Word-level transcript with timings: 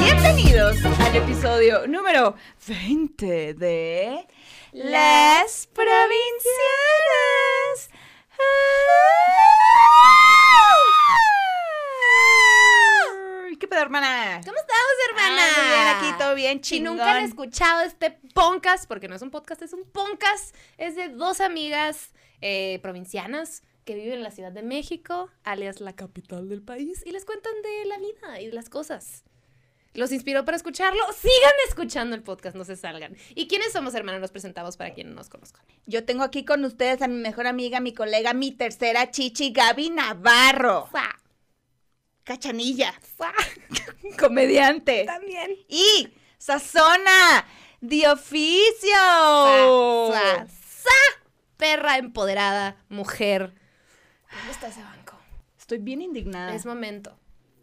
Bienvenidos 0.00 0.76
al 0.84 1.16
episodio 1.16 1.86
número 1.86 2.34
20 2.66 3.54
de 3.54 4.26
Las 4.72 5.66
Provincianas. 5.72 6.18
Ay, 13.48 13.54
¿Qué 13.66 13.70
pedo, 13.70 13.82
hermana? 13.82 14.40
¿Cómo 14.44 14.56
estamos, 14.56 14.92
hermana? 15.10 15.42
Ah, 15.42 15.58
muy 15.58 15.66
bien, 15.66 15.88
aquí 16.12 16.18
todo 16.22 16.34
bien, 16.36 16.62
Si 16.62 16.76
chingón. 16.76 16.98
nunca 16.98 17.16
han 17.16 17.24
escuchado 17.24 17.80
este 17.80 18.12
podcast, 18.32 18.86
porque 18.86 19.08
no 19.08 19.16
es 19.16 19.22
un 19.22 19.32
podcast, 19.32 19.60
es 19.60 19.72
un 19.72 19.82
podcast, 19.82 20.54
es 20.78 20.94
de 20.94 21.08
dos 21.08 21.40
amigas 21.40 22.12
eh, 22.42 22.78
provincianas 22.80 23.64
que 23.84 23.96
viven 23.96 24.12
en 24.18 24.22
la 24.22 24.30
Ciudad 24.30 24.52
de 24.52 24.62
México, 24.62 25.32
alias 25.42 25.80
la 25.80 25.96
capital 25.96 26.48
del 26.48 26.62
país, 26.62 27.02
y 27.04 27.10
les 27.10 27.24
cuentan 27.24 27.54
de 27.60 27.86
la 27.86 27.98
vida 27.98 28.40
y 28.40 28.46
de 28.46 28.52
las 28.52 28.68
cosas. 28.68 29.24
¿Los 29.94 30.12
inspiró 30.12 30.44
para 30.44 30.56
escucharlo? 30.56 31.02
Sigan 31.12 31.54
escuchando 31.68 32.14
el 32.14 32.22
podcast, 32.22 32.54
no 32.54 32.64
se 32.64 32.76
salgan. 32.76 33.16
¿Y 33.34 33.48
quiénes 33.48 33.72
somos, 33.72 33.96
hermana? 33.96 34.20
Nos 34.20 34.30
presentamos 34.30 34.76
para 34.76 34.94
quienes 34.94 35.12
no 35.12 35.18
nos 35.18 35.28
conozcan. 35.28 35.64
Yo 35.86 36.04
tengo 36.04 36.22
aquí 36.22 36.44
con 36.44 36.64
ustedes 36.64 37.02
a 37.02 37.08
mi 37.08 37.16
mejor 37.16 37.48
amiga, 37.48 37.80
mi 37.80 37.92
colega, 37.92 38.32
mi 38.32 38.52
tercera 38.52 39.10
chichi, 39.10 39.50
Gaby 39.50 39.90
Navarro. 39.90 40.86
¡Fua! 40.88 41.08
Cachanilla, 42.26 42.92
comediante. 44.18 45.04
También. 45.04 45.52
Y 45.68 46.08
Sazona, 46.38 47.46
de 47.80 48.08
oficio. 48.08 48.96
¡Sa! 50.12 50.90
Perra 51.56 51.98
empoderada, 51.98 52.84
mujer. 52.88 53.54
¿Dónde 54.34 54.50
está 54.50 54.66
ese 54.68 54.82
banco? 54.82 55.16
Estoy 55.56 55.78
bien 55.78 56.02
indignada. 56.02 56.52
Es 56.52 56.66
momento. 56.66 57.16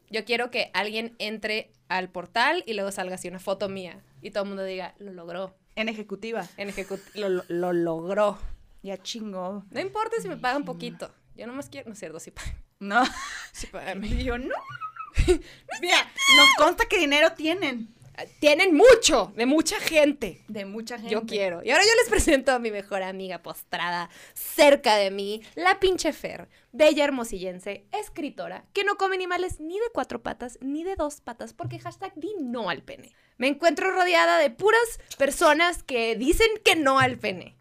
Yo 0.09 0.23
quiero 0.23 0.49
que 0.49 0.71
alguien 0.73 1.13
entre 1.19 1.73
al 1.89 2.09
portal 2.09 2.63
y 2.65 2.73
luego 2.73 2.91
salga 2.93 3.15
así 3.15 3.27
una 3.27 3.39
foto 3.39 3.67
mía 3.67 4.01
y 4.21 4.31
todo 4.31 4.43
el 4.43 4.47
mundo 4.49 4.63
diga, 4.63 4.95
lo 4.97 5.11
logró. 5.11 5.55
En 5.75 5.89
ejecutiva. 5.89 6.47
En 6.55 6.69
ejecut 6.69 7.01
lo, 7.15 7.27
lo- 7.27 7.43
lo 7.49 7.73
logró. 7.73 8.37
Ya 8.81 8.97
chingó. 8.97 9.65
No 9.71 9.79
importa 9.81 10.21
si 10.21 10.29
me 10.29 10.37
pagan 10.37 10.63
poquito. 10.63 11.13
Yo 11.35 11.47
nomás 11.47 11.67
quiero, 11.69 11.87
no 11.89 11.93
es 11.93 11.99
cierto, 11.99 12.19
sí 12.21 12.31
pagan. 12.31 12.55
No. 12.83 13.03
Sí 13.51 13.67
pagan. 13.67 14.03
Y 14.03 14.23
yo 14.23 14.37
no. 14.37 14.55
Mira, 15.81 16.11
nos 16.37 16.55
consta 16.57 16.85
que 16.85 16.97
dinero 16.97 17.33
tienen. 17.33 17.93
Tienen 18.39 18.75
mucho, 18.75 19.33
de 19.35 19.47
mucha 19.47 19.79
gente. 19.79 20.43
De 20.47 20.65
mucha 20.65 20.97
gente. 20.97 21.11
Yo 21.11 21.23
quiero. 21.23 21.63
Y 21.63 21.71
ahora 21.71 21.83
yo 21.83 21.95
les 21.99 22.09
presento 22.09 22.51
a 22.51 22.59
mi 22.59 22.69
mejor 22.69 23.01
amiga 23.01 23.41
postrada 23.41 24.09
cerca 24.33 24.97
de 24.97 25.09
mí, 25.09 25.41
la 25.55 25.79
pinche 25.79 26.13
Fer, 26.13 26.47
bella 26.71 27.03
hermosillense, 27.03 27.85
escritora, 27.91 28.65
que 28.71 28.83
no 28.83 28.97
come 28.97 29.15
animales 29.15 29.59
ni 29.59 29.79
de 29.79 29.89
cuatro 29.91 30.21
patas 30.21 30.59
ni 30.61 30.83
de 30.83 30.95
dos 30.95 31.21
patas, 31.21 31.53
porque 31.53 31.79
hashtag 31.79 32.13
di 32.15 32.35
no 32.39 32.69
al 32.69 32.83
pene. 32.83 33.13
Me 33.37 33.47
encuentro 33.47 33.89
rodeada 33.89 34.37
de 34.37 34.51
puras 34.51 34.99
personas 35.17 35.81
que 35.81 36.15
dicen 36.15 36.47
que 36.63 36.75
no 36.75 36.99
al 36.99 37.17
pene. 37.17 37.57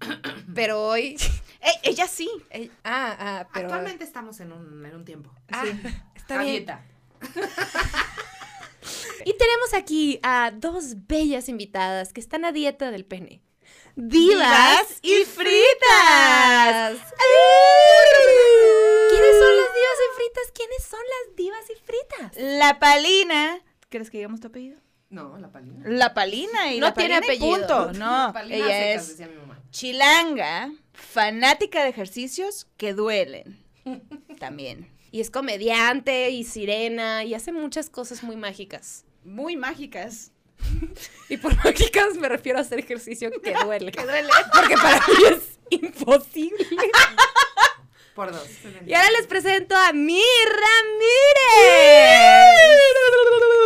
Pero 0.54 0.82
hoy... 0.82 1.16
Ey, 1.64 1.72
ella 1.82 2.06
sí. 2.06 2.28
eh, 2.50 2.70
ah, 2.84 3.16
ah, 3.18 3.48
pero... 3.52 3.66
Actualmente 3.68 4.04
estamos 4.04 4.38
en 4.40 4.52
un, 4.52 4.84
en 4.84 4.94
un 4.94 5.04
tiempo. 5.04 5.32
Ah, 5.50 5.64
está 6.14 6.38
a 6.40 6.42
bien. 6.42 6.56
dieta. 6.56 6.84
Y 9.24 9.32
tenemos 9.38 9.72
aquí 9.72 10.20
a 10.22 10.50
dos 10.54 11.06
bellas 11.06 11.48
invitadas 11.48 12.12
que 12.12 12.20
están 12.20 12.44
a 12.44 12.52
dieta 12.52 12.90
del 12.90 13.06
pene. 13.06 13.40
Divas, 13.96 14.98
y 15.02 15.24
fritas. 15.24 16.98
¿Quiénes 19.08 19.38
son 19.38 19.56
las 19.56 19.72
divas 19.74 19.98
y 20.00 20.16
fritas? 20.16 20.52
¿Quiénes 20.52 20.84
son 20.84 21.00
las 21.00 21.36
divas 21.36 21.64
y 21.70 21.74
fritas? 21.86 22.60
La 22.60 22.78
Palina. 22.78 23.60
¿Quieres 23.88 24.10
que 24.10 24.18
digamos 24.18 24.40
tu 24.40 24.48
apellido? 24.48 24.78
No, 25.10 25.38
la 25.38 25.50
palina. 25.52 25.88
La 25.88 26.12
Palina 26.12 26.72
y 26.72 26.80
No 26.80 26.86
la 26.88 26.94
tiene 26.94 27.20
Palina 27.20 27.34
y 27.34 27.38
punto. 27.38 27.92
No, 27.94 28.32
Palina 28.32 28.56
ella 28.56 28.66
secas, 28.66 29.02
es 29.02 29.08
decía 29.10 29.28
mi 29.28 29.36
mamá. 29.36 29.62
chilanga, 29.70 30.72
fanática 30.94 31.82
de 31.82 31.90
ejercicios 31.90 32.66
que 32.76 32.94
duelen. 32.94 33.62
También. 34.38 34.90
Y 35.10 35.20
es 35.20 35.30
comediante 35.30 36.30
y 36.30 36.44
sirena 36.44 37.24
y 37.24 37.34
hace 37.34 37.52
muchas 37.52 37.90
cosas 37.90 38.22
muy 38.22 38.36
mágicas. 38.36 39.04
Muy 39.24 39.56
mágicas. 39.56 40.32
Y 41.28 41.36
por 41.38 41.56
mágicas 41.64 42.16
me 42.16 42.28
refiero 42.28 42.58
a 42.58 42.62
hacer 42.62 42.78
ejercicio 42.78 43.30
que 43.42 43.54
duele. 43.64 43.92
que 43.92 44.02
duele. 44.02 44.28
Porque 44.52 44.74
para 44.76 44.98
mí 44.98 45.14
es 45.30 45.58
imposible. 45.70 46.66
Por 48.14 48.30
dos. 48.30 48.46
Y 48.86 48.94
ahora 48.94 49.10
les 49.12 49.26
presento 49.26 49.74
a 49.74 49.92
Mi 49.92 50.22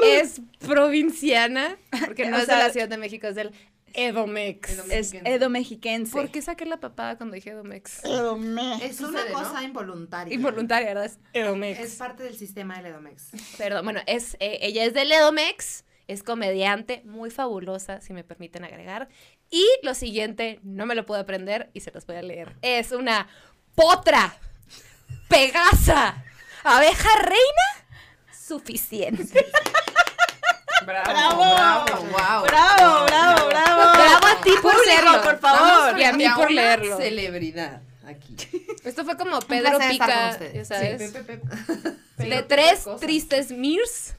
Ramírez. 0.02 0.22
Es 0.22 0.40
provinciana, 0.66 1.76
porque 2.06 2.26
no 2.26 2.36
O 2.36 2.40
es 2.40 2.46
sea, 2.46 2.56
de 2.56 2.64
la 2.64 2.70
Ciudad 2.70 2.88
de 2.88 2.96
México, 2.96 3.26
es 3.26 3.34
del 3.34 3.52
Edomex. 3.94 4.70
Edomex. 4.70 4.90
Es 4.92 5.12
Mexiquense. 5.12 5.34
Edo 5.34 5.50
mexiquense. 5.50 6.12
¿Por 6.12 6.30
qué 6.30 6.42
saqué 6.42 6.64
la 6.66 6.78
papada 6.80 7.16
cuando 7.16 7.34
dije 7.34 7.50
Edomex? 7.50 8.04
Edomex. 8.04 8.82
Es 8.82 9.00
una 9.00 9.20
Sucede, 9.20 9.32
¿no? 9.32 9.38
cosa 9.42 9.62
involuntaria. 9.62 10.34
Involuntaria, 10.34 10.88
¿verdad? 10.88 11.06
Es 11.06 11.18
Edomex. 11.32 11.78
Es 11.80 11.94
parte 11.96 12.22
del 12.22 12.36
sistema 12.36 12.76
del 12.76 12.86
Edomex. 12.86 13.30
Perdón, 13.56 13.84
bueno, 13.84 14.00
es, 14.06 14.34
eh, 14.40 14.58
ella 14.62 14.84
es 14.84 14.94
del 14.94 15.10
Edomex, 15.12 15.84
es 16.06 16.22
comediante, 16.22 17.02
muy 17.04 17.30
fabulosa, 17.30 18.00
si 18.00 18.12
me 18.12 18.24
permiten 18.24 18.64
agregar. 18.64 19.08
Y 19.50 19.64
lo 19.82 19.94
siguiente, 19.94 20.60
no 20.62 20.86
me 20.86 20.94
lo 20.94 21.06
puedo 21.06 21.20
aprender 21.20 21.70
y 21.74 21.80
se 21.80 21.90
los 21.90 22.06
voy 22.06 22.16
a 22.16 22.22
leer. 22.22 22.56
Es 22.62 22.92
una 22.92 23.28
potra, 23.74 24.38
pegasa, 25.28 26.24
abeja 26.64 27.08
reina, 27.22 27.88
suficiente. 28.32 29.44
Bravo, 30.84 31.08
Bravo. 31.10 31.84
bravo, 31.84 32.02
wow. 32.04 32.44
Bravo, 32.44 33.04
bravo, 33.06 33.48
bravo. 33.48 33.92
Bravo 33.92 34.26
a 34.26 34.40
ti 34.42 34.50
por 34.62 34.86
leerlo. 34.86 35.22
por 35.22 35.38
favor. 35.38 35.98
Y 35.98 36.04
a 36.04 36.12
mí 36.12 36.24
por 36.34 36.50
leerlo. 36.50 36.96
celebridad 36.96 37.82
aquí. 38.06 38.36
Esto 38.84 39.04
fue 39.04 39.16
como 39.16 39.38
Pedro 39.40 39.78
Pica, 39.88 40.38
ya 40.52 40.64
sabes. 40.64 41.10
Sí, 41.10 41.18
pe, 41.18 41.22
pe, 41.24 41.38
pe. 42.16 42.24
de 42.24 42.42
tres 42.42 42.86
tristes 43.00 43.50
mirs. 43.50 44.14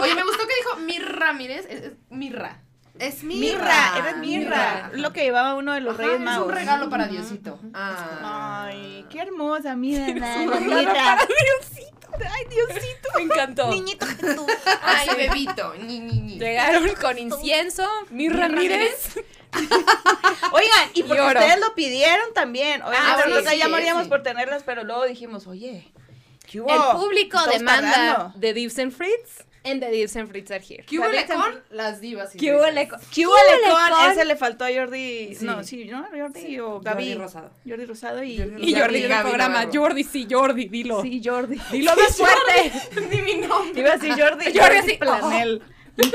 Oye, 0.00 0.14
me 0.14 0.22
gustó 0.24 0.46
que 0.46 0.54
dijo 0.56 0.76
Mir 0.80 1.04
Ramírez. 1.18 1.66
Es, 1.68 1.82
es 1.82 1.92
Mirra. 2.10 2.63
Es 2.98 3.24
Mirra. 3.24 3.48
Mirra, 3.58 3.98
eres 3.98 4.16
mirra. 4.18 4.90
Lo 4.94 5.12
que 5.12 5.24
llevaba 5.24 5.54
uno 5.56 5.72
de 5.74 5.80
los 5.80 5.94
Ajá, 5.94 6.02
Reyes 6.04 6.18
Es 6.18 6.24
Magos. 6.24 6.46
un 6.48 6.54
regalo 6.54 6.90
para 6.90 7.06
Diosito. 7.08 7.58
Ah. 7.74 8.66
Ay, 8.68 9.04
qué 9.10 9.20
hermosa, 9.20 9.74
mira, 9.74 10.06
la 10.08 10.36
Regalo 10.36 10.60
mirra. 10.60 10.92
para 10.94 11.26
Diosito. 11.26 12.08
Ay, 12.12 12.44
Diosito. 12.48 13.08
Me 13.16 13.22
encantó. 13.22 13.68
Niñito 13.70 14.06
Jesús. 14.06 14.46
Ay, 14.82 15.08
bebito. 15.16 15.74
Ni, 15.80 15.98
ni, 15.98 16.20
ni. 16.20 16.38
Llegaron 16.38 16.88
con 17.00 17.18
incienso, 17.18 17.84
mi 18.10 18.28
Ramírez. 18.28 19.16
Oigan, 20.52 20.90
y 20.94 21.02
porque 21.04 21.22
ustedes 21.22 21.60
lo 21.60 21.74
pidieron 21.74 22.32
también. 22.34 22.82
Oigan, 22.82 23.02
Ah, 23.04 23.16
nosotros 23.26 23.44
sí, 23.52 23.58
ya 23.58 23.64
sí, 23.66 23.70
moríamos 23.70 24.04
sí. 24.04 24.08
por 24.08 24.22
tenerlas, 24.22 24.62
pero 24.64 24.84
luego 24.84 25.04
dijimos, 25.04 25.46
oye, 25.46 25.92
¿qué 26.46 26.60
hubo? 26.60 26.70
El 26.72 26.96
público 27.00 27.38
demanda 27.46 27.92
tardando. 27.92 28.40
The 28.40 28.52
Dives 28.54 28.78
and 28.78 28.92
Fritz, 28.92 29.44
and 29.64 29.80
The 29.80 29.90
Dives 29.90 30.16
and 30.16 30.28
Fritz 30.28 30.50
are 30.50 30.60
here. 30.62 30.84
¿Qué 30.84 30.98
hubo 30.98 31.06
David 31.08 31.26
con 31.26 31.62
las 31.70 32.00
divas? 32.00 32.34
y 32.34 32.38
¿Qué 32.38 32.54
hubo 32.54 32.62
fritas? 32.64 32.74
le 32.74 32.88
con-. 32.88 34.10
Ese 34.12 34.24
le 34.24 34.36
faltó 34.36 34.64
a 34.64 34.68
Jordi. 34.72 35.34
Sí. 35.34 35.44
No, 35.44 35.64
sí, 35.64 35.86
¿no? 35.86 36.06
Jordi 36.14 36.40
Sí. 36.40 36.60
o 36.60 36.80
Gaby. 36.80 37.04
Jordi 37.04 37.14
Rosado. 37.14 37.50
Jordi 37.66 37.84
Rosado 37.86 38.22
y. 38.22 38.38
Jordi 38.38 38.68
Y 38.70 38.74
Jordi 38.78 39.04
en 39.04 39.12
el 39.12 39.20
programa. 39.22 39.66
Jordi, 39.72 40.04
sí, 40.04 40.26
Jordi, 40.30 40.68
dilo. 40.68 41.02
Sí, 41.02 41.20
Jordi. 41.24 41.58
Dilo 41.72 41.96
más 41.96 42.16
fuerte. 42.16 42.72
Ni 43.10 43.22
mi 43.22 43.34
nombre. 43.46 43.80
Iba 43.80 43.92
a 43.92 43.96
decir 43.96 44.10
Jordi. 44.10 44.44
Jordi 44.46 44.58
Jordi 44.58 44.76
así, 44.78 44.92
Planel. 44.98 45.62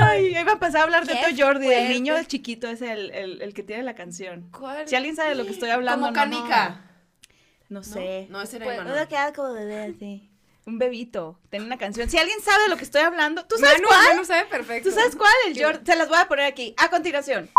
Ay, 0.00 0.36
iba 0.38 0.52
a 0.52 0.58
pasar 0.58 0.82
a 0.82 0.84
hablar 0.84 1.06
de 1.06 1.14
todo 1.14 1.30
Jordi, 1.36 1.66
del 1.66 1.88
niño 1.88 2.14
del 2.14 2.26
chiquito, 2.26 2.68
es 2.68 2.82
el, 2.82 3.10
el, 3.10 3.42
el 3.42 3.54
que 3.54 3.62
tiene 3.62 3.82
la 3.82 3.94
canción. 3.94 4.48
¿Cuál? 4.56 4.86
Si 4.88 4.94
alguien 4.94 5.16
sabe 5.16 5.30
de 5.30 5.34
lo 5.36 5.44
que 5.44 5.50
estoy 5.50 5.70
hablando, 5.70 6.06
Como 6.06 6.10
no, 6.10 6.14
canica. 6.14 6.68
No, 6.68 6.91
no 7.72 7.82
sé. 7.82 8.26
No, 8.30 8.42
ese 8.42 8.56
era 8.56 8.66
Pues, 8.66 8.78
Emanuel. 8.78 9.08
Queda 9.08 9.32
como 9.32 9.54
bebé 9.54 9.94
así. 9.96 10.28
Un 10.66 10.78
bebito. 10.78 11.36
Tiene 11.50 11.66
una 11.66 11.76
canción. 11.76 12.08
Si 12.08 12.18
alguien 12.18 12.40
sabe 12.40 12.62
de 12.64 12.68
lo 12.68 12.76
que 12.76 12.84
estoy 12.84 13.00
hablando, 13.00 13.44
¿tú 13.46 13.56
sabes 13.58 13.78
Manu, 13.78 13.88
cuál? 13.88 14.08
Manu 14.10 14.24
sabe 14.24 14.44
perfecto. 14.44 14.90
¿Tú 14.90 14.94
sabes 14.94 15.16
cuál? 15.16 15.32
El 15.48 15.60
Jordi. 15.60 15.84
Se 15.84 15.96
las 15.96 16.08
voy 16.08 16.18
a 16.18 16.28
poner 16.28 16.44
aquí. 16.44 16.72
A 16.78 16.88
continuación. 16.88 17.50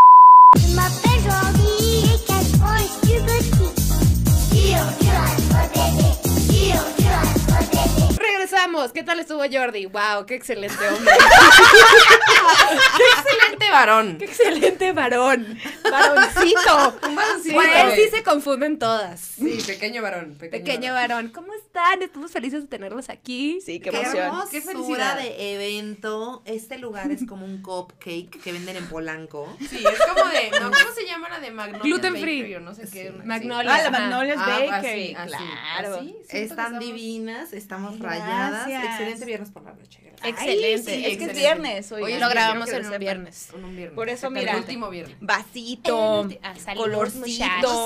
Regresamos. 8.47 8.91
¿Qué 8.91 9.03
tal 9.03 9.19
estuvo 9.21 9.41
Jordi? 9.49 9.85
Wow, 9.85 10.25
qué 10.27 10.35
excelente 10.35 10.75
hombre. 10.89 11.13
¡Qué 12.97 13.03
excelente 13.03 13.71
varón! 13.71 14.17
qué 14.17 14.25
excelente 14.25 14.91
varón. 14.91 15.57
Varoncito. 15.89 16.99
Un 17.07 17.15
varoncito. 17.15 17.55
Por 17.55 17.65
él 17.65 17.91
sí 17.95 18.09
se 18.11 18.21
confunden 18.23 18.77
todas. 18.79 19.19
Sí, 19.21 19.63
pequeño 19.65 20.01
varón. 20.01 20.35
Pequeño, 20.37 20.63
Pequeño 20.65 20.93
varón, 20.93 21.29
¿cómo 21.29 21.53
están? 21.53 22.01
Estamos 22.01 22.31
felices 22.31 22.63
de 22.63 22.67
tenerlos 22.67 23.09
aquí. 23.09 23.59
Sí, 23.65 23.79
qué 23.79 23.91
Qué 23.91 23.97
emoción. 24.01 24.41
Qué 24.51 24.61
felicidad. 24.61 25.15
de 25.17 25.53
evento. 25.55 26.41
Este 26.45 26.77
lugar 26.79 27.11
es 27.11 27.25
como 27.25 27.45
un 27.45 27.61
cupcake 27.61 28.41
que 28.43 28.51
venden 28.51 28.75
en 28.75 28.87
Polanco. 28.89 29.55
Sí, 29.69 29.77
es 29.85 29.99
como 30.05 30.29
de. 30.29 30.51
No, 30.59 30.69
¿Cómo 30.71 30.91
se 30.93 31.05
llama 31.05 31.29
la 31.29 31.39
de 31.39 31.51
Magnolia? 31.51 31.81
Gluten 31.83 32.17
free. 32.17 32.41
Bakery 32.41 32.55
o 32.55 32.59
no 32.59 32.75
sé 32.75 32.89
qué. 32.91 33.11
Magnolia. 33.23 33.73
Ah, 33.73 33.77
la 33.77 33.87
Ajá. 33.89 33.91
Magnolia's 33.91 34.37
Ah, 34.41 34.59
Bakery. 34.69 35.15
así, 35.15 35.15
así, 35.15 35.43
claro. 35.45 35.95
así. 35.95 36.17
Están 36.29 36.41
estamos- 36.41 36.79
divinas, 36.79 37.53
Gracias. 38.37 38.83
Excelente 38.85 39.25
viernes 39.25 39.49
por 39.51 39.63
la 39.63 39.73
noche. 39.73 39.99
gracias. 40.01 40.29
Excelente. 40.29 40.91
Ay, 40.91 40.97
sí, 41.03 41.05
es 41.11 41.17
que 41.17 41.23
es 41.25 41.33
viernes. 41.35 41.91
Hoy 41.91 42.13
es 42.13 42.19
Lo 42.19 42.29
grabamos 42.29 42.69
en 42.69 42.85
un 42.85 42.99
viernes. 42.99 43.49
Un, 43.53 43.63
un 43.65 43.75
viernes. 43.75 43.95
Por 43.95 44.09
eso, 44.09 44.27
El 44.27 44.33
mira. 44.33 44.57
último 44.57 44.89
viernes. 44.89 45.17
Vasito, 45.19 46.27
Ah, 46.41 46.53
colorcito. 46.75 47.43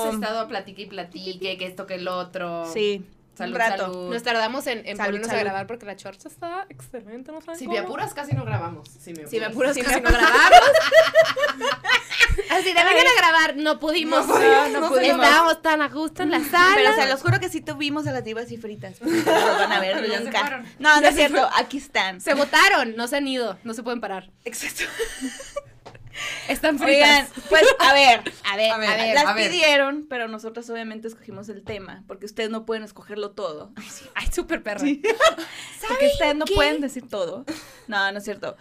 Hemos 0.08 0.14
estado 0.14 0.40
a 0.40 0.48
platique 0.48 0.82
y 0.82 0.86
platique, 0.86 1.56
que 1.58 1.66
esto, 1.66 1.86
que 1.86 1.94
el 1.94 2.08
otro. 2.08 2.70
Sí, 2.72 3.04
Salud, 3.38 3.52
un 3.54 3.58
rato. 3.58 3.82
salud. 3.84 4.12
Nos 4.12 4.22
tardamos 4.22 4.66
en, 4.66 4.78
en 4.86 4.96
Salud, 4.96 5.10
ponernos 5.12 5.30
a 5.30 5.38
grabar 5.38 5.66
porque 5.66 5.86
la 5.86 5.96
chorcha 5.96 6.28
está 6.28 6.66
excelente, 6.68 7.32
¿no 7.32 7.40
sabes 7.40 7.58
Si 7.58 7.64
cómo? 7.64 7.76
me 7.76 7.82
apuras, 7.84 8.12
casi 8.14 8.34
no 8.34 8.44
grabamos. 8.44 8.88
Si 8.88 9.12
me 9.12 9.22
apuras. 9.22 9.30
Si 9.30 9.38
me 9.40 9.46
apuras, 9.46 9.74
Si 9.74 9.82
casi 9.82 9.96
me 9.96 10.02
no 10.02 10.10
grabamos. 10.10 10.60
Así 12.50 12.72
de 12.72 12.74
vengan 12.84 13.06
a 13.06 13.16
grabar, 13.18 13.56
no 13.56 13.78
pudimos. 13.80 14.26
No 14.26 14.68
no 14.80 14.88
pudimos. 14.88 15.24
Estábamos 15.24 15.62
tan 15.62 15.82
a 15.82 15.88
gusto 15.88 16.22
en 16.22 16.30
la 16.30 16.40
sala. 16.44 16.72
Pero 16.74 16.94
se 16.94 17.06
los 17.08 17.20
juro 17.22 17.40
que 17.40 17.48
sí 17.48 17.60
tuvimos 17.60 18.06
a 18.06 18.12
las 18.12 18.24
divas 18.24 18.50
y 18.50 18.56
fritas. 18.56 19.00
Los 19.00 19.24
van 19.24 19.72
a 19.72 19.80
ver, 19.80 20.08
nunca. 20.08 20.62
No, 20.78 21.00
no 21.00 21.06
es 21.08 21.14
cierto, 21.14 21.48
aquí 21.56 21.78
están. 21.78 22.20
Se 22.20 22.34
votaron, 22.34 22.96
no 22.96 23.06
se 23.08 23.16
han 23.16 23.28
ido, 23.28 23.58
no 23.64 23.74
se 23.74 23.82
pueden 23.82 24.00
parar. 24.00 24.30
Exacto. 24.44 24.84
Están 26.48 26.82
Oigan, 26.82 27.26
fritas. 27.28 27.44
pues 27.48 27.62
a 27.78 27.92
ver, 27.94 28.27
A 28.50 28.56
ver, 28.56 28.70
A 28.70 28.74
a 28.74 28.78
ver, 28.78 28.96
ver. 28.96 29.14
las 29.14 29.26
a 29.26 29.32
ver. 29.34 29.50
pidieron, 29.50 30.06
pero 30.08 30.26
nosotros 30.28 30.68
obviamente 30.70 31.08
escogimos 31.08 31.48
el 31.48 31.62
tema, 31.62 32.04
porque 32.06 32.26
ustedes 32.26 32.50
no 32.50 32.64
pueden 32.66 32.82
escogerlo 32.82 33.32
todo. 33.32 33.72
Ay, 34.14 34.26
súper 34.32 34.62
perra. 34.62 34.80
Porque 35.88 36.06
ustedes 36.12 36.34
no 36.36 36.44
pueden 36.44 36.80
decir 36.80 37.08
todo. 37.08 37.44
No, 37.86 38.12
no 38.12 38.18
es 38.18 38.24
cierto. 38.24 38.56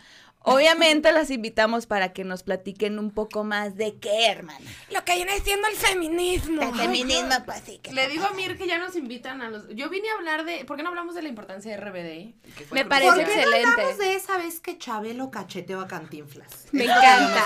Obviamente 0.53 1.11
las 1.11 1.29
invitamos 1.29 1.85
para 1.87 2.13
que 2.13 2.23
nos 2.23 2.43
platiquen 2.43 2.99
un 2.99 3.11
poco 3.11 3.43
más 3.43 3.75
de 3.75 3.97
qué, 3.99 4.27
hermana. 4.27 4.65
Lo 4.91 5.03
que 5.03 5.15
viene 5.15 5.39
siendo 5.41 5.67
el 5.67 5.75
feminismo. 5.75 6.61
El 6.61 6.73
feminismo, 6.75 7.29
pues 7.45 7.61
sí. 7.65 7.79
que- 7.83 7.91
Le 7.93 8.07
digo 8.07 8.25
a 8.25 8.31
Mir 8.31 8.57
que 8.57 8.65
ya 8.67 8.77
nos 8.77 8.95
invitan 8.95 9.41
a 9.41 9.49
los. 9.49 9.67
Yo 9.75 9.89
vine 9.89 10.09
a 10.09 10.13
hablar 10.15 10.45
de. 10.45 10.63
¿Por 10.65 10.77
qué 10.77 10.83
no 10.83 10.89
hablamos 10.89 11.15
de 11.15 11.21
la 11.21 11.29
importancia 11.29 11.71
de 11.71 11.77
RBD? 11.77 12.33
Me 12.71 12.85
parece 12.85 13.09
¿Por 13.11 13.19
qué 13.19 13.25
no 13.25 13.31
excelente. 13.41 13.67
hablamos 13.67 13.97
de 13.97 14.15
esa 14.15 14.37
vez 14.37 14.59
que 14.59 14.77
Chabelo 14.77 15.31
cacheteó 15.31 15.81
a 15.81 15.87
Cantinflas? 15.87 16.67
Me 16.71 16.85
yo 16.85 16.91
encanta. 16.91 17.43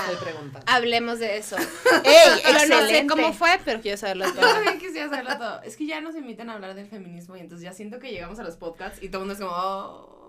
Hablemos 0.67 1.19
de 1.19 1.37
eso. 1.37 1.57
¡Ey, 1.57 2.41
Pero 2.43 2.65
no 2.67 2.87
sé 2.87 3.07
cómo 3.07 3.33
fue, 3.33 3.59
pero 3.65 3.81
quiero 3.81 3.97
saberlo 3.97 4.25
Yo 4.27 4.33
todo. 4.35 4.53
también 4.53 4.77
quisiera 4.79 5.09
saberlo 5.09 5.37
todo. 5.37 5.61
Es 5.63 5.75
que 5.75 5.85
ya 5.87 6.01
nos 6.01 6.15
invitan 6.15 6.49
a 6.49 6.53
hablar 6.53 6.75
del 6.75 6.87
feminismo 6.87 7.35
y 7.35 7.39
entonces 7.39 7.63
ya 7.65 7.73
siento 7.73 7.99
que 7.99 8.11
llegamos 8.11 8.37
a 8.39 8.43
los 8.43 8.57
podcasts 8.57 9.01
y 9.01 9.09
todo 9.09 9.23
el 9.23 9.27
mundo 9.27 9.33
es 9.33 9.39
como, 9.39 9.51
oh, 9.59 10.20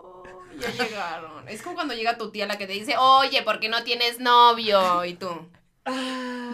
ya 0.60 0.84
llegaron. 0.84 1.48
Es 1.48 1.62
como 1.62 1.74
cuando 1.74 1.94
llega 1.94 2.18
tu 2.18 2.30
tía 2.30 2.46
la 2.46 2.58
que 2.58 2.66
te 2.66 2.72
dice, 2.72 2.96
oye, 2.98 3.42
¿por 3.42 3.60
qué 3.60 3.68
no 3.68 3.82
tienes 3.84 4.18
novio? 4.20 5.04
Y 5.04 5.14
tú. 5.14 5.28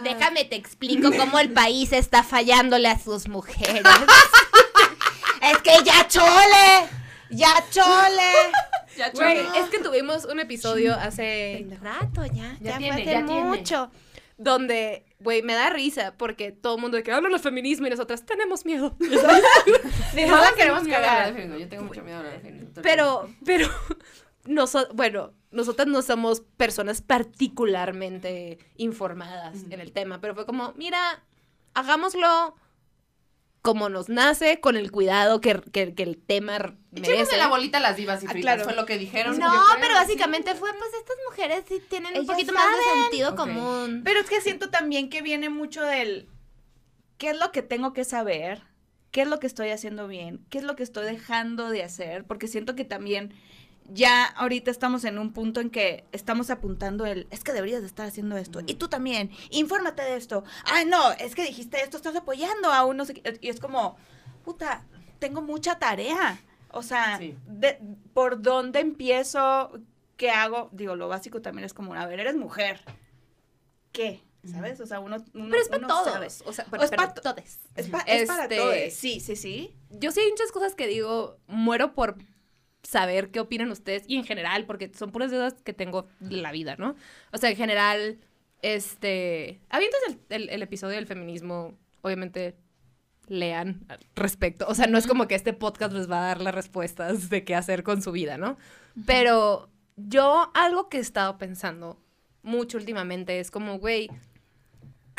Déjame 0.03 0.45
te 0.45 0.55
explico 0.55 1.11
cómo 1.15 1.39
el 1.39 1.51
país 1.51 1.93
está 1.93 2.23
fallándole 2.23 2.87
a 2.87 2.97
sus 2.99 3.27
mujeres. 3.27 3.83
Es 5.41 5.57
que 5.59 5.71
ya 5.85 6.05
chole, 6.07 6.89
ya 7.29 7.65
chole. 7.71 8.31
Ya 8.97 9.09
Güey, 9.11 9.45
chole. 9.45 9.59
es 9.59 9.69
que 9.69 9.79
tuvimos 9.79 10.25
un 10.25 10.39
episodio 10.41 10.93
hace 10.95 11.65
rato 11.81 12.25
ya, 12.25 12.57
Ya 12.59 12.71
ya, 12.71 12.77
tiene, 12.77 12.93
fue 12.93 13.01
hace 13.03 13.11
ya 13.21 13.25
tiene. 13.25 13.43
mucho. 13.43 13.89
Donde, 14.37 15.05
güey, 15.19 15.41
me 15.41 15.53
da 15.53 15.69
risa 15.69 16.13
porque 16.17 16.51
todo 16.51 16.75
el 16.75 16.81
mundo 16.81 16.97
de 16.97 17.03
que 17.03 17.11
hablan 17.13 17.31
de 17.31 17.39
feminismo 17.39 17.87
y 17.87 17.89
nosotras 17.89 18.25
tenemos 18.25 18.65
miedo. 18.65 18.95
No 18.99 20.37
la 20.37 20.51
queremos 20.55 20.83
feminismo. 20.83 21.57
Yo 21.57 21.69
tengo 21.69 21.83
mucho 21.83 22.01
miedo 22.03 22.21
de 22.21 22.27
hablar 22.27 22.33
de 22.33 22.39
feminismo. 22.41 22.58
Pero, 22.81 23.29
pero, 23.45 23.67
nosotros, 24.45 24.95
bueno, 24.95 25.33
nosotras 25.51 25.87
no 25.87 26.01
somos 26.01 26.41
personas 26.57 27.01
particularmente 27.01 28.57
informadas 28.77 29.63
en 29.69 29.79
el 29.79 29.91
tema, 29.91 30.19
pero 30.21 30.35
fue 30.35 30.45
como, 30.45 30.73
mira, 30.77 31.23
hagámoslo 31.73 32.55
como 33.61 33.89
nos 33.89 34.07
nace, 34.07 34.61
con 34.61 34.77
el 34.77 34.89
cuidado 34.89 35.41
que, 35.41 35.61
que- 35.73 35.93
que 35.93 36.03
el 36.03 36.17
tema 36.17 36.57
merece. 36.91 37.35
la 37.37 37.47
bolita 37.47 37.79
a 37.79 37.81
las 37.81 37.97
divas 37.97 38.23
y 38.23 38.27
Ah, 38.27 38.29
fritas, 38.31 38.53
claro. 38.55 38.63
fue 38.63 38.73
lo 38.75 38.85
que 38.85 38.97
dijeron. 38.97 39.37
No, 39.37 39.49
creo, 39.49 39.61
pero 39.81 39.93
sí. 39.95 39.99
básicamente 39.99 40.55
fue, 40.55 40.69
pues 40.73 40.93
estas 40.93 41.17
mujeres 41.29 41.65
sí 41.67 41.81
tienen 41.89 42.17
un 42.17 42.25
poquito 42.25 42.53
más 42.53 42.65
de 42.77 43.01
sentido 43.01 43.35
común. 43.35 44.01
Pero 44.05 44.21
es 44.21 44.29
que 44.29 44.39
siento 44.39 44.69
también 44.69 45.09
que 45.09 45.21
viene 45.21 45.49
mucho 45.49 45.81
del 45.83 46.29
qué 47.17 47.31
es 47.31 47.37
lo 47.37 47.51
que 47.51 47.61
tengo 47.61 47.91
que 47.91 48.05
saber, 48.05 48.61
qué 49.11 49.21
es 49.23 49.27
lo 49.27 49.39
que 49.39 49.47
estoy 49.47 49.69
haciendo 49.69 50.07
bien, 50.07 50.45
qué 50.49 50.59
es 50.59 50.63
lo 50.63 50.75
que 50.75 50.83
estoy 50.83 51.05
dejando 51.05 51.69
de 51.69 51.83
hacer, 51.83 52.25
porque 52.25 52.47
siento 52.47 52.75
que 52.75 52.85
también 52.85 53.33
ya 53.91 54.25
ahorita 54.25 54.69
estamos 54.69 55.03
en 55.03 55.17
un 55.17 55.33
punto 55.33 55.61
en 55.61 55.71
que 55.71 56.05
estamos 56.11 56.51
apuntando 56.51 57.07
el, 57.07 57.27
es 57.31 57.43
que 57.43 57.53
deberías 57.53 57.81
de 57.81 57.87
estar 57.87 58.05
haciendo 58.07 58.37
esto, 58.37 58.59
y 58.67 58.75
tú 58.75 58.87
también, 58.87 59.31
infórmate 59.49 60.03
de 60.03 60.15
esto, 60.15 60.43
ay 60.65 60.85
no, 60.85 61.11
es 61.13 61.33
que 61.33 61.43
dijiste 61.43 61.81
esto, 61.81 61.97
estás 61.97 62.15
apoyando 62.15 62.71
a 62.71 62.85
uno, 62.85 63.03
y 63.41 63.49
es 63.49 63.59
como, 63.59 63.97
puta, 64.45 64.85
tengo 65.17 65.41
mucha 65.41 65.79
tarea, 65.79 66.39
o 66.71 66.83
sea, 66.83 67.17
Sí. 67.17 67.35
de- 67.47 67.79
¿por 68.13 68.41
dónde 68.43 68.79
empiezo? 68.79 69.71
¿Qué 70.17 70.29
hago? 70.29 70.69
Digo, 70.71 70.95
lo 70.95 71.07
básico 71.07 71.41
también 71.41 71.65
es 71.65 71.73
como, 71.73 71.95
a 71.95 72.05
ver, 72.05 72.19
eres 72.19 72.35
mujer, 72.35 72.81
¿qué? 73.91 74.21
¿Sabes? 74.45 74.79
O 74.79 74.85
sea, 74.85 74.99
uno, 74.99 75.17
uno 75.33 75.47
pero 75.49 75.61
es 75.61 75.67
para 75.69 75.87
todos. 75.87 76.11
sabe. 76.13 76.27
O 76.45 76.53
sea, 76.53 76.65
O 76.67 76.69
para, 76.69 76.83
es 76.85 76.91
pa' 76.91 77.13
to- 77.13 77.21
todos. 77.21 77.37
Es, 77.75 77.87
pa- 77.89 77.99
es 78.07 78.27
para 78.27 78.43
Este- 78.43 78.55
todos. 78.57 78.75
Sí, 78.93 79.19
sí, 79.19 79.35
sí. 79.35 79.75
Yo 79.89 80.11
sí 80.11 80.21
hay 80.21 80.29
muchas 80.29 80.51
cosas 80.51 80.75
que 80.75 80.87
digo, 80.87 81.37
muero 81.47 81.93
por 81.93 82.15
saber 82.83 83.31
qué 83.31 83.39
opinan 83.41 83.69
ustedes 83.71 84.03
y 84.07 84.15
en 84.15 84.23
general, 84.23 84.65
porque 84.65 84.89
son 84.97 85.11
puras 85.11 85.29
dudas 85.31 85.55
que 85.63 85.73
tengo 85.73 86.07
de 86.21 86.37
la 86.37 86.51
vida, 86.53 86.75
¿no? 86.77 86.95
O 87.33 87.37
sea, 87.37 87.49
en 87.49 87.57
general, 87.57 88.17
este... 88.61 89.59
Avientas 89.69 89.99
el, 90.07 90.19
el- 90.29 90.49
el 90.49 90.61
episodio 90.61 90.95
del 90.95 91.07
feminismo, 91.07 91.77
obviamente 92.01 92.55
lean 93.27 93.85
al 93.89 93.99
respecto. 94.15 94.65
O 94.67 94.73
sea, 94.75 94.87
no 94.87 94.97
es 94.97 95.05
como 95.05 95.27
que 95.27 95.35
este 95.35 95.53
podcast 95.53 95.93
les 95.93 96.09
va 96.09 96.17
a 96.23 96.27
dar 96.27 96.41
las 96.41 96.55
respuestas 96.55 97.29
de 97.29 97.43
qué 97.43 97.55
hacer 97.55 97.83
con 97.83 98.01
su 98.01 98.11
vida, 98.11 98.37
¿no? 98.37 98.57
Pero 99.05 99.69
yo 99.97 100.49
algo 100.55 100.89
que 100.89 100.97
he 100.97 101.01
estado 101.01 101.37
pensando 101.37 102.01
mucho 102.41 102.77
últimamente 102.77 103.39
es 103.39 103.51
como, 103.51 103.77
güey, 103.77 104.09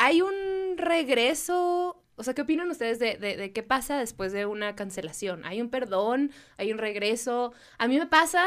hay 0.03 0.21
un 0.21 0.77
regreso, 0.77 2.03
o 2.15 2.23
sea, 2.23 2.33
¿qué 2.33 2.41
opinan 2.41 2.69
ustedes 2.69 2.99
de, 2.99 3.17
de- 3.17 3.37
de 3.37 3.51
qué 3.53 3.63
pasa 3.63 3.97
después 3.99 4.31
de 4.33 4.45
una 4.45 4.75
cancelación? 4.75 5.45
¿Hay 5.45 5.61
un 5.61 5.69
perdón? 5.69 6.31
¿Hay 6.57 6.71
un 6.71 6.77
regreso? 6.77 7.53
A 7.77 7.87
mí 7.87 7.97
me 7.97 8.07
pasa 8.07 8.45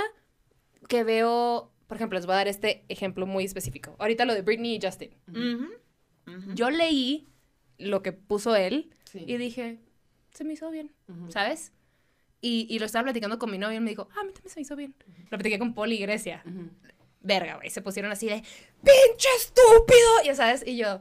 que 0.88 1.04
veo, 1.04 1.72
por 1.86 1.96
ejemplo, 1.96 2.18
les 2.18 2.26
voy 2.26 2.34
a 2.34 2.38
dar 2.38 2.48
este 2.48 2.84
ejemplo 2.88 3.26
muy 3.26 3.44
específico. 3.44 3.94
Ahorita 3.98 4.24
lo 4.24 4.34
de 4.34 4.42
Britney 4.42 4.76
y 4.76 4.80
Justin. 4.82 5.10
Yo 6.54 6.70
leí 6.70 7.28
lo 7.78 8.02
que 8.02 8.12
puso 8.12 8.56
él 8.56 8.90
Sí. 9.04 9.24
y 9.26 9.36
dije, 9.36 9.78
se 10.32 10.44
me 10.44 10.54
hizo 10.54 10.70
bien. 10.70 10.90
¿sabes? 11.28 11.72
Y, 12.40 12.66
y 12.68 12.78
lo 12.78 12.86
estaba 12.86 13.04
platicando 13.04 13.38
con 13.38 13.50
mi 13.50 13.58
novio 13.58 13.76
y 13.76 13.80
me 13.80 13.90
dijo, 13.90 14.08
ah, 14.16 14.20
a 14.20 14.24
mí 14.24 14.32
también 14.32 14.50
se 14.52 14.58
me 14.60 14.62
hizo 14.62 14.76
bien. 14.76 14.94
Lo 15.30 15.38
platiqué 15.38 15.58
con 15.58 15.72
Poli 15.74 15.96
y 15.96 15.98
Grecia. 16.00 16.42
Verga, 17.20 17.56
güey. 17.56 17.70
Se 17.70 17.80
pusieron 17.80 18.10
así 18.12 18.26
de, 18.26 18.42
¡pinche 18.82 19.28
estúpido! 19.38 20.22
Ya 20.24 20.34
sabes, 20.34 20.62
y 20.66 20.76
yo, 20.76 21.00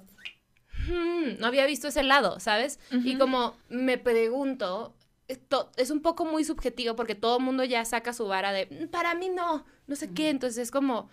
"Hmm, 0.88 1.40
no 1.40 1.48
había 1.48 1.66
visto 1.66 1.88
ese 1.88 2.04
lado, 2.04 2.40
¿sabes? 2.40 2.80
Y 2.92 3.18
como 3.18 3.56
me 3.70 3.98
pregunto, 3.98 4.96
esto 5.28 5.72
es 5.78 5.90
un 5.92 6.02
poco 6.02 6.26
muy 6.26 6.44
subjetivo 6.44 6.96
porque 6.96 7.16
todo 7.16 7.38
el 7.38 7.44
mundo 7.44 7.64
ya 7.64 7.84
saca 7.86 8.14
su 8.14 8.28
vara 8.28 8.52
de, 8.52 8.68
"Mm, 8.68 8.88
para 8.90 9.16
mí 9.16 9.30
no, 9.30 9.66
no 9.88 9.96
sé 9.96 10.14
qué. 10.14 10.30
Entonces 10.30 10.58
es 10.64 10.72
como, 10.72 11.10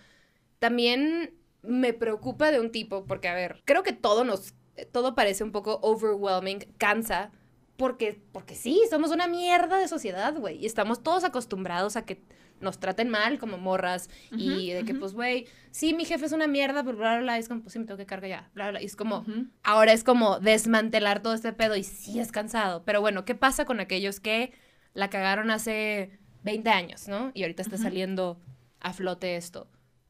también 0.58 1.34
me 1.62 1.92
preocupa 1.92 2.50
de 2.50 2.60
un 2.60 2.70
tipo, 2.72 3.04
porque 3.06 3.28
a 3.28 3.34
ver, 3.34 3.62
creo 3.64 3.82
que 3.82 3.92
todo 3.92 4.24
nos, 4.24 4.54
todo 4.92 5.14
parece 5.14 5.44
un 5.44 5.52
poco 5.52 5.78
overwhelming, 5.82 6.60
cansa, 6.78 7.30
porque, 7.80 8.20
porque 8.32 8.54
sí, 8.54 8.80
somos 8.90 9.10
una 9.10 9.26
mierda 9.26 9.78
de 9.78 9.88
sociedad, 9.88 10.34
güey, 10.36 10.58
y 10.58 10.66
estamos 10.66 11.02
todos 11.02 11.24
acostumbrados 11.24 11.96
a 11.96 12.04
que 12.04 12.22
nos 12.60 12.78
traten 12.78 13.08
mal 13.08 13.38
como 13.38 13.56
morras 13.56 14.10
y 14.38 14.70
de 14.72 14.84
que, 14.84 14.94
pues, 15.00 15.14
güey, 15.14 15.46
sí, 15.70 15.94
mi 15.94 16.04
jefe 16.04 16.26
es 16.26 16.32
una 16.32 16.46
mierda, 16.46 16.84
pero 16.84 16.98
bla, 16.98 17.12
bla, 17.14 17.20
bla, 17.22 17.36
y 17.38 17.40
es 17.40 17.48
como, 17.48 17.62
pues 17.62 17.72
sí, 17.72 17.78
me 17.78 17.86
tengo 17.86 17.96
que 17.96 18.04
cargar 18.06 18.28
ya, 18.30 18.50
bla, 18.54 18.80
y 18.82 18.84
es 18.84 18.96
como, 18.96 19.24
ahora 19.62 19.92
es 19.94 20.04
como 20.04 20.38
desmantelar 20.40 21.22
todo 21.22 21.32
este 21.34 21.52
pedo 21.54 21.74
y 21.74 21.82
sí 21.84 22.20
es 22.20 22.30
cansado, 22.32 22.84
pero 22.84 23.00
bueno, 23.00 23.24
¿qué 23.24 23.34
pasa 23.34 23.64
con 23.64 23.80
aquellos 23.80 24.20
que 24.20 24.52
la 24.92 25.08
cagaron 25.08 25.50
hace 25.50 26.18
20 26.42 26.68
años, 26.70 27.08
¿no? 27.08 27.30
Y 27.34 27.42
ahorita 27.42 27.62
está 27.62 27.76
saliendo 27.78 28.40
a 28.80 28.92
flote 28.92 29.36
esto. 29.36 29.68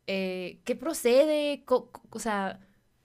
Eh, 0.08 0.58
¿Qué 0.64 0.74
procede? 0.74 1.62
Co- 1.64 1.90
o 2.10 2.18
sea, 2.18 2.58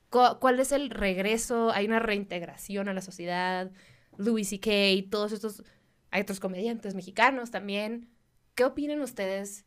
cu- 0.10 0.40
¿cuál 0.40 0.60
es 0.60 0.72
el 0.72 0.90
regreso? 0.90 1.72
¿Hay 1.72 1.86
una 1.86 2.00
reintegración 2.00 2.88
a 2.90 2.94
la 2.94 3.02
sociedad? 3.02 3.72
Louis 4.18 4.48
C.K., 4.48 5.10
todos 5.10 5.32
estos, 5.32 5.64
hay 6.12 6.22
otros 6.22 6.40
comediantes 6.40 6.96
mexicanos 6.96 7.52
también. 7.52 8.10
¿Qué 8.56 8.64
opinan 8.64 9.02
ustedes? 9.02 9.66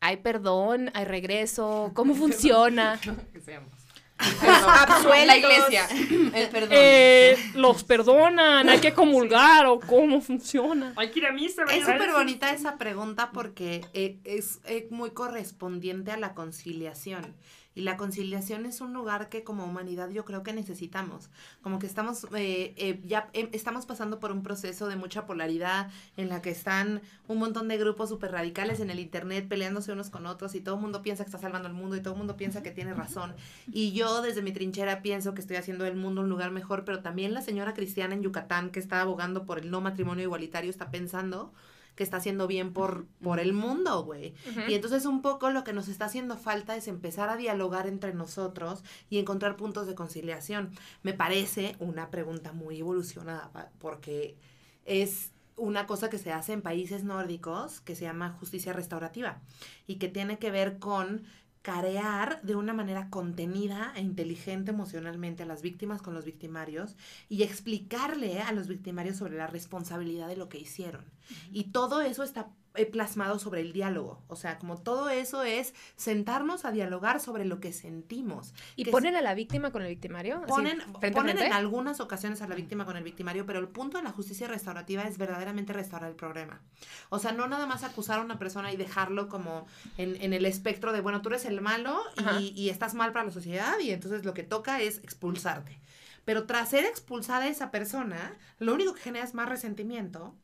¿Hay 0.00 0.18
perdón? 0.18 0.90
¿Hay 0.94 1.04
regreso? 1.04 1.90
¿Cómo 1.94 2.14
funciona? 2.16 3.00
que 3.32 3.40
seamos. 3.40 3.72
Absueltos. 4.18 5.26
La 5.26 5.36
iglesia. 5.36 5.86
El 6.34 6.48
perdón. 6.48 6.70
Eh, 6.72 7.36
los 7.54 7.84
perdonan, 7.84 8.68
hay 8.68 8.80
que 8.80 8.94
comulgar 8.94 9.66
o 9.66 9.78
cómo 9.78 10.22
funciona. 10.22 10.94
Hay 10.96 11.10
que 11.10 11.18
ir 11.18 11.26
a 11.26 11.32
misa. 11.32 11.64
Es 11.70 11.84
súper 11.84 12.12
bonita 12.12 12.50
esa 12.52 12.78
pregunta 12.78 13.30
porque 13.32 13.84
eh, 13.92 14.18
es 14.24 14.60
eh, 14.64 14.88
muy 14.90 15.10
correspondiente 15.10 16.12
a 16.12 16.16
la 16.16 16.34
conciliación. 16.34 17.34
Y 17.76 17.82
la 17.82 17.98
conciliación 17.98 18.64
es 18.64 18.80
un 18.80 18.94
lugar 18.94 19.28
que 19.28 19.44
como 19.44 19.66
humanidad 19.66 20.08
yo 20.08 20.24
creo 20.24 20.42
que 20.42 20.54
necesitamos. 20.54 21.28
Como 21.60 21.78
que 21.78 21.86
estamos, 21.86 22.24
eh, 22.34 22.72
eh, 22.78 23.02
ya 23.04 23.28
eh, 23.34 23.50
estamos 23.52 23.84
pasando 23.84 24.18
por 24.18 24.32
un 24.32 24.42
proceso 24.42 24.88
de 24.88 24.96
mucha 24.96 25.26
polaridad 25.26 25.90
en 26.16 26.30
la 26.30 26.40
que 26.40 26.48
están 26.48 27.02
un 27.28 27.36
montón 27.36 27.68
de 27.68 27.76
grupos 27.76 28.08
súper 28.08 28.32
radicales 28.32 28.80
en 28.80 28.88
el 28.88 28.98
internet 28.98 29.46
peleándose 29.46 29.92
unos 29.92 30.08
con 30.08 30.24
otros 30.24 30.54
y 30.54 30.62
todo 30.62 30.76
el 30.76 30.80
mundo 30.80 31.02
piensa 31.02 31.22
que 31.22 31.28
está 31.28 31.38
salvando 31.38 31.68
el 31.68 31.74
mundo 31.74 31.96
y 31.96 32.00
todo 32.00 32.14
el 32.14 32.18
mundo 32.18 32.38
piensa 32.38 32.62
que 32.62 32.70
tiene 32.70 32.94
razón. 32.94 33.34
Y 33.70 33.92
yo 33.92 34.22
desde 34.22 34.40
mi 34.40 34.52
trinchera 34.52 35.02
pienso 35.02 35.34
que 35.34 35.42
estoy 35.42 35.56
haciendo 35.56 35.84
del 35.84 35.96
mundo 35.96 36.22
un 36.22 36.30
lugar 36.30 36.52
mejor, 36.52 36.86
pero 36.86 37.00
también 37.00 37.34
la 37.34 37.42
señora 37.42 37.74
cristiana 37.74 38.14
en 38.14 38.22
Yucatán 38.22 38.70
que 38.70 38.80
está 38.80 39.02
abogando 39.02 39.44
por 39.44 39.58
el 39.58 39.70
no 39.70 39.82
matrimonio 39.82 40.24
igualitario 40.24 40.70
está 40.70 40.90
pensando 40.90 41.52
que 41.96 42.04
está 42.04 42.18
haciendo 42.18 42.46
bien 42.46 42.72
por, 42.72 43.06
por 43.22 43.40
el 43.40 43.52
mundo, 43.52 44.04
güey. 44.04 44.34
Y 44.68 44.74
entonces 44.74 45.06
un 45.06 45.22
poco 45.22 45.50
lo 45.50 45.64
que 45.64 45.72
nos 45.72 45.88
está 45.88 46.04
haciendo 46.04 46.36
falta 46.36 46.76
es 46.76 46.86
empezar 46.86 47.30
a 47.30 47.36
dialogar 47.36 47.88
entre 47.88 48.14
nosotros 48.14 48.84
y 49.10 49.18
encontrar 49.18 49.56
puntos 49.56 49.86
de 49.86 49.94
conciliación. 49.94 50.70
Me 51.02 51.14
parece 51.14 51.74
una 51.80 52.10
pregunta 52.10 52.52
muy 52.52 52.80
evolucionada 52.80 53.50
porque 53.78 54.36
es 54.84 55.32
una 55.56 55.86
cosa 55.86 56.10
que 56.10 56.18
se 56.18 56.32
hace 56.32 56.52
en 56.52 56.60
países 56.60 57.02
nórdicos 57.02 57.80
que 57.80 57.96
se 57.96 58.04
llama 58.04 58.36
justicia 58.38 58.74
restaurativa 58.74 59.40
y 59.86 59.96
que 59.96 60.08
tiene 60.08 60.38
que 60.38 60.50
ver 60.50 60.78
con 60.78 61.24
carear 61.66 62.40
de 62.42 62.54
una 62.54 62.72
manera 62.72 63.10
contenida 63.10 63.92
e 63.96 64.00
inteligente 64.00 64.70
emocionalmente 64.70 65.42
a 65.42 65.46
las 65.46 65.62
víctimas 65.62 66.00
con 66.00 66.14
los 66.14 66.24
victimarios 66.24 66.94
y 67.28 67.42
explicarle 67.42 68.40
a 68.40 68.52
los 68.52 68.68
victimarios 68.68 69.16
sobre 69.16 69.36
la 69.36 69.48
responsabilidad 69.48 70.28
de 70.28 70.36
lo 70.36 70.48
que 70.48 70.60
hicieron. 70.60 71.04
Y 71.50 71.72
todo 71.72 72.02
eso 72.02 72.22
está 72.22 72.50
plasmado 72.84 73.38
sobre 73.38 73.62
el 73.62 73.72
diálogo. 73.72 74.20
O 74.28 74.36
sea, 74.36 74.58
como 74.58 74.76
todo 74.76 75.08
eso 75.08 75.42
es 75.42 75.72
sentarnos 75.96 76.66
a 76.66 76.72
dialogar 76.72 77.20
sobre 77.20 77.46
lo 77.46 77.60
que 77.60 77.72
sentimos. 77.72 78.52
¿Y 78.76 78.84
que 78.84 78.90
ponen 78.90 79.16
a 79.16 79.22
la 79.22 79.34
víctima 79.34 79.70
con 79.70 79.80
el 79.80 79.88
victimario? 79.88 80.42
Así, 80.42 80.48
Ponen, 80.48 80.80
frente 80.80 81.12
ponen 81.12 81.36
frente? 81.36 81.46
en 81.46 81.52
algunas 81.52 82.00
ocasiones 82.00 82.42
a 82.42 82.48
la 82.48 82.54
víctima 82.54 82.84
con 82.84 82.98
el 82.98 83.04
victimario, 83.04 83.46
pero 83.46 83.60
el 83.60 83.68
punto 83.68 83.96
de 83.96 84.04
la 84.04 84.10
justicia 84.10 84.48
restaurativa 84.48 85.04
es 85.04 85.16
verdaderamente 85.16 85.72
restaurar 85.72 86.10
el 86.10 86.16
problema. 86.16 86.60
O 87.08 87.18
sea, 87.18 87.32
no 87.32 87.46
nada 87.46 87.66
más 87.66 87.84
acusar 87.84 88.18
a 88.18 88.22
una 88.22 88.38
persona 88.38 88.72
y 88.72 88.76
dejarlo 88.76 89.28
como 89.28 89.66
en, 89.96 90.20
en 90.20 90.34
el 90.34 90.44
espectro 90.44 90.92
de, 90.92 91.00
bueno, 91.00 91.22
tú 91.22 91.30
eres 91.30 91.46
el 91.46 91.60
malo 91.60 92.02
y 92.38 92.68
estás 92.68 92.94
mal 92.94 93.12
para 93.12 93.24
la 93.24 93.30
sociedad 93.30 93.78
y 93.80 93.90
entonces 93.90 94.24
lo 94.24 94.34
que 94.34 94.42
toca 94.42 94.80
es 94.80 94.98
expulsarte. 94.98 95.78
Pero 96.26 96.44
tras 96.44 96.70
ser 96.70 96.84
expulsada 96.84 97.46
esa 97.46 97.70
persona, 97.70 98.36
lo 98.58 98.74
único 98.74 98.94
que 98.94 99.00
genera 99.00 99.24
es 99.24 99.32
más 99.32 99.48
resentimiento 99.48 100.34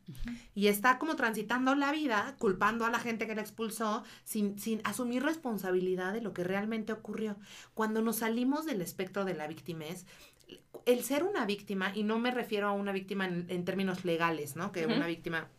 y 0.55 0.67
está 0.67 0.97
como 0.97 1.17
transitando 1.17 1.75
la 1.75 1.91
vida 1.91 2.35
culpando 2.39 2.85
a 2.85 2.89
la 2.89 2.99
gente 2.99 3.27
que 3.27 3.35
la 3.35 3.41
expulsó 3.41 4.05
sin, 4.23 4.57
sin 4.57 4.79
asumir 4.85 5.23
responsabilidad 5.23 6.13
de 6.13 6.21
lo 6.21 6.33
que 6.33 6.45
realmente 6.45 6.93
ocurrió. 6.93 7.35
Cuando 7.73 8.01
nos 8.01 8.15
salimos 8.15 8.65
del 8.65 8.81
espectro 8.81 9.25
de 9.25 9.33
la 9.33 9.45
victimez, 9.45 10.05
el 10.85 11.03
ser 11.03 11.25
una 11.25 11.45
víctima, 11.45 11.91
y 11.93 12.03
no 12.03 12.17
me 12.17 12.31
refiero 12.31 12.69
a 12.69 12.71
una 12.71 12.93
víctima 12.93 13.27
en, 13.27 13.45
en 13.49 13.65
términos 13.65 14.05
legales, 14.05 14.55
¿no? 14.55 14.71
Que 14.71 14.85
una 14.85 15.07
víctima 15.07 15.49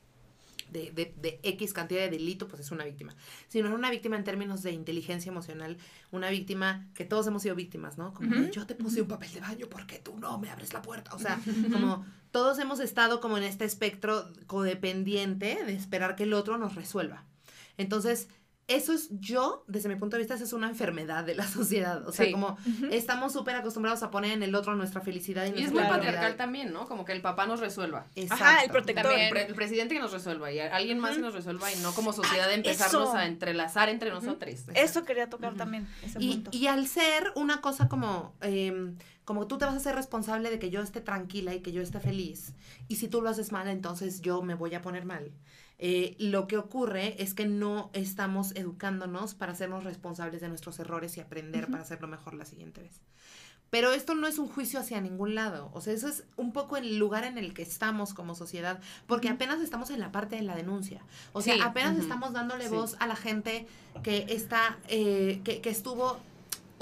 de, 0.71 0.91
de, 0.93 1.15
de 1.17 1.41
X 1.43 1.73
cantidad 1.73 2.01
de 2.01 2.11
delito, 2.11 2.49
pues 2.49 2.61
es 2.61 2.71
una 2.71 2.85
víctima. 2.85 3.15
Sino 3.49 3.75
una 3.75 3.91
víctima 3.91 4.17
en 4.17 4.25
términos 4.25 4.63
de 4.63 4.73
inteligencia 4.73 5.31
emocional, 5.31 5.77
una 6.11 6.31
víctima 6.31 6.87
que 6.95 7.05
todos 7.05 7.27
hemos 7.27 7.43
sido 7.43 7.55
víctimas, 7.55 7.99
¿no? 7.99 8.13
Como 8.15 8.31
Ujú. 8.31 8.51
yo 8.51 8.67
te 8.67 8.75
puse 8.75 9.03
un 9.03 9.09
papel 9.09 9.33
de 9.33 9.41
baño 9.41 9.67
porque 9.69 9.99
tú 9.99 10.19
no 10.19 10.39
me 10.39 10.51
abres 10.51 10.73
la 10.73 10.83
puerta. 10.83 11.15
O 11.15 11.19
sea, 11.19 11.41
como 11.73 12.05
todos 12.31 12.59
hemos 12.59 12.81
estado 12.81 13.21
como 13.21 13.37
en 13.39 13.45
este 13.45 13.65
espectro 13.65 14.31
codependiente 14.47 15.65
de 15.65 15.75
esperar 15.75 16.17
que 16.17 16.25
el 16.25 16.33
otro 16.35 16.59
nos 16.59 16.75
resuelva. 16.75 17.25
Entonces, 17.77 18.29
eso 18.67 18.93
es 18.95 19.09
yo, 19.21 19.65
desde 19.69 19.89
mi 19.91 19.97
punto 19.97 20.17
de 20.17 20.21
vista, 20.23 20.35
eso 20.35 20.45
es 20.45 20.53
una 20.53 20.69
enfermedad 20.69 21.25
de 21.25 21.35
la 21.35 21.47
sociedad. 21.49 22.07
O 22.09 22.13
sea, 22.13 22.25
Sí. 22.27 22.33
como 22.33 22.57
estamos 22.91 23.33
súper 23.33 23.57
acostumbrados 23.57 24.03
a 24.03 24.11
poner 24.11 24.33
en 24.33 24.43
el 24.43 24.55
otro 24.55 24.75
nuestra 24.75 25.01
felicidad 25.01 25.45
y 25.45 25.49
Y 25.49 25.51
es 25.51 25.73
nuestra 25.73 25.83
muy 25.85 25.91
patriarcal 25.91 26.37
también, 26.37 26.73
¿no? 26.73 26.87
Como 26.89 27.05
que 27.05 27.13
el 27.13 27.21
papá 27.21 27.47
nos 27.47 27.61
resuelva. 27.61 28.07
Exacto. 28.15 28.45
Ajá, 28.45 28.63
el 28.65 28.71
protector. 28.71 29.13
El, 29.13 29.31
pre- 29.31 29.47
el 29.47 29.55
presidente 29.55 29.95
que 29.95 30.01
nos 30.01 30.13
resuelva 30.13 30.51
y 30.53 30.61
alguien 30.61 30.99
más 30.99 31.17
que 31.17 31.23
nos 31.23 31.35
resuelva 31.35 31.71
y 31.73 31.77
no 31.81 31.93
como 31.95 32.13
sociedad 32.13 32.51
empezarnos 32.53 33.09
eso. 33.09 33.17
a 33.17 33.27
entrelazar 33.27 33.89
entre 33.89 34.11
nosotros. 34.11 34.65
Eso 34.75 35.05
quería 35.05 35.29
tocar 35.29 35.55
también, 35.55 35.87
ese 36.03 36.19
Y, 36.23 36.33
punto. 36.35 36.51
y 36.55 36.67
al 36.67 36.87
ser 36.87 37.33
una 37.35 37.61
cosa 37.61 37.89
como, 37.89 38.35
em, 38.41 38.97
como 39.25 39.47
tú 39.47 39.59
te 39.59 39.65
vas 39.67 39.75
a 39.75 39.81
ser 39.81 39.95
responsable 39.95 40.51
de 40.51 40.59
que 40.59 40.71
yo 40.71 40.81
esté 40.81 41.01
tranquila 41.01 41.55
y 41.55 41.61
que 41.61 41.73
yo 41.73 41.83
esté 41.83 42.01
feliz, 42.01 42.53
y 42.89 42.97
si 42.97 43.09
tú 43.09 43.21
lo 43.23 43.29
haces 43.31 43.53
mal, 43.53 43.69
entonces 43.69 44.21
yo 44.23 44.43
me 44.43 44.55
voy 44.55 44.75
a 44.75 44.83
poner 44.83 45.05
mal. 45.05 45.33
Eh, 45.79 46.15
lo 46.19 46.47
que 46.47 46.57
ocurre 46.57 47.21
es 47.23 47.35
que 47.35 47.47
no 47.47 47.91
estamos 47.95 48.53
educándonos 48.55 49.35
para 49.35 49.53
hacernos 49.53 49.85
responsables 49.85 50.41
de 50.41 50.49
nuestros 50.49 50.79
errores 50.79 51.17
y 51.17 51.21
aprender 51.21 51.69
para 51.69 51.83
hacerlo 51.83 52.07
mejor 52.09 52.35
la 52.35 52.45
siguiente 52.45 52.81
vez. 52.83 53.01
Pero 53.71 53.93
esto 53.93 54.15
no 54.15 54.29
es 54.29 54.39
un 54.39 54.47
juicio 54.47 54.79
hacia 54.79 55.01
ningún 55.01 55.35
lado. 55.35 55.71
O 55.75 55.81
sea, 55.81 55.93
eso 55.95 56.07
es 56.07 56.23
un 56.37 56.53
poco 56.53 56.77
el 56.77 56.97
lugar 56.97 57.25
en 57.25 57.39
el 57.39 57.55
que 57.55 57.63
estamos 57.63 58.15
como 58.15 58.37
sociedad, 58.37 58.79
porque 59.09 59.29
apenas 59.29 59.61
estamos 59.61 59.91
en 59.91 59.99
la 59.99 60.13
parte 60.13 60.37
de 60.37 60.43
la 60.43 60.55
denuncia. 60.55 61.03
O 61.33 61.43
sea, 61.43 61.55
Sí. 61.55 61.61
apenas 61.61 61.99
estamos 61.99 62.33
dándole 62.33 62.65
Sí. 62.69 62.71
voz 62.71 62.95
a 63.01 63.09
la 63.09 63.17
gente 63.17 63.67
que 64.05 64.27
está, 64.29 64.79
eh, 64.89 65.41
que, 65.43 65.61
que 65.61 65.71
estuvo 65.71 66.21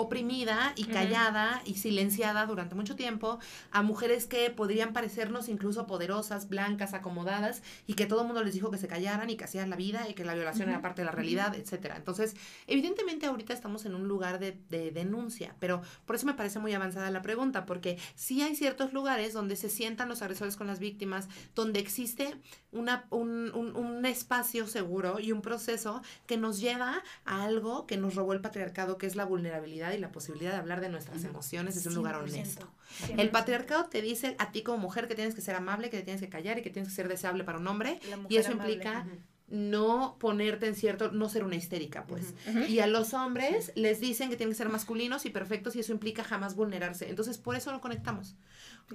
oprimida 0.02 0.72
y 0.76 0.84
callada 0.92 1.62
y 1.64 1.74
silenciada 1.74 2.46
durante 2.46 2.74
mucho 2.74 2.96
tiempo, 2.96 3.38
a 3.70 3.82
mujeres 3.82 4.26
que 4.26 4.50
podrían 4.50 4.92
parecernos 4.92 5.48
incluso 5.48 5.86
poderosas, 5.86 6.48
blancas, 6.48 6.94
acomodadas, 6.94 7.62
y 7.86 7.94
que 7.94 8.06
todo 8.06 8.20
el 8.20 8.26
mundo 8.26 8.42
les 8.44 8.54
dijo 8.54 8.70
que 8.70 8.78
se 8.78 8.88
callaran 8.88 9.30
y 9.30 9.36
que 9.36 9.44
hacían 9.44 9.70
la 9.70 9.76
vida 9.76 10.08
y 10.08 10.14
que 10.14 10.24
la 10.24 10.34
violación 10.34 10.68
era 10.68 10.80
parte 10.82 11.02
de 11.02 11.06
la 11.06 11.12
realidad, 11.12 11.54
etcétera. 11.54 11.96
Entonces, 11.96 12.34
evidentemente 12.66 13.26
ahorita 13.26 13.52
estamos 13.52 13.84
en 13.86 13.94
un 13.94 14.08
lugar 14.08 14.38
de, 14.38 14.58
de 14.70 14.90
denuncia, 14.90 15.54
pero 15.58 15.82
por 16.06 16.16
eso 16.16 16.26
me 16.26 16.34
parece 16.34 16.58
muy 16.58 16.72
avanzada 16.72 17.10
la 17.10 17.22
pregunta, 17.22 17.66
porque 17.66 17.98
sí 18.14 18.42
hay 18.42 18.54
ciertos 18.56 18.92
lugares 18.92 19.32
donde 19.32 19.56
se 19.56 19.68
sientan 19.68 20.08
los 20.08 20.22
agresores 20.22 20.56
con 20.56 20.66
las 20.66 20.78
víctimas, 20.78 21.28
donde 21.54 21.80
existe 21.80 22.34
una, 22.72 23.06
un, 23.10 23.52
un- 23.54 23.76
un 23.76 24.04
espacio 24.06 24.66
seguro 24.66 25.18
y 25.20 25.32
un 25.32 25.42
proceso 25.42 26.02
que 26.26 26.36
nos 26.36 26.60
lleva 26.60 27.02
a 27.24 27.44
algo 27.44 27.86
que 27.86 27.96
nos 27.96 28.14
robó 28.14 28.32
el 28.32 28.40
patriarcado, 28.40 28.98
que 28.98 29.06
es 29.06 29.16
la 29.16 29.24
vulnerabilidad 29.24 29.91
y 29.94 29.98
la 29.98 30.12
posibilidad 30.12 30.52
de 30.52 30.58
hablar 30.58 30.80
de 30.80 30.88
nuestras 30.88 31.24
emociones 31.24 31.74
desde 31.74 31.88
un 31.90 31.96
lugar 31.96 32.16
100%, 32.16 32.22
honesto. 32.22 32.68
100%. 33.08 33.20
El 33.20 33.30
patriarcado 33.30 33.86
te 33.86 34.02
dice 34.02 34.36
a 34.38 34.52
ti 34.52 34.62
como 34.62 34.78
mujer 34.78 35.08
que 35.08 35.14
tienes 35.14 35.34
que 35.34 35.40
ser 35.40 35.54
amable, 35.54 35.90
que 35.90 35.98
te 35.98 36.04
tienes 36.04 36.20
que 36.20 36.28
callar 36.28 36.58
y 36.58 36.62
que 36.62 36.70
tienes 36.70 36.90
que 36.90 36.94
ser 36.94 37.08
deseable 37.08 37.44
para 37.44 37.58
un 37.58 37.66
hombre. 37.66 38.00
Y 38.28 38.36
eso 38.36 38.52
amable. 38.52 38.72
implica 38.72 39.06
no 39.52 40.16
ponerte 40.18 40.66
en 40.66 40.74
cierto, 40.74 41.12
no 41.12 41.28
ser 41.28 41.44
una 41.44 41.56
histérica, 41.56 42.06
pues. 42.06 42.34
Y 42.68 42.78
a 42.78 42.86
los 42.86 43.12
hombres 43.12 43.70
les 43.74 44.00
dicen 44.00 44.30
que 44.30 44.36
tienen 44.36 44.52
que 44.52 44.56
ser 44.56 44.70
masculinos 44.70 45.26
y 45.26 45.30
perfectos 45.30 45.76
y 45.76 45.80
eso 45.80 45.92
implica 45.92 46.24
jamás 46.24 46.56
vulnerarse. 46.56 47.10
Entonces, 47.10 47.36
por 47.36 47.54
eso 47.54 47.70
no 47.70 47.82
conectamos. 47.82 48.34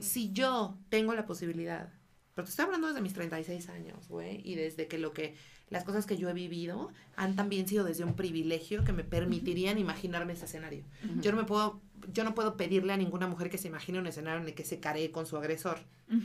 Si 0.02 0.34
yo 0.34 0.80
tengo 0.90 1.14
la 1.14 1.28
posibilidad, 1.28 1.94
pero 2.34 2.46
te 2.46 2.50
estoy 2.50 2.66
hablando 2.66 2.88
desde 2.88 3.02
mis 3.02 3.14
36 3.14 3.70
años, 3.70 4.08
güey, 4.08 4.42
y 4.44 4.56
desde 4.56 4.88
que 4.88 4.98
lo 4.98 5.14
que, 5.14 5.36
las 5.70 5.84
cosas 5.84 6.06
que 6.06 6.18
yo 6.18 6.30
he 6.30 6.34
vivido 6.34 6.92
han 7.16 7.36
también 7.36 7.68
sido 7.68 7.84
desde 7.84 8.04
un 8.04 8.14
privilegio 8.16 8.84
que 8.84 8.94
me 8.94 9.04
permitirían 9.04 9.78
imaginarme 9.78 10.34
ese 10.34 10.46
escenario. 10.46 10.84
Yo 11.22 11.32
no 11.32 11.38
me 11.38 11.44
puedo, 11.44 11.82
yo 12.14 12.24
no 12.24 12.34
puedo 12.36 12.56
pedirle 12.56 12.94
a 12.94 12.98
ninguna 12.98 13.28
mujer 13.28 13.50
que 13.50 13.58
se 13.58 13.68
imagine 13.68 14.00
un 14.00 14.08
escenario 14.08 14.40
en 14.42 14.48
el 14.48 14.54
que 14.56 14.64
se 14.64 14.80
caree 14.80 15.12
con 15.12 15.26
su 15.26 15.36
agresor. 15.38 15.80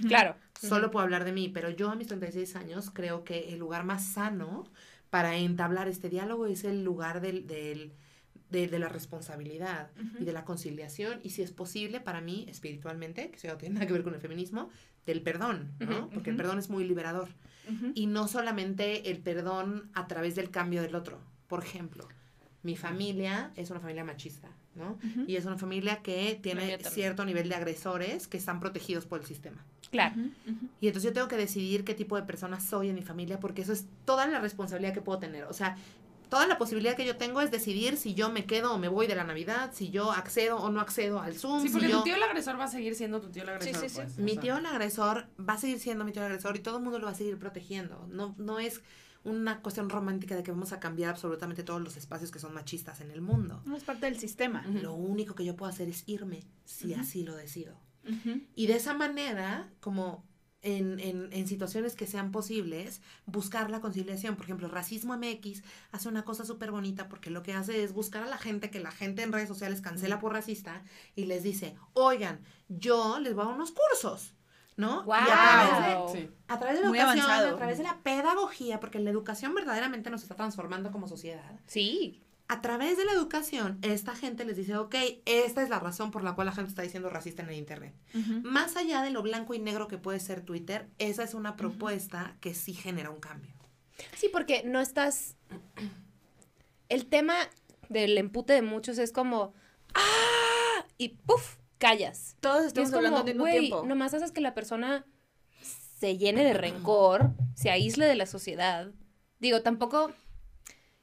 Claro. 0.06 0.36
Solo 0.68 0.90
puedo 0.92 1.02
hablar 1.02 1.24
de 1.24 1.32
mí, 1.32 1.48
pero 1.48 1.70
yo 1.70 1.90
a 1.90 1.96
mis 1.96 2.06
36 2.06 2.54
años 2.56 2.90
creo 2.92 3.24
que 3.24 3.52
el 3.52 3.58
lugar 3.58 3.84
más 3.84 4.04
sano 4.04 4.64
para 5.10 5.36
entablar 5.36 5.88
este 5.88 6.08
diálogo 6.08 6.46
es 6.46 6.62
el 6.64 6.84
lugar 6.84 7.20
del, 7.20 7.46
del- 7.46 7.92
de, 8.52 8.68
de 8.68 8.78
la 8.78 8.88
responsabilidad 8.88 9.90
y 10.20 10.24
de 10.24 10.32
la 10.32 10.44
conciliación 10.44 11.20
y 11.22 11.30
si 11.30 11.42
es 11.42 11.50
posible 11.50 12.00
para 12.00 12.20
mí 12.20 12.46
espiritualmente, 12.48 13.30
que 13.30 13.36
eso 13.36 13.48
ya 13.48 13.54
no 13.54 13.58
tiene 13.58 13.74
nada 13.74 13.86
que 13.86 13.92
ver 13.92 14.04
con 14.04 14.14
el 14.14 14.20
feminismo, 14.20 14.70
del 15.06 15.22
perdón, 15.22 15.72
¿no? 15.80 16.08
Porque 16.10 16.30
el 16.30 16.36
perdón 16.36 16.58
es 16.58 16.70
muy 16.70 16.84
liberador 16.84 17.28
y 17.94 18.06
no 18.06 18.28
solamente 18.28 19.10
el 19.10 19.18
perdón 19.18 19.90
a 19.94 20.06
través 20.06 20.34
del 20.34 20.50
cambio 20.50 20.82
del 20.82 20.94
otro. 20.94 21.20
Por 21.48 21.64
ejemplo, 21.64 22.06
mi 22.62 22.76
familia 22.76 23.50
es 23.56 23.70
una 23.70 23.80
familia 23.80 24.04
machista, 24.04 24.48
¿no? 24.74 24.98
Y 25.26 25.36
es 25.36 25.44
una 25.44 25.58
familia 25.58 26.02
que 26.02 26.38
tiene 26.40 26.78
cierto 26.78 27.24
nivel 27.24 27.48
de 27.48 27.56
agresores 27.56 28.28
que 28.28 28.36
están 28.36 28.60
protegidos 28.60 29.06
por 29.06 29.20
el 29.20 29.26
sistema. 29.26 29.64
Claro. 29.90 30.14
Y 30.80 30.86
entonces 30.86 31.10
yo 31.10 31.12
tengo 31.12 31.28
que 31.28 31.36
decidir 31.36 31.84
qué 31.84 31.94
tipo 31.94 32.16
de 32.16 32.22
persona 32.22 32.60
soy 32.60 32.88
en 32.88 32.94
mi 32.94 33.02
familia 33.02 33.40
porque 33.40 33.62
eso 33.62 33.72
es 33.72 33.86
toda 34.04 34.26
la 34.26 34.40
responsabilidad 34.40 34.94
que 34.94 35.02
puedo 35.02 35.18
tener. 35.18 35.44
O 35.44 35.52
sea, 35.52 35.76
toda 36.32 36.46
la 36.46 36.56
posibilidad 36.56 36.96
que 36.96 37.04
yo 37.04 37.18
tengo 37.18 37.42
es 37.42 37.50
decidir 37.50 37.98
si 37.98 38.14
yo 38.14 38.30
me 38.30 38.46
quedo 38.46 38.72
o 38.72 38.78
me 38.78 38.88
voy 38.88 39.06
de 39.06 39.14
la 39.14 39.22
Navidad, 39.24 39.70
si 39.74 39.90
yo 39.90 40.12
accedo 40.12 40.56
o 40.56 40.70
no 40.70 40.80
accedo 40.80 41.20
al 41.20 41.34
Zoom, 41.34 41.60
Sí, 41.60 41.68
si 41.68 41.74
porque 41.74 41.88
yo... 41.90 41.98
tu 41.98 42.04
tío 42.04 42.14
el 42.16 42.22
agresor 42.22 42.58
va 42.58 42.64
a 42.64 42.68
seguir 42.68 42.94
siendo 42.94 43.20
tu 43.20 43.28
tío 43.30 43.42
el 43.42 43.50
agresor. 43.50 43.82
sí, 43.82 43.88
sí. 43.90 43.94
pues, 43.96 44.18
o 44.18 44.22
Mi 44.22 44.32
sea. 44.32 44.40
tío 44.40 44.56
el 44.56 44.64
agresor 44.64 45.26
va 45.38 45.52
a 45.52 45.58
seguir 45.58 45.78
siendo 45.78 46.06
mi 46.06 46.12
tío 46.12 46.22
el 46.22 46.28
agresor 46.28 46.56
y 46.56 46.60
todo 46.60 46.78
el 46.78 46.82
mundo 46.84 46.98
lo 46.98 47.04
va 47.04 47.12
a 47.12 47.14
seguir 47.14 47.38
protegiendo. 47.38 48.06
No, 48.10 48.34
no 48.38 48.58
es 48.60 48.80
una 49.24 49.60
cuestión 49.60 49.90
romántica 49.90 50.34
de 50.34 50.42
que 50.42 50.52
vamos 50.52 50.72
a 50.72 50.80
cambiar 50.80 51.10
absolutamente 51.10 51.62
todos 51.64 51.82
los 51.82 51.98
espacios 51.98 52.30
que 52.30 52.38
son 52.38 52.54
machistas 52.54 53.02
en 53.02 53.10
el 53.10 53.20
mundo. 53.20 53.60
No 53.66 53.76
es 53.76 53.84
parte 53.84 54.06
del 54.06 54.18
sistema. 54.18 54.64
Lo 54.66 54.94
único 54.94 55.34
que 55.34 55.44
yo 55.44 55.54
puedo 55.54 55.70
hacer 55.70 55.86
es 55.90 56.02
irme 56.06 56.44
si 56.64 56.94
así 56.94 57.24
lo 57.24 57.36
decido. 57.36 57.76
Y 58.56 58.68
de 58.68 58.76
esa 58.76 58.94
manera, 58.94 59.70
como 59.80 60.24
en, 60.62 60.98
en, 61.00 61.28
en 61.32 61.46
situaciones 61.48 61.94
que 61.94 62.06
sean 62.06 62.30
posibles, 62.30 63.00
buscar 63.26 63.70
la 63.70 63.80
conciliación. 63.80 64.36
Por 64.36 64.44
ejemplo, 64.44 64.68
Racismo 64.68 65.16
MX 65.16 65.62
hace 65.90 66.08
una 66.08 66.24
cosa 66.24 66.44
súper 66.44 66.70
bonita 66.70 67.08
porque 67.08 67.30
lo 67.30 67.42
que 67.42 67.52
hace 67.52 67.82
es 67.82 67.92
buscar 67.92 68.22
a 68.22 68.26
la 68.26 68.38
gente 68.38 68.70
que 68.70 68.80
la 68.80 68.90
gente 68.92 69.22
en 69.22 69.32
redes 69.32 69.48
sociales 69.48 69.80
cancela 69.80 70.20
por 70.20 70.32
racista 70.32 70.82
y 71.16 71.24
les 71.26 71.42
dice, 71.42 71.76
oigan, 71.94 72.40
yo 72.68 73.18
les 73.18 73.34
voy 73.34 73.42
a 73.42 73.46
dar 73.48 73.54
unos 73.56 73.72
cursos. 73.72 74.34
¿No? 74.74 75.04
Y 75.06 75.10
a 75.12 75.26
través 75.26 75.86
de, 75.86 75.94
Wow. 75.96 76.12
Sí. 76.14 76.30
a 76.48 76.58
través 76.58 76.76
de 76.78 76.82
la 76.82 76.88
Muy 76.88 76.98
educación, 76.98 77.26
avanzado. 77.26 77.54
a 77.54 77.56
través 77.58 77.76
de 77.78 77.84
la 77.84 77.98
pedagogía, 78.02 78.80
porque 78.80 78.98
la 79.00 79.10
educación 79.10 79.54
verdaderamente 79.54 80.08
nos 80.08 80.22
está 80.22 80.34
transformando 80.34 80.90
como 80.90 81.06
sociedad. 81.08 81.60
Sí. 81.66 82.22
A 82.52 82.60
través 82.60 82.98
de 82.98 83.06
la 83.06 83.12
educación, 83.12 83.78
esta 83.80 84.14
gente 84.14 84.44
les 84.44 84.58
dice, 84.58 84.76
ok, 84.76 84.94
esta 85.24 85.62
es 85.62 85.70
la 85.70 85.78
razón 85.78 86.10
por 86.10 86.22
la 86.22 86.34
cual 86.34 86.46
la 86.46 86.52
gente 86.52 86.68
está 86.68 86.82
diciendo 86.82 87.08
racista 87.08 87.42
en 87.42 87.48
el 87.48 87.56
Internet. 87.56 87.94
Más 88.42 88.76
allá 88.76 89.00
de 89.00 89.10
lo 89.10 89.22
blanco 89.22 89.54
y 89.54 89.58
negro 89.58 89.88
que 89.88 89.96
puede 89.96 90.20
ser 90.20 90.42
Twitter, 90.42 90.90
esa 90.98 91.22
es 91.22 91.32
una 91.32 91.56
propuesta 91.56 92.36
que 92.40 92.52
sí 92.52 92.74
genera 92.74 93.08
un 93.08 93.20
cambio. 93.20 93.54
Sí, 94.16 94.28
porque 94.30 94.64
no 94.64 94.80
estás. 94.80 95.36
El 96.90 97.06
tema 97.06 97.34
del 97.88 98.18
empute 98.18 98.52
de 98.52 98.60
muchos 98.60 98.98
es 98.98 99.12
como. 99.12 99.54
¡Ah! 99.94 100.84
Y 100.98 101.08
¡puf! 101.08 101.56
callas. 101.78 102.36
Todos 102.40 102.66
estamos 102.66 102.90
es 102.90 102.94
hablando 102.94 103.24
mismo 103.24 103.44
güey, 103.44 103.60
tiempo. 103.60 103.84
nomás 103.86 104.12
haces 104.12 104.30
que 104.30 104.42
la 104.42 104.52
persona 104.52 105.06
se 105.98 106.18
llene 106.18 106.44
de 106.44 106.52
rencor, 106.52 107.30
se 107.56 107.70
aísle 107.70 108.04
de 108.04 108.14
la 108.14 108.26
sociedad. 108.26 108.92
Digo, 109.40 109.62
tampoco. 109.62 110.12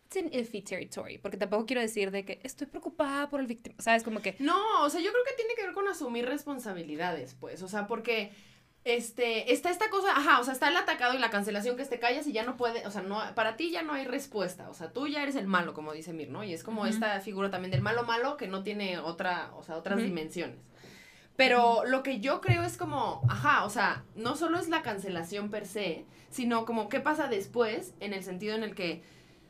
It's 0.09 0.17
an 0.17 0.33
iffy 0.33 0.63
territory, 0.63 1.19
porque 1.19 1.37
tampoco 1.37 1.67
quiero 1.67 1.81
decir 1.83 2.09
de 2.09 2.25
que 2.25 2.39
estoy 2.41 2.65
preocupada 2.65 3.29
por 3.29 3.41
el 3.41 3.45
víctima. 3.45 3.75
¿Sabes? 3.77 4.01
Como 4.01 4.23
que. 4.23 4.35
No, 4.39 4.83
o 4.83 4.89
sea, 4.89 5.01
yo 5.01 5.11
creo 5.11 5.23
que 5.23 5.33
tiene 5.33 5.53
que 5.53 5.61
ver 5.61 5.73
con 5.73 5.87
asumir 5.87 6.25
responsabilidades, 6.25 7.35
pues. 7.39 7.61
O 7.61 7.67
sea, 7.67 7.85
porque 7.85 8.31
este, 8.85 9.53
está 9.53 9.69
esta 9.69 9.91
cosa, 9.91 10.11
ajá, 10.17 10.39
o 10.39 10.43
sea, 10.43 10.53
está 10.53 10.69
el 10.69 10.77
atacado 10.77 11.13
y 11.13 11.19
la 11.19 11.29
cancelación 11.29 11.77
que 11.77 11.85
te 11.85 11.99
callas 11.99 12.25
y 12.25 12.31
ya 12.31 12.43
no 12.43 12.57
puede, 12.57 12.87
o 12.87 12.91
sea, 12.91 13.03
no, 13.03 13.21
para 13.35 13.55
ti 13.55 13.69
ya 13.69 13.83
no 13.83 13.93
hay 13.93 14.05
respuesta. 14.05 14.67
O 14.71 14.73
sea, 14.73 14.91
tú 14.91 15.07
ya 15.07 15.21
eres 15.21 15.35
el 15.35 15.45
malo, 15.45 15.75
como 15.75 15.93
dice 15.93 16.11
Mir, 16.11 16.31
¿no? 16.31 16.43
Y 16.43 16.53
es 16.53 16.63
como 16.63 16.87
esta 16.87 17.19
figura 17.21 17.51
también 17.51 17.69
del 17.69 17.83
malo 17.83 18.03
malo 18.03 18.35
que 18.35 18.47
no 18.47 18.63
tiene 18.63 18.97
otra, 18.97 19.51
o 19.57 19.63
sea, 19.63 19.77
otras 19.77 20.01
dimensiones. 20.01 20.57
Pero 21.35 21.85
lo 21.85 22.01
que 22.01 22.19
yo 22.19 22.41
creo 22.41 22.63
es 22.63 22.77
como, 22.77 23.21
ajá, 23.29 23.63
o 23.63 23.69
sea, 23.69 24.03
no 24.15 24.35
solo 24.35 24.57
es 24.59 24.69
la 24.69 24.81
cancelación 24.81 25.51
per 25.51 25.67
se, 25.67 26.03
sino 26.31 26.65
como 26.65 26.89
qué 26.89 26.99
pasa 26.99 27.27
después 27.27 27.93
en 27.99 28.13
el 28.13 28.23
sentido 28.23 28.55
en 28.55 28.63
el 28.63 28.75
que, 28.75 29.03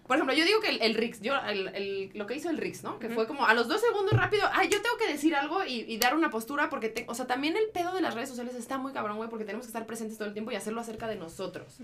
por 0.10 0.18
ejemplo, 0.18 0.36
yo 0.36 0.44
digo 0.44 0.60
que 0.60 0.70
el, 0.70 0.82
el 0.82 0.96
Rix, 0.96 1.22
yo, 1.22 1.36
el, 1.48 1.68
el- 1.70 2.12
lo 2.16 2.26
que 2.26 2.34
hizo 2.36 2.50
el 2.50 2.58
Rix, 2.58 2.84
¿no? 2.84 2.98
Que 2.98 3.08
fue 3.10 3.28
como 3.28 3.46
a 3.46 3.54
los 3.54 3.68
dos 3.68 3.80
segundos 3.80 4.12
rápido, 4.14 4.50
ay, 4.52 4.68
yo 4.68 4.82
tengo 4.82 4.98
que 4.98 5.08
decir 5.08 5.36
algo 5.36 5.64
y, 5.64 5.86
y 5.88 5.98
dar 6.00 6.16
una 6.16 6.32
postura 6.32 6.68
porque, 6.70 6.90
te- 6.90 7.06
o 7.08 7.14
sea, 7.14 7.28
también 7.28 7.56
el 7.56 7.70
pedo 7.72 7.94
de 7.94 8.02
las 8.02 8.16
redes 8.16 8.28
sociales 8.28 8.56
está 8.56 8.80
muy 8.80 8.92
cabrón, 8.92 9.18
güey, 9.18 9.30
porque 9.30 9.46
tenemos 9.46 9.68
que 9.68 9.70
estar 9.70 9.86
presentes 9.86 10.18
todo 10.18 10.28
el 10.28 10.34
tiempo 10.34 10.52
y 10.52 10.56
hacerlo 10.56 10.82
acerca 10.82 11.08
de 11.08 11.16
nosotros. 11.16 11.78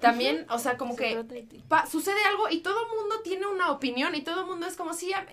También, 0.00 0.46
o 0.48 0.58
sea, 0.60 0.76
como 0.78 0.94
que 0.96 1.14
pa- 1.68 1.86
sucede 1.86 2.22
algo 2.30 2.48
y 2.48 2.60
todo 2.60 2.80
el 2.80 2.88
mundo 2.98 3.20
tiene 3.24 3.46
una 3.46 3.70
opinión 3.72 4.14
y 4.14 4.22
todo 4.22 4.42
el 4.42 4.46
mundo 4.46 4.66
es 4.66 4.76
como, 4.76 4.94
sí, 4.94 5.12
a- 5.12 5.26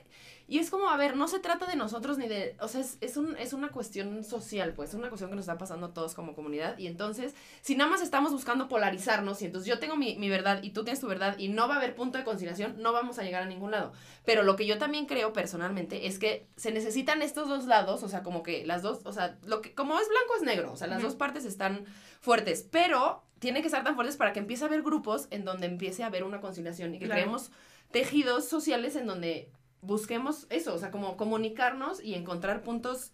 y 0.50 0.60
es 0.60 0.70
como, 0.70 0.90
a 0.90 0.98
ver, 0.98 1.16
no 1.16 1.28
se 1.28 1.40
trata 1.40 1.66
de 1.68 1.76
nosotros 1.76 2.18
ni 2.18 2.28
de, 2.28 2.56
o 2.60 2.68
sea, 2.68 2.82
es, 2.82 2.98
es, 3.02 3.18
un, 3.18 3.38
es 3.38 3.54
una 3.54 3.70
cuestión 3.70 4.24
social, 4.24 4.74
pues, 4.74 4.90
es 4.90 4.96
una 4.96 5.10
cuestión 5.10 5.30
que 5.30 5.36
nos 5.36 5.44
está 5.44 5.58
pasando 5.58 5.88
a 5.88 5.94
todos 5.94 6.16
como 6.16 6.34
comunidad 6.36 6.78
y 6.78 6.88
entonces, 6.88 7.36
si 7.62 7.76
nada 7.76 7.90
más 7.90 8.02
estamos 8.02 8.32
buscando 8.32 8.68
polarizarnos 8.68 9.42
y 9.42 9.46
entonces 9.46 9.68
yo 9.68 9.80
tengo 9.80 9.96
mi, 9.96 10.18
mi 10.18 10.30
verdad 10.30 10.62
y 10.64 10.72
tú 10.72 10.84
tienes 10.84 11.00
tu 11.00 11.08
verdad 11.08 11.38
y 11.38 11.50
no 11.50 11.68
va 11.68 11.76
a 11.76 11.78
haber 11.78 11.96
punto 11.96 12.18
de 12.18 12.24
conciliación, 12.24 12.82
no 12.82 12.92
vamos 12.94 13.20
a 13.20 13.24
llegar 13.24 13.44
a 13.44 13.46
ningún 13.46 13.72
lado. 13.72 13.94
Pero 14.26 14.44
lo 14.44 14.56
que 14.56 14.66
yo 14.66 14.78
también 14.78 15.06
creo 15.06 15.34
personalmente 15.34 16.08
es 16.08 16.20
que 16.20 16.48
se 16.56 16.72
necesitan 16.72 17.22
estos 17.22 17.48
dos 17.48 17.66
lados, 17.66 18.04
o 18.04 18.10
sea, 18.10 18.24
como 18.24 18.44
que 18.44 18.66
las 18.66 18.82
dos, 18.82 19.02
o 19.06 19.14
sea, 19.14 19.38
lo 19.46 19.62
que, 19.62 19.74
como 19.76 20.00
es 20.00 20.08
blanco 20.10 20.34
es 20.36 20.42
negro, 20.44 20.72
o 20.74 20.78
sea, 20.78 20.88
las 20.88 21.02
dos 21.02 21.16
partes 21.16 21.46
están 21.46 21.86
fuertes, 22.22 22.68
pero 22.72 23.24
tienen 23.40 23.62
que 23.62 23.68
estar 23.68 23.84
tan 23.84 23.96
fuertes 23.96 24.18
para 24.18 24.34
que 24.34 24.40
empiece 24.40 24.64
a 24.64 24.68
haber 24.68 24.82
grupos 24.82 25.28
en 25.32 25.46
donde 25.46 25.68
empiece 25.68 26.04
a 26.04 26.08
haber 26.08 26.24
una 26.24 26.42
conciliación 26.42 26.94
y 26.96 27.00
que 27.00 27.06
Claro. 27.06 27.22
creemos 27.22 27.52
tejidos 27.92 28.48
sociales 28.48 28.96
en 28.96 29.08
donde 29.08 29.52
busquemos 29.82 30.48
eso, 30.50 30.74
o 30.74 30.78
sea, 30.78 30.92
como 30.92 31.16
comunicarnos 31.18 32.04
y 32.04 32.16
encontrar 32.16 32.64
puntos 32.64 33.14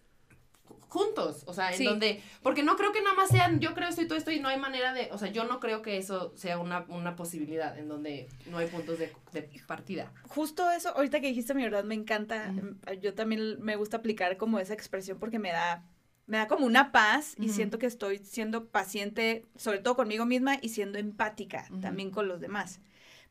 ju- 0.68 0.76
juntos, 0.88 1.44
o 1.46 1.52
sea, 1.54 1.70
en 1.72 1.78
Sí. 1.78 1.84
donde, 1.84 2.22
porque 2.42 2.62
no 2.62 2.76
creo 2.76 2.92
que 2.92 3.00
nada 3.02 3.14
más 3.14 3.28
sean 3.28 3.60
yo 3.60 3.72
creo 3.74 3.88
esto 3.88 4.02
y 4.02 4.08
todo 4.08 4.18
esto 4.18 4.30
y 4.32 4.40
no 4.40 4.48
hay 4.48 4.58
manera 4.58 4.92
de, 4.92 5.08
o 5.12 5.18
sea, 5.18 5.28
yo 5.30 5.44
no 5.44 5.60
creo 5.60 5.80
que 5.82 5.96
eso 5.96 6.32
sea 6.36 6.58
una, 6.58 6.84
una 6.88 7.14
posibilidad 7.14 7.78
en 7.78 7.88
donde 7.88 8.28
no 8.50 8.58
hay 8.58 8.66
puntos 8.66 8.98
de, 8.98 9.12
de 9.32 9.48
partida. 9.66 10.12
Justo 10.28 10.68
eso, 10.70 10.88
ahorita 10.96 11.20
que 11.20 11.28
dijiste 11.28 11.54
mi 11.54 11.62
verdad, 11.62 11.84
me 11.84 11.94
encanta. 11.94 12.46
Em, 12.46 12.78
Yo 13.00 13.14
también 13.14 13.62
me 13.62 13.76
gusta 13.76 13.98
aplicar 13.98 14.36
como 14.36 14.58
esa 14.58 14.74
expresión 14.74 15.18
porque 15.20 15.38
me 15.38 15.52
da, 15.52 15.84
me 16.26 16.38
da 16.38 16.48
como 16.48 16.66
una 16.66 16.90
paz 16.90 17.36
y 17.38 17.50
siento 17.50 17.78
que 17.78 17.86
estoy 17.86 18.18
siendo 18.18 18.66
paciente, 18.66 19.46
sobre 19.56 19.78
todo 19.78 19.94
conmigo 19.94 20.26
misma 20.26 20.58
y 20.60 20.70
siendo 20.70 20.98
empática 20.98 21.68
también 21.80 22.10
con 22.10 22.26
los 22.26 22.40
demás. 22.40 22.80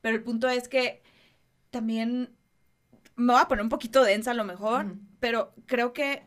Pero 0.01 0.15
el 0.15 0.23
punto 0.23 0.47
es 0.47 0.69
que 0.69 1.01
también 1.71 2.29
me 3.15 3.33
voy 3.33 3.41
a 3.41 3.47
poner 3.47 3.63
un 3.63 3.69
poquito 3.69 4.03
densa 4.03 4.31
a 4.31 4.33
lo 4.35 4.43
mejor, 4.43 4.95
pero 5.19 5.53
creo 5.65 5.93
que 5.93 6.23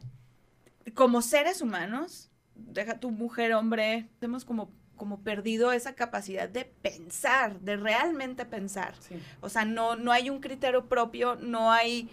como 0.94 1.20
seres 1.22 1.60
humanos, 1.60 2.30
deja 2.54 2.98
tu 2.98 3.10
mujer, 3.10 3.52
hombre, 3.54 4.08
hemos 4.20 4.44
como, 4.44 4.70
como 4.96 5.20
perdido 5.22 5.72
esa 5.72 5.94
capacidad 5.94 6.48
de 6.48 6.64
pensar, 6.64 7.60
de 7.60 7.76
realmente 7.76 8.44
pensar. 8.46 8.94
Sí. 9.00 9.16
O 9.40 9.48
sea, 9.48 9.64
no, 9.64 9.96
no 9.96 10.12
hay 10.12 10.30
un 10.30 10.40
criterio 10.40 10.88
propio, 10.88 11.36
no 11.36 11.70
hay... 11.72 12.08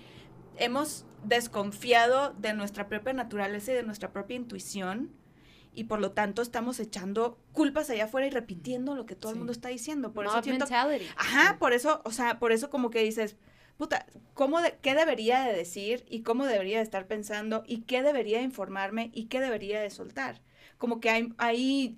Hemos 0.57 1.05
desconfiado 1.23 2.33
de 2.37 2.53
nuestra 2.53 2.87
propia 2.87 3.13
naturaleza 3.13 3.71
y 3.71 3.75
de 3.75 3.83
nuestra 3.83 4.11
propia 4.13 4.35
intuición 4.37 5.11
y 5.73 5.85
por 5.85 5.99
lo 5.99 6.11
tanto 6.11 6.41
estamos 6.41 6.79
echando 6.79 7.37
culpas 7.51 7.89
allá 7.89 8.05
afuera 8.05 8.27
y 8.27 8.29
repitiendo 8.29 8.95
lo 8.95 9.05
que 9.05 9.15
todo 9.15 9.31
el 9.31 9.35
Sí. 9.35 9.39
mundo 9.39 9.51
está 9.51 9.67
diciendo. 9.69 10.13
Por 10.13 10.25
eso 10.25 10.35
Mob 10.35 10.43
siento... 10.43 10.65
mentality. 10.65 11.05
Ajá, 11.17 11.57
por 11.59 11.73
eso, 11.73 12.01
o 12.05 12.11
sea, 12.11 12.39
por 12.39 12.51
eso 12.53 12.69
como 12.69 12.89
que 12.89 12.99
dices, 13.03 13.35
puta, 13.77 14.05
¿cómo 14.33 14.61
de- 14.61 14.77
¿qué 14.81 14.95
debería 14.95 15.41
de 15.43 15.53
decir 15.53 16.05
y 16.09 16.21
cómo 16.21 16.45
debería 16.45 16.77
de 16.77 16.83
estar 16.83 17.07
pensando 17.07 17.63
y 17.67 17.81
qué 17.81 18.01
debería 18.03 18.37
de 18.39 18.43
informarme 18.45 19.11
y 19.13 19.25
qué 19.25 19.39
debería 19.39 19.81
de 19.81 19.89
soltar? 19.89 20.41
Como 20.77 20.99
que 20.99 21.09
hay, 21.09 21.33
ahí 21.37 21.97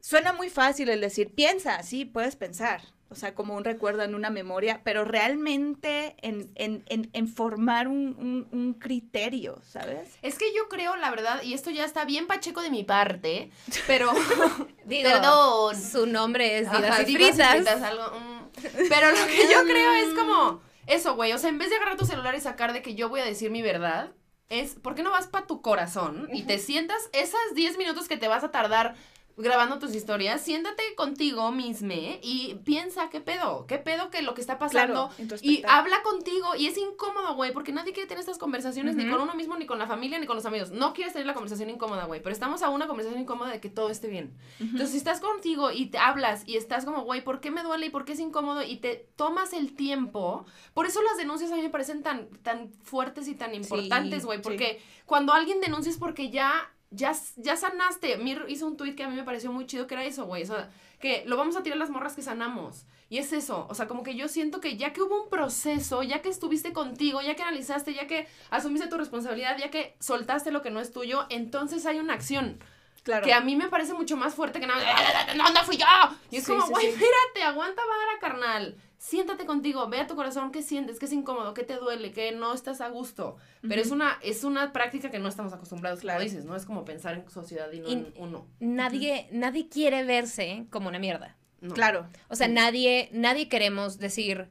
suena 0.00 0.32
muy 0.32 0.50
fácil 0.50 0.88
el 0.88 1.00
decir, 1.00 1.34
piensa, 1.34 1.82
sí, 1.82 2.04
puedes 2.04 2.36
pensar, 2.36 2.82
o 3.10 3.14
sea, 3.14 3.34
como 3.34 3.54
un 3.54 3.64
recuerdo 3.64 4.02
en 4.02 4.14
una 4.14 4.28
memoria, 4.30 4.80
pero 4.84 5.04
realmente 5.04 6.16
en, 6.22 6.50
en, 6.56 6.82
en, 6.88 7.08
en 7.12 7.28
formar 7.28 7.86
un, 7.88 8.16
un- 8.18 8.48
un 8.50 8.74
criterio, 8.74 9.60
¿sabes? 9.62 10.10
Es 10.22 10.36
que 10.38 10.46
yo 10.54 10.68
creo, 10.68 10.96
la 10.96 11.10
verdad, 11.10 11.42
y 11.42 11.54
esto 11.54 11.70
ya 11.70 11.84
está 11.84 12.04
bien 12.04 12.26
pacheco 12.26 12.60
de 12.62 12.70
mi 12.70 12.82
parte, 12.84 13.50
pero... 13.86 14.10
Digo, 14.84 15.08
Perdón. 15.10 15.80
Su 15.80 16.06
nombre 16.06 16.58
es 16.58 16.66
Ajá, 16.68 16.78
divas 16.78 17.00
y 17.08 17.14
Fritas. 17.14 17.50
fritas, 17.56 17.82
algo, 17.82 18.04
mm. 18.18 18.50
Pero 18.88 19.10
lo 19.10 19.26
que 19.26 19.48
yo 19.52 19.62
creo 19.64 19.92
es 19.94 20.14
como 20.14 20.60
eso, 20.86 21.14
güey. 21.14 21.32
O 21.32 21.38
sea, 21.38 21.50
en 21.50 21.58
vez 21.58 21.70
de 21.70 21.76
agarrar 21.76 21.96
tu 21.96 22.06
celular 22.06 22.34
y 22.34 22.40
sacar 22.40 22.72
de 22.72 22.82
que 22.82 22.94
yo 22.94 23.08
voy 23.08 23.20
a 23.20 23.24
decir 23.24 23.50
mi 23.50 23.62
verdad, 23.62 24.12
es 24.48 24.74
¿por 24.74 24.94
qué 24.94 25.02
no 25.02 25.10
vas 25.10 25.26
para 25.26 25.46
tu 25.46 25.62
corazón 25.62 26.28
y 26.32 26.42
te 26.42 26.58
sientas 26.58 27.08
esas 27.12 27.40
10 27.54 27.78
minutos 27.78 28.08
que 28.08 28.16
te 28.16 28.28
vas 28.28 28.44
a 28.44 28.50
tardar 28.50 28.94
grabando 29.36 29.78
tus 29.78 29.94
historias? 29.94 30.40
Siéntate 30.40 30.82
contigo 30.96 31.50
misme 31.50 32.20
y 32.22 32.56
piensa 32.64 33.10
qué 33.10 33.20
pedo, 33.20 33.66
qué 33.66 33.78
pedo 33.78 34.10
que 34.10 34.22
lo 34.22 34.34
que 34.34 34.40
está 34.40 34.58
pasando. 34.58 35.10
Y 35.42 35.62
habla 35.66 36.02
contigo 36.02 36.54
y 36.56 36.66
es 36.66 36.78
incómodo, 36.78 37.34
güey, 37.34 37.52
porque 37.52 37.72
nadie 37.72 37.92
quiere 37.92 38.08
tener 38.08 38.20
estas 38.20 38.38
conversaciones 38.38 38.96
ni 38.96 39.08
con 39.08 39.20
uno 39.20 39.34
mismo, 39.34 39.56
ni 39.56 39.66
con 39.66 39.78
la 39.78 39.86
familia, 39.86 40.18
ni 40.18 40.26
con 40.26 40.36
los 40.36 40.46
amigos. 40.46 40.70
No 40.70 40.92
quieres 40.92 41.12
tener 41.12 41.26
la 41.26 41.34
conversación 41.34 41.70
incómoda, 41.70 42.04
güey, 42.04 42.22
pero 42.22 42.32
estamos 42.32 42.62
a 42.62 42.70
una 42.70 42.86
conversación 42.86 43.20
incómoda 43.20 43.50
de 43.50 43.60
que 43.60 43.68
todo 43.68 43.90
esté 43.90 44.08
bien. 44.08 44.34
Entonces, 44.60 44.90
si 44.90 44.96
estás 44.96 45.20
contigo 45.20 45.70
y 45.70 45.86
te 45.86 45.98
hablas 45.98 46.44
y 46.46 46.56
estás 46.56 46.84
como, 46.84 47.02
güey, 47.02 47.22
¿por 47.22 47.40
qué 47.40 47.50
me 47.50 47.62
duele 47.62 47.86
y 47.86 47.90
por 47.90 48.04
qué 48.04 48.12
es 48.12 48.20
incómodo? 48.20 48.62
Y 48.62 48.76
te 48.76 49.06
tomas 49.16 49.52
el 49.52 49.74
tiempo. 49.74 50.44
Por 50.72 50.86
eso 50.86 51.02
las 51.02 51.16
denuncias 51.16 51.50
a 51.52 51.56
mí 51.56 51.62
me 51.62 51.70
parecen 51.70 52.02
tan, 52.02 52.28
tan 52.42 52.72
fuertes 52.82 53.28
y 53.28 53.34
tan 53.34 53.54
importantes, 53.54 54.24
güey. 54.24 54.38
sí. 54.38 54.42
Porque 54.42 54.80
cuando 55.06 55.32
alguien 55.32 55.60
denuncia 55.60 55.90
es 55.90 55.98
porque 55.98 56.30
ya, 56.30 56.70
ya, 56.94 57.12
ya 57.36 57.56
sanaste. 57.56 58.16
Mir 58.18 58.44
hizo 58.48 58.66
un 58.66 58.76
tweet 58.76 58.94
que 58.94 59.04
a 59.04 59.08
mí 59.08 59.16
me 59.16 59.24
pareció 59.24 59.52
muy 59.52 59.66
chido 59.66 59.86
que 59.86 59.94
era 59.94 60.04
eso, 60.04 60.24
güey. 60.26 60.42
O 60.42 60.46
sea, 60.46 60.70
que 61.00 61.24
lo 61.26 61.36
vamos 61.36 61.56
a 61.56 61.62
tirar 61.62 61.78
las 61.78 61.90
morras 61.90 62.14
que 62.14 62.22
sanamos. 62.22 62.86
Y 63.10 63.18
es 63.18 63.32
eso. 63.32 63.66
O 63.68 63.74
sea, 63.74 63.86
como 63.86 64.02
que 64.02 64.14
yo 64.16 64.28
siento 64.28 64.60
que 64.60 64.76
ya 64.76 64.92
que 64.92 65.02
hubo 65.02 65.22
un 65.22 65.28
proceso, 65.28 66.02
ya 66.02 66.22
que 66.22 66.30
estuviste 66.30 66.72
contigo, 66.72 67.20
ya 67.20 67.34
que 67.36 67.42
analizaste, 67.42 67.92
ya 67.94 68.06
que 68.06 68.26
asumiste 68.50 68.88
tu 68.88 68.96
responsabilidad, 68.96 69.56
ya 69.58 69.70
que 69.70 69.94
soltaste 70.00 70.50
lo 70.50 70.62
que 70.62 70.70
no 70.70 70.80
es 70.80 70.92
tuyo, 70.92 71.26
entonces 71.28 71.84
hay 71.86 71.98
una 71.98 72.14
acción. 72.14 72.58
claro. 73.02 73.24
Que 73.24 73.34
a 73.34 73.40
mí 73.40 73.54
me 73.56 73.68
parece 73.68 73.92
mucho 73.92 74.16
más 74.16 74.34
fuerte 74.34 74.58
que 74.60 74.66
nada. 74.66 74.82
¡No, 75.36 75.48
no 75.50 75.62
fui 75.64 75.76
yo! 75.76 75.86
Y 76.30 76.38
es 76.38 76.44
Sí, 76.44 76.52
como, 76.52 76.66
sí, 76.66 76.72
güey, 76.72 76.86
sí. 76.86 76.92
espérate, 76.92 77.42
aguanta 77.42 77.82
vara, 77.84 78.18
carnal. 78.20 78.76
Siéntate 79.06 79.44
contigo, 79.44 79.86
ve 79.90 80.00
a 80.00 80.06
tu 80.06 80.16
corazón 80.16 80.50
qué 80.50 80.62
sientes, 80.62 80.98
qué 80.98 81.04
es 81.04 81.12
incómodo, 81.12 81.52
qué 81.52 81.62
te 81.62 81.74
duele, 81.76 82.10
qué 82.10 82.32
no 82.32 82.54
estás 82.54 82.80
a 82.80 82.88
gusto. 82.88 83.36
Pero 83.60 83.82
es 83.82 83.90
una 83.90 84.18
es 84.22 84.44
una 84.44 84.72
práctica 84.72 85.10
que 85.10 85.18
no 85.18 85.28
estamos 85.28 85.52
acostumbrados, 85.52 86.00
Claro. 86.00 86.20
como 86.20 86.24
dices, 86.30 86.46
¿no? 86.46 86.56
Es 86.56 86.64
como 86.64 86.86
pensar 86.86 87.12
en 87.16 87.30
sociedad 87.30 87.70
y 87.70 87.80
no 87.80 87.88
Y- 87.90 87.92
en 87.92 88.14
uno. 88.16 88.46
Nadie, 88.60 89.28
nadie 89.30 89.68
quiere 89.68 90.04
verse 90.04 90.64
como 90.70 90.88
una 90.88 90.98
mierda. 90.98 91.36
No. 91.60 91.74
Claro, 91.74 92.06
O 92.30 92.34
sea, 92.34 92.48
nadie, 92.48 93.10
nadie 93.12 93.50
queremos 93.50 93.98
decir 93.98 94.48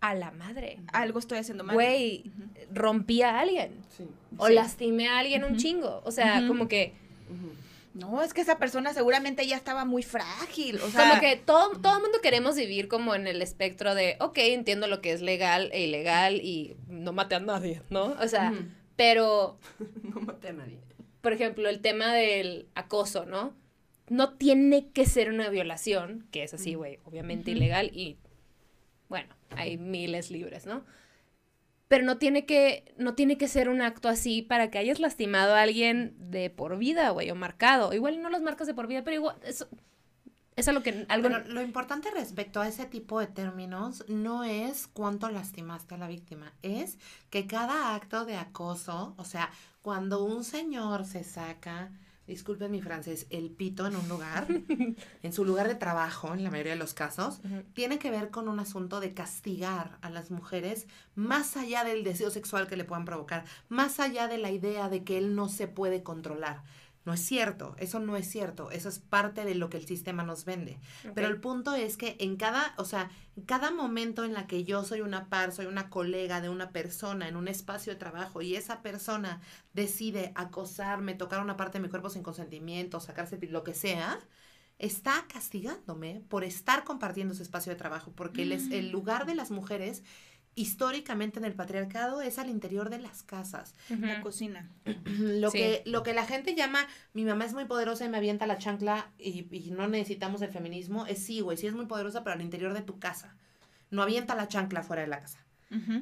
a 0.00 0.14
la 0.14 0.30
madre. 0.30 0.78
algo 0.92 1.18
estoy 1.18 1.38
haciendo 1.38 1.64
mal. 1.64 1.74
Güey, 1.74 2.30
rompí 2.72 3.22
a 3.22 3.40
alguien. 3.40 3.72
Sí. 3.96 4.04
O 4.36 4.46
Sí. 4.46 4.54
lastimé 4.54 5.08
a 5.08 5.18
alguien 5.18 5.42
un 5.42 5.56
chingo. 5.56 6.00
O 6.04 6.12
sea, 6.12 6.46
como 6.46 6.68
que. 6.68 6.94
No, 7.96 8.22
es 8.22 8.34
que 8.34 8.42
esa 8.42 8.58
persona 8.58 8.92
seguramente 8.92 9.46
ya 9.46 9.56
estaba 9.56 9.86
muy 9.86 10.02
frágil. 10.02 10.78
O 10.82 10.90
sea, 10.90 11.08
como 11.08 11.20
que 11.20 11.36
todo, 11.36 11.70
todo 11.80 11.98
mundo 12.00 12.18
queremos 12.22 12.54
vivir 12.54 12.88
como 12.88 13.14
en 13.14 13.26
el 13.26 13.40
espectro 13.40 13.94
de, 13.94 14.16
ok, 14.20 14.36
entiendo 14.38 14.86
lo 14.86 15.00
que 15.00 15.12
es 15.12 15.22
legal 15.22 15.70
e 15.72 15.86
ilegal 15.86 16.36
y 16.42 16.76
no 16.88 17.12
mate 17.14 17.36
a 17.36 17.40
nadie, 17.40 17.80
¿no? 17.88 18.14
O 18.20 18.28
sea, 18.28 18.52
pero, 18.96 19.58
No 20.02 20.20
maté 20.20 20.48
a 20.48 20.52
nadie. 20.52 20.78
por 21.22 21.32
ejemplo, 21.32 21.68
el 21.70 21.80
tema 21.80 22.12
del 22.12 22.68
acoso, 22.74 23.24
¿no? 23.24 23.54
No 24.08 24.34
tiene 24.34 24.90
que 24.90 25.06
ser 25.06 25.30
una 25.30 25.48
violación, 25.48 26.28
que 26.30 26.42
es 26.42 26.52
así, 26.54 26.74
güey, 26.74 26.98
obviamente 27.04 27.50
ilegal 27.50 27.90
y, 27.94 28.18
bueno, 29.08 29.34
hay 29.56 29.78
miles 29.78 30.30
libres, 30.30 30.66
¿no? 30.66 30.84
Pero 31.88 32.04
no 32.04 32.18
tiene 32.18 32.46
que, 32.46 32.94
no 32.98 33.14
tiene 33.14 33.38
que 33.38 33.48
ser 33.48 33.68
un 33.68 33.80
acto 33.80 34.08
así 34.08 34.42
para 34.42 34.70
que 34.70 34.78
hayas 34.78 34.98
lastimado 34.98 35.54
a 35.54 35.62
alguien 35.62 36.14
de 36.18 36.50
por 36.50 36.78
vida, 36.78 37.10
güey, 37.10 37.30
o 37.30 37.34
marcado. 37.36 37.92
Igual 37.92 38.20
no 38.20 38.30
los 38.30 38.42
marcas 38.42 38.66
de 38.66 38.74
por 38.74 38.88
vida, 38.88 39.04
pero 39.04 39.16
igual, 39.16 39.36
eso, 39.44 39.68
es 40.56 40.68
algo 40.68 40.82
que, 40.82 41.04
algo, 41.10 41.28
Pero 41.28 41.44
lo 41.52 41.60
importante 41.60 42.10
respecto 42.10 42.60
a 42.62 42.68
ese 42.68 42.86
tipo 42.86 43.20
de 43.20 43.26
términos 43.26 44.04
no 44.08 44.42
es 44.42 44.86
cuánto 44.86 45.28
lastimaste 45.28 45.94
a 45.94 45.98
la 45.98 46.08
víctima, 46.08 46.54
es 46.62 46.98
que 47.28 47.46
cada 47.46 47.94
acto 47.94 48.24
de 48.24 48.36
acoso, 48.36 49.14
o 49.18 49.24
sea, 49.24 49.50
cuando 49.82 50.24
un 50.24 50.44
señor 50.44 51.04
se 51.04 51.24
saca, 51.24 51.90
disculpen 52.26 52.70
mi 52.70 52.82
francés, 52.82 53.26
el 53.30 53.50
pito 53.50 53.86
en 53.86 53.96
un 53.96 54.08
lugar, 54.08 54.46
en 55.22 55.32
su 55.32 55.44
lugar 55.44 55.68
de 55.68 55.74
trabajo, 55.74 56.34
en 56.34 56.42
la 56.44 56.50
mayoría 56.50 56.72
de 56.72 56.78
los 56.78 56.94
casos, 56.94 57.40
tiene 57.74 57.98
que 57.98 58.10
ver 58.10 58.30
con 58.30 58.48
un 58.48 58.58
asunto 58.58 59.00
de 59.00 59.14
castigar 59.14 59.98
a 60.02 60.10
las 60.10 60.30
mujeres 60.30 60.86
más 61.14 61.56
allá 61.56 61.84
del 61.84 62.04
deseo 62.04 62.30
sexual 62.30 62.66
que 62.66 62.76
le 62.76 62.84
puedan 62.84 63.04
provocar, 63.04 63.44
más 63.68 64.00
allá 64.00 64.28
de 64.28 64.38
la 64.38 64.50
idea 64.50 64.88
de 64.88 65.04
que 65.04 65.18
él 65.18 65.34
no 65.34 65.48
se 65.48 65.68
puede 65.68 66.02
controlar. 66.02 66.62
No 67.06 67.12
es 67.14 67.20
cierto, 67.20 67.74
eso 67.78 68.00
no 68.00 68.16
es 68.16 68.28
cierto, 68.28 68.70
eso 68.70 68.88
es 68.88 68.98
parte 68.98 69.44
de 69.44 69.54
lo 69.54 69.70
que 69.70 69.76
el 69.78 69.86
sistema 69.86 70.24
nos 70.24 70.44
vende. 70.44 70.78
Pero 71.14 71.28
el 71.28 71.40
punto 71.40 71.74
es 71.74 71.96
que 71.96 72.16
en 72.18 72.36
cada, 72.36 72.74
o 72.76 72.84
sea, 72.84 73.10
en 73.36 73.44
cada 73.44 73.70
momento 73.70 74.24
en 74.24 74.34
la 74.34 74.46
que 74.48 74.64
yo 74.64 74.84
soy 74.84 75.00
una 75.00 75.28
par, 75.28 75.52
soy 75.52 75.66
una 75.66 75.88
colega 75.88 76.40
de 76.40 76.48
una 76.50 76.70
persona 76.72 77.28
en 77.28 77.36
un 77.36 77.46
espacio 77.48 77.92
de 77.92 77.98
trabajo 77.98 78.42
y 78.42 78.56
esa 78.56 78.82
persona 78.82 79.40
decide 79.72 80.32
acosarme, 80.34 81.14
tocar 81.14 81.40
una 81.40 81.56
parte 81.56 81.78
de 81.78 81.82
mi 81.84 81.88
cuerpo 81.88 82.10
sin 82.10 82.22
consentimiento, 82.24 82.98
sacarse 83.00 83.38
lo 83.48 83.62
que 83.62 83.72
sea, 83.74 84.18
está 84.78 85.24
castigándome 85.32 86.22
por 86.28 86.44
estar 86.44 86.84
compartiendo 86.84 87.32
ese 87.34 87.42
espacio 87.44 87.70
de 87.72 87.76
trabajo, 87.76 88.12
porque 88.14 88.42
es- 88.52 88.70
el 88.72 88.90
lugar 88.90 89.24
de 89.26 89.34
las 89.34 89.50
mujeres 89.50 90.02
históricamente 90.56 91.38
en 91.38 91.44
el 91.44 91.54
patriarcado 91.54 92.20
es 92.22 92.38
al 92.40 92.48
interior 92.50 92.90
de 92.90 92.98
las 92.98 93.22
casas. 93.22 93.74
La 93.90 94.20
cocina. 94.20 94.68
Lo, 95.06 95.50
Sí. 95.52 95.58
que, 95.58 95.82
lo 95.86 96.02
que 96.02 96.12
la 96.14 96.24
gente 96.26 96.56
llama, 96.56 96.80
mi 97.12 97.24
mamá 97.24 97.44
es 97.44 97.52
muy 97.54 97.66
poderosa 97.66 98.04
y 98.04 98.08
me 98.08 98.16
avienta 98.16 98.46
la 98.46 98.58
chancla 98.58 99.12
y, 99.18 99.46
y 99.54 99.70
no 99.70 99.86
necesitamos 99.86 100.42
el 100.42 100.50
feminismo, 100.50 101.06
es 101.06 101.22
sí, 101.24 101.40
güey, 101.40 101.56
sí 101.56 101.66
es 101.68 101.74
muy 101.74 101.86
poderosa, 101.86 102.24
pero 102.24 102.34
al 102.34 102.42
interior 102.42 102.72
de 102.74 102.82
tu 102.82 102.98
casa. 102.98 103.36
No 103.90 104.02
avienta 104.02 104.34
la 104.34 104.48
chancla 104.48 104.82
fuera 104.82 105.02
de 105.02 105.08
la 105.08 105.20
casa. 105.20 105.38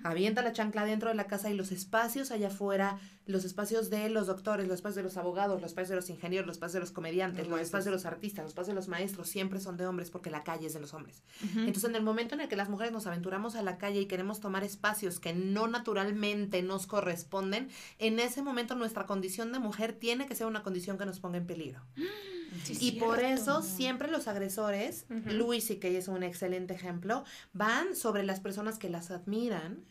Avienta 0.05 0.43
la 0.43 0.53
chancla 0.53 0.85
dentro 0.85 1.09
de 1.09 1.15
la 1.15 1.27
casa 1.27 1.51
y 1.51 1.55
los 1.55 1.73
espacios 1.73 2.31
allá 2.31 2.49
afuera, 2.49 2.99
los 3.27 3.45
espacios 3.45 3.89
de 3.89 4.11
los 4.11 4.27
doctores, 4.27 4.69
los 4.69 4.77
espacios 4.77 4.97
de 4.97 5.03
los 5.03 5.17
abogados, 5.17 5.61
los 5.61 5.71
espacios 5.71 5.91
de 5.91 5.97
los 5.97 6.11
ingenieros, 6.11 6.47
los 6.47 6.57
espacios 6.57 6.75
de 6.75 6.81
los 6.81 6.91
comediantes, 6.91 7.49
Los 7.49 7.59
los, 7.59 7.61
espacios 7.61 7.87
de 7.87 7.91
los 7.93 8.05
artistas, 8.05 8.45
los 8.45 8.51
espacios 8.51 8.69
de 8.69 8.75
los 8.75 8.89
maestros, 8.89 9.29
siempre 9.29 9.61
son 9.61 9.77
de 9.77 9.87
hombres 9.87 10.11
porque 10.11 10.31
la 10.31 10.45
calle 10.45 10.67
es 10.67 10.75
de 10.75 10.81
los 10.81 10.93
hombres. 10.93 11.23
Entonces, 11.57 11.85
en 11.85 11.97
el 11.97 12.03
momento 12.03 12.35
en 12.35 12.43
el 12.43 12.49
que 12.49 12.57
las 12.57 12.69
mujeres 12.69 12.93
nos 12.93 13.07
aventuramos 13.07 13.57
a 13.57 13.63
la 13.63 13.79
calle 13.79 14.01
y 14.01 14.07
queremos 14.07 14.41
tomar 14.41 14.63
espacios 14.63 15.21
que 15.21 15.33
no 15.33 15.69
naturalmente 15.69 16.63
nos 16.63 16.87
corresponden, 16.87 17.71
en 17.99 18.19
ese 18.19 18.43
momento 18.43 18.75
nuestra 18.75 19.07
condición 19.07 19.53
de 19.53 19.59
mujer 19.59 19.95
tiene 19.95 20.27
que 20.27 20.35
ser 20.35 20.47
una 20.47 20.63
condición 20.63 20.99
que 20.99 21.07
nos 21.07 21.21
ponga 21.21 21.39
en 21.39 21.47
peligro. 21.47 21.81
Sí, 22.63 22.79
y 22.81 22.93
por 23.01 23.19
eso 23.19 23.63
siempre 23.63 24.09
los 24.09 24.29
agresores, 24.29 25.07
Ujú. 25.11 25.35
Luis 25.35 25.71
y 25.71 25.77
que 25.77 25.99
es 25.99 26.07
un 26.07 26.23
excelente 26.23 26.73
ejemplo, 26.73 27.25
van 27.53 27.97
sobre 27.97 28.23
las 28.23 28.39
personas 28.39 28.79
que 28.79 28.89
las 28.89 29.11
admiran 29.11 29.83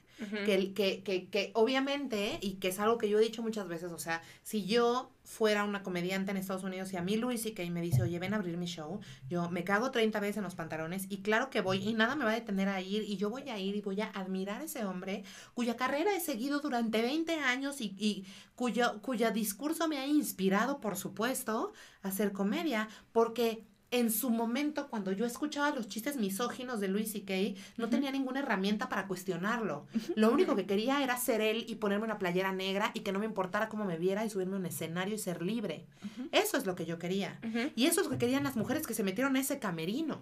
Que, 0.45 0.73
que, 0.73 1.03
que, 1.03 1.27
que 1.29 1.51
obviamente, 1.53 2.37
y 2.41 2.55
que 2.55 2.69
es 2.69 2.79
algo 2.79 2.97
que 2.97 3.09
yo 3.09 3.19
he 3.19 3.21
dicho 3.21 3.41
muchas 3.41 3.67
veces, 3.67 3.91
o 3.91 3.99
sea, 3.99 4.21
si 4.43 4.65
yo 4.65 5.11
fuera 5.23 5.63
una 5.63 5.83
comediante 5.83 6.31
en 6.31 6.37
Estados 6.37 6.63
Unidos 6.63 6.91
y 6.93 6.97
a 6.97 7.01
mí 7.01 7.15
Luis 7.15 7.45
y 7.45 7.69
me 7.69 7.81
dice, 7.81 8.01
oye, 8.01 8.19
ven 8.19 8.33
a 8.33 8.37
abrir 8.37 8.57
mi 8.57 8.65
show, 8.65 8.99
yo 9.29 9.49
me 9.49 9.63
cago 9.63 9.91
30 9.91 10.19
veces 10.19 10.37
en 10.37 10.43
los 10.43 10.55
pantalones 10.55 11.05
y 11.09 11.21
claro 11.21 11.49
que 11.49 11.61
voy 11.61 11.77
y 11.77 11.93
nada 11.93 12.15
me 12.15 12.25
va 12.25 12.31
a 12.31 12.35
detener 12.35 12.69
a 12.69 12.81
ir 12.81 13.03
y 13.03 13.17
yo 13.17 13.29
voy 13.29 13.49
a 13.49 13.57
ir 13.57 13.75
y 13.75 13.81
voy 13.81 14.01
a 14.01 14.07
admirar 14.07 14.61
a 14.61 14.65
ese 14.65 14.85
hombre 14.85 15.23
cuya 15.53 15.75
carrera 15.75 16.15
he 16.15 16.19
seguido 16.19 16.59
durante 16.59 17.01
20 17.01 17.39
años 17.39 17.81
y, 17.81 17.95
y 17.97 18.25
cuyo, 18.55 19.01
cuya 19.01 19.31
discurso 19.31 19.87
me 19.87 19.97
ha 19.97 20.07
inspirado, 20.07 20.79
por 20.79 20.97
supuesto, 20.97 21.73
a 22.01 22.09
hacer 22.09 22.31
comedia, 22.31 22.89
porque 23.11 23.63
en 23.93 24.09
su 24.11 24.31
momento, 24.31 24.87
cuando 24.89 25.11
yo 25.11 25.23
escuchaba 25.23 25.69
los 25.69 25.87
chistes 25.87 26.17
misóginos 26.17 26.79
de 26.79 26.87
Luis 26.87 27.11
C.K., 27.11 27.61
no 27.77 27.89
tenía 27.89 28.11
ninguna 28.11 28.39
herramienta 28.39 28.89
para 28.89 29.07
cuestionarlo. 29.07 29.85
Lo 30.15 30.31
único 30.31 30.55
que 30.55 30.65
quería 30.65 31.03
era 31.03 31.15
ser 31.15 31.41
él 31.41 31.65
y 31.67 31.75
ponerme 31.75 32.05
una 32.05 32.17
playera 32.17 32.51
negra 32.51 32.89
y 32.95 33.01
que 33.01 33.11
no 33.11 33.19
me 33.19 33.25
importara 33.25 33.69
cómo 33.69 33.85
me 33.85 33.97
viera 33.97 34.25
y 34.25 34.31
subirme 34.31 34.55
a 34.55 34.59
un 34.59 34.65
escenario 34.65 35.13
y 35.13 35.19
ser 35.19 35.43
libre. 35.43 35.85
Eso 36.31 36.57
es 36.57 36.65
lo 36.65 36.73
que 36.75 36.87
yo 36.87 36.97
quería. 36.97 37.39
Y 37.75 37.85
eso 37.85 38.01
es 38.01 38.07
lo 38.07 38.11
que 38.11 38.17
querían 38.17 38.43
las 38.43 38.55
mujeres 38.55 38.87
que 38.87 38.95
se 38.95 39.03
metieron 39.03 39.35
a 39.35 39.39
ese 39.39 39.59
camerino. 39.59 40.21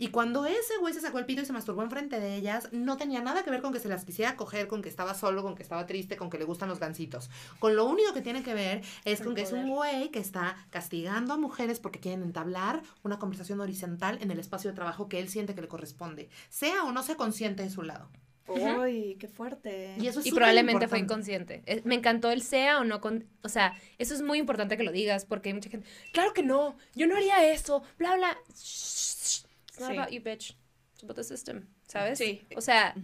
Y 0.00 0.08
cuando 0.08 0.46
ese 0.46 0.78
güey 0.80 0.94
se 0.94 1.00
sacó 1.02 1.18
el 1.18 1.26
pito 1.26 1.42
y 1.42 1.44
se 1.44 1.52
masturbó 1.52 1.82
enfrente 1.82 2.18
de 2.20 2.34
ellas, 2.34 2.70
no 2.72 2.96
tenía 2.96 3.20
nada 3.20 3.42
que 3.42 3.50
ver 3.50 3.60
con 3.60 3.70
que 3.70 3.80
se 3.80 3.88
las 3.88 4.06
quisiera 4.06 4.34
coger, 4.34 4.66
con 4.66 4.80
que 4.80 4.88
estaba 4.88 5.12
solo, 5.12 5.42
con 5.42 5.54
que 5.54 5.62
estaba 5.62 5.84
triste, 5.84 6.16
con 6.16 6.30
que 6.30 6.38
le 6.38 6.46
gustan 6.46 6.70
los 6.70 6.80
gancitos. 6.80 7.28
Con 7.58 7.76
lo 7.76 7.84
único 7.84 8.14
que 8.14 8.22
tiene 8.22 8.42
que 8.42 8.54
ver 8.54 8.80
es 9.04 9.20
El 9.20 9.26
con 9.26 9.34
que 9.34 9.42
es 9.42 9.52
un 9.52 9.68
güey 9.68 10.10
que 10.10 10.18
está 10.18 10.56
castigando 10.70 11.34
a 11.34 11.36
mujeres 11.36 11.80
porque 11.80 12.00
quieren 12.00 12.22
entablar 12.22 12.80
una 13.02 13.18
conversación 13.18 13.60
horizontal 13.60 14.16
en 14.22 14.30
el 14.30 14.40
espacio 14.40 14.70
de 14.70 14.74
trabajo 14.74 15.06
que 15.06 15.18
él 15.18 15.28
siente 15.28 15.54
que 15.54 15.60
le 15.60 15.68
corresponde, 15.68 16.30
sea 16.48 16.84
o 16.84 16.92
no 16.92 17.02
sea 17.02 17.16
consciente 17.16 17.62
de 17.62 17.68
su 17.68 17.82
lado. 17.82 18.08
Uy, 18.48 19.16
qué 19.20 19.28
fuerte. 19.28 19.96
Y 20.00 20.06
eso 20.06 20.20
es 20.20 20.26
Y 20.26 20.32
probablemente 20.32 20.88
fue 20.88 20.98
inconsciente. 20.98 21.62
Me 21.84 21.94
encantó 21.94 22.30
el 22.30 22.42
sea 22.42 22.80
o 22.80 22.84
no 22.84 23.02
con, 23.02 23.26
o 23.42 23.50
sea, 23.50 23.76
eso 23.98 24.14
es 24.14 24.22
muy 24.22 24.38
importante 24.38 24.78
que 24.78 24.82
lo 24.82 24.92
digas 24.92 25.26
porque 25.26 25.50
hay 25.50 25.54
mucha 25.54 25.68
gente, 25.68 25.86
claro 26.14 26.32
que 26.32 26.42
no, 26.42 26.76
yo 26.94 27.06
no 27.06 27.16
haría 27.16 27.52
eso, 27.52 27.82
bla 27.98 28.16
bla. 28.16 28.38
Shh, 28.54 29.09
It's 29.80 29.88
not 29.88 29.90
Sí. 29.92 29.98
about 29.98 30.12
you, 30.12 30.20
bitch. 30.22 30.56
It's 30.94 31.02
about 31.04 31.16
the 31.16 31.24
system, 31.24 31.66
¿sabes? 31.86 32.18
Sí. 32.18 32.42
O 32.56 32.60
sea, 32.60 32.94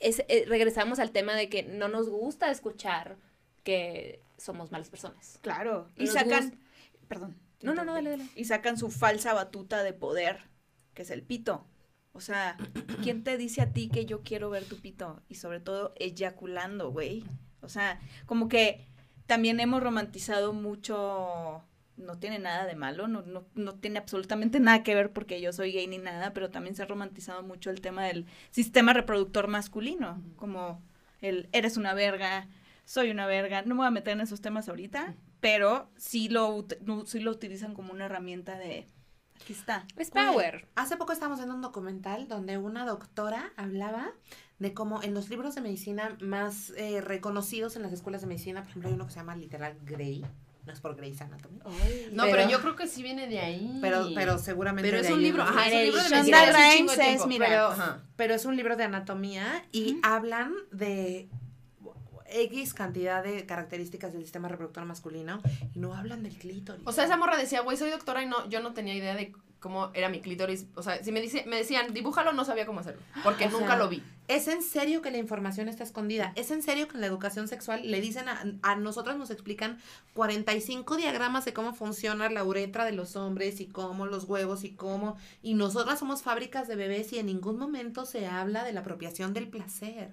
es- 0.00 0.22
eh, 0.28 0.44
regresamos 0.46 0.98
al 0.98 1.10
tema 1.12 1.34
de 1.34 1.48
que 1.48 1.62
no 1.62 1.88
nos 1.88 2.08
gusta 2.08 2.50
escuchar 2.50 3.16
que 3.62 4.20
somos 4.36 4.70
malas 4.70 4.90
personas. 4.90 5.38
Claro. 5.42 5.88
Y 5.96 6.06
sacan. 6.06 6.58
Perdón. 7.08 7.36
No, 7.62 7.74
no, 7.74 7.84
no, 7.84 7.94
dale, 7.94 8.10
dale. 8.10 8.26
Y 8.36 8.44
sacan 8.44 8.76
su 8.76 8.90
falsa 8.90 9.32
batuta 9.32 9.82
de 9.82 9.94
poder, 9.94 10.40
que 10.92 11.02
es 11.02 11.10
el 11.10 11.22
pito. 11.22 11.66
O 12.12 12.20
sea, 12.20 12.56
¿quién 13.02 13.24
te 13.24 13.36
dice 13.38 13.62
a 13.62 13.72
ti 13.72 13.88
que 13.88 14.04
yo 14.04 14.22
quiero 14.22 14.50
ver 14.50 14.64
tu 14.66 14.78
pito? 14.80 15.22
Y 15.28 15.36
sobre 15.36 15.60
todo, 15.60 15.94
eyaculando, 15.96 16.90
güey. 16.90 17.24
O 17.62 17.68
sea, 17.70 17.98
como 18.26 18.48
que 18.48 18.86
también 19.26 19.58
hemos 19.60 19.82
romantizado 19.82 20.52
mucho. 20.52 21.64
No 21.96 22.18
tiene 22.18 22.38
nada 22.38 22.66
de 22.66 22.74
malo, 22.74 23.06
no, 23.06 23.22
no, 23.22 23.46
no 23.54 23.74
tiene 23.74 23.98
absolutamente 23.98 24.58
nada 24.60 24.82
que 24.82 24.94
ver 24.94 25.12
porque 25.12 25.40
yo 25.40 25.52
soy 25.52 25.72
gay 25.72 25.86
ni 25.86 25.98
nada, 25.98 26.32
pero 26.32 26.50
también 26.50 26.74
se 26.74 26.82
ha 26.82 26.86
romantizado 26.86 27.42
mucho 27.42 27.70
el 27.70 27.80
tema 27.80 28.04
del 28.04 28.26
sistema 28.50 28.92
reproductor 28.92 29.46
masculino, 29.46 30.20
como 30.36 30.82
el 31.20 31.48
eres 31.52 31.76
una 31.76 31.94
verga, 31.94 32.48
soy 32.84 33.10
una 33.10 33.26
verga, 33.26 33.62
no 33.62 33.74
me 33.74 33.80
voy 33.80 33.86
a 33.86 33.92
meter 33.92 34.14
en 34.14 34.20
esos 34.20 34.40
temas 34.40 34.68
ahorita, 34.68 35.14
pero 35.40 35.90
sí 35.96 36.28
lo, 36.28 36.66
sí 37.06 37.20
lo 37.20 37.30
utilizan 37.30 37.74
como 37.74 37.92
una 37.92 38.06
herramienta 38.06 38.58
de, 38.58 38.86
aquí 39.40 39.52
está. 39.52 39.86
Es 39.96 40.10
Oye, 40.14 40.26
power. 40.26 40.68
Hace 40.74 40.96
poco 40.96 41.12
estábamos 41.12 41.38
viendo 41.38 41.54
un 41.54 41.62
documental 41.62 42.28
donde 42.28 42.58
una 42.58 42.84
doctora 42.84 43.52
hablaba 43.56 44.12
de 44.58 44.72
cómo 44.72 45.02
en 45.02 45.14
los 45.14 45.28
libros 45.30 45.54
de 45.54 45.60
medicina 45.60 46.16
más 46.20 46.70
eh, 46.76 47.00
reconocidos 47.00 47.76
en 47.76 47.82
las 47.82 47.92
escuelas 47.92 48.20
de 48.20 48.26
medicina, 48.28 48.62
por 48.62 48.70
ejemplo, 48.70 48.88
hay 48.88 48.94
uno 48.94 49.06
que 49.06 49.12
se 49.12 49.18
llama 49.18 49.36
literal 49.36 49.76
Grey, 49.82 50.24
no 50.66 50.72
es 50.72 50.80
por 50.80 50.96
Grey's 50.96 51.20
Anatomy, 51.20 51.58
No, 51.58 52.24
Pero- 52.24 52.36
pero, 52.36 52.50
yo 52.50 52.60
creo 52.60 52.76
que 52.76 52.86
sí 52.86 53.02
viene 53.02 53.26
de 53.28 53.38
ahí. 53.40 53.78
pero, 53.80 54.08
pero 54.14 54.38
seguramente 54.38 54.88
Pero 54.88 55.00
es 55.02 55.06
de 55.08 55.12
un 55.12 55.18
ahí 55.18 55.24
libro, 55.26 55.42
ajá, 55.42 55.68
es 55.68 55.74
un 55.74 55.82
libro 55.84 56.02
de 56.02 56.08
Shonda 56.08 56.74
Rhimes 56.74 56.98
es, 56.98 57.26
mira. 57.26 57.46
pero, 57.46 57.66
ajá. 57.68 58.02
pero 58.16 58.34
es 58.34 58.44
un 58.44 58.56
libro 58.56 58.76
de 58.76 58.84
anatomía 58.84 59.64
y 59.72 59.98
hablan 60.02 60.54
de 60.72 61.28
X 62.26 62.74
cantidad 62.74 63.22
de 63.22 63.46
características 63.46 64.12
del 64.12 64.22
sistema 64.22 64.48
reproductor 64.48 64.84
masculino 64.84 65.40
y 65.74 65.78
no 65.78 65.94
hablan 65.94 66.22
del 66.22 66.36
clítoris. 66.36 66.82
O 66.84 66.92
sea, 66.92 67.04
esa 67.04 67.16
morra 67.16 67.36
decía, 67.36 67.60
güey, 67.60 67.76
soy 67.76 67.90
doctora 67.90 68.22
y 68.22 68.26
no, 68.26 68.48
yo 68.48 68.60
no 68.60 68.72
tenía 68.74 68.94
idea 68.94 69.14
de 69.14 69.32
cómo 69.64 69.90
era 69.94 70.10
mi 70.10 70.20
clítoris. 70.20 70.66
O 70.74 70.82
sea, 70.82 71.02
si 71.02 71.10
me, 71.10 71.22
dice, 71.22 71.42
me 71.46 71.56
decían, 71.56 71.94
dibújalo, 71.94 72.34
no 72.34 72.44
sabía 72.44 72.66
cómo 72.66 72.80
hacerlo. 72.80 73.00
Porque 73.22 73.46
O 73.46 73.50
nunca 73.50 73.68
sea, 73.68 73.76
lo 73.76 73.88
vi. 73.88 74.02
¿Es 74.28 74.46
en 74.46 74.62
serio 74.62 75.00
que 75.00 75.10
la 75.10 75.16
información 75.16 75.70
está 75.70 75.84
escondida? 75.84 76.34
¿Es 76.36 76.50
en 76.50 76.62
serio 76.62 76.86
que 76.86 76.96
en 76.96 77.00
la 77.00 77.06
educación 77.06 77.48
sexual 77.48 77.80
le 77.90 78.02
dicen 78.02 78.28
a, 78.28 78.44
a 78.60 78.76
nosotras 78.76 79.16
nos 79.16 79.30
explican 79.30 79.78
45 80.12 80.98
diagramas 80.98 81.46
de 81.46 81.54
cómo 81.54 81.72
funciona 81.72 82.28
la 82.28 82.44
uretra 82.44 82.84
de 82.84 82.92
los 82.92 83.16
hombres 83.16 83.58
y 83.60 83.66
cómo 83.66 84.04
los 84.04 84.24
huevos 84.24 84.64
y 84.64 84.72
cómo... 84.72 85.16
Y 85.42 85.54
nosotras 85.54 85.98
somos 85.98 86.20
fábricas 86.20 86.68
de 86.68 86.76
bebés 86.76 87.10
y 87.14 87.18
en 87.18 87.24
ningún 87.24 87.58
momento 87.58 88.04
se 88.04 88.26
habla 88.26 88.64
de 88.64 88.74
la 88.74 88.80
apropiación 88.80 89.32
del 89.32 89.48
placer. 89.48 90.12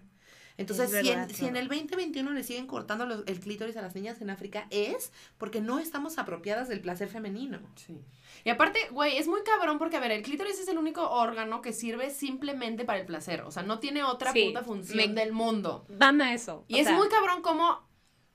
Entonces, 0.62 0.94
Es 0.94 1.02
si, 1.06 1.12
en, 1.12 1.30
si 1.34 1.46
en 1.46 1.56
el 1.56 1.68
2021 1.68 2.32
le 2.32 2.44
siguen 2.44 2.68
cortando 2.68 3.06
los- 3.06 3.24
el 3.28 3.40
clítoris 3.40 3.76
a 3.78 3.82
las 3.82 3.94
niñas 3.96 4.22
en 4.22 4.30
África, 4.30 4.68
es 4.70 5.12
porque 5.38 5.62
no 5.62 5.80
estamos 5.80 6.18
apropiadas 6.18 6.70
del 6.70 6.82
placer 6.82 7.08
femenino. 7.10 7.60
Sí. 7.76 8.00
Y 8.44 8.50
aparte, 8.50 8.80
güey, 8.92 9.18
es 9.18 9.28
muy 9.28 9.42
cabrón 9.44 9.78
porque, 9.78 9.98
a 9.98 10.00
ver, 10.00 10.12
el 10.12 10.22
clítoris 10.24 10.60
es 10.60 10.68
el 10.68 10.78
único 10.78 11.10
órgano 11.10 11.62
que 11.62 11.74
sirve 11.74 12.10
simplemente 12.10 12.86
para 12.86 13.00
el 13.00 13.06
placer. 13.06 13.42
O 13.42 13.52
sea, 13.52 13.64
no 13.64 13.80
tiene 13.80 14.04
otra 14.04 14.32
Sí, 14.32 14.46
puta 14.48 14.64
función 14.64 14.98
me- 14.98 15.08
del 15.10 15.32
mundo. 15.34 15.86
Mama 15.90 16.34
eso. 16.34 16.66
Y 16.68 16.76
o 16.76 16.78
es 16.78 16.88
sea, 16.88 16.96
muy 16.96 17.08
cabrón 17.10 17.42
como... 17.42 17.88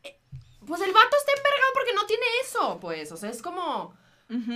eh, 0.02 0.20
Pues 0.66 0.80
el 0.80 0.92
vato 0.92 1.16
está 1.18 1.32
envergado 1.36 1.72
porque 1.74 1.94
no 1.94 2.06
tiene 2.06 2.24
eso, 2.44 2.78
pues. 2.80 3.10
O 3.12 3.16
sea, 3.16 3.30
es 3.30 3.42
como... 3.42 3.94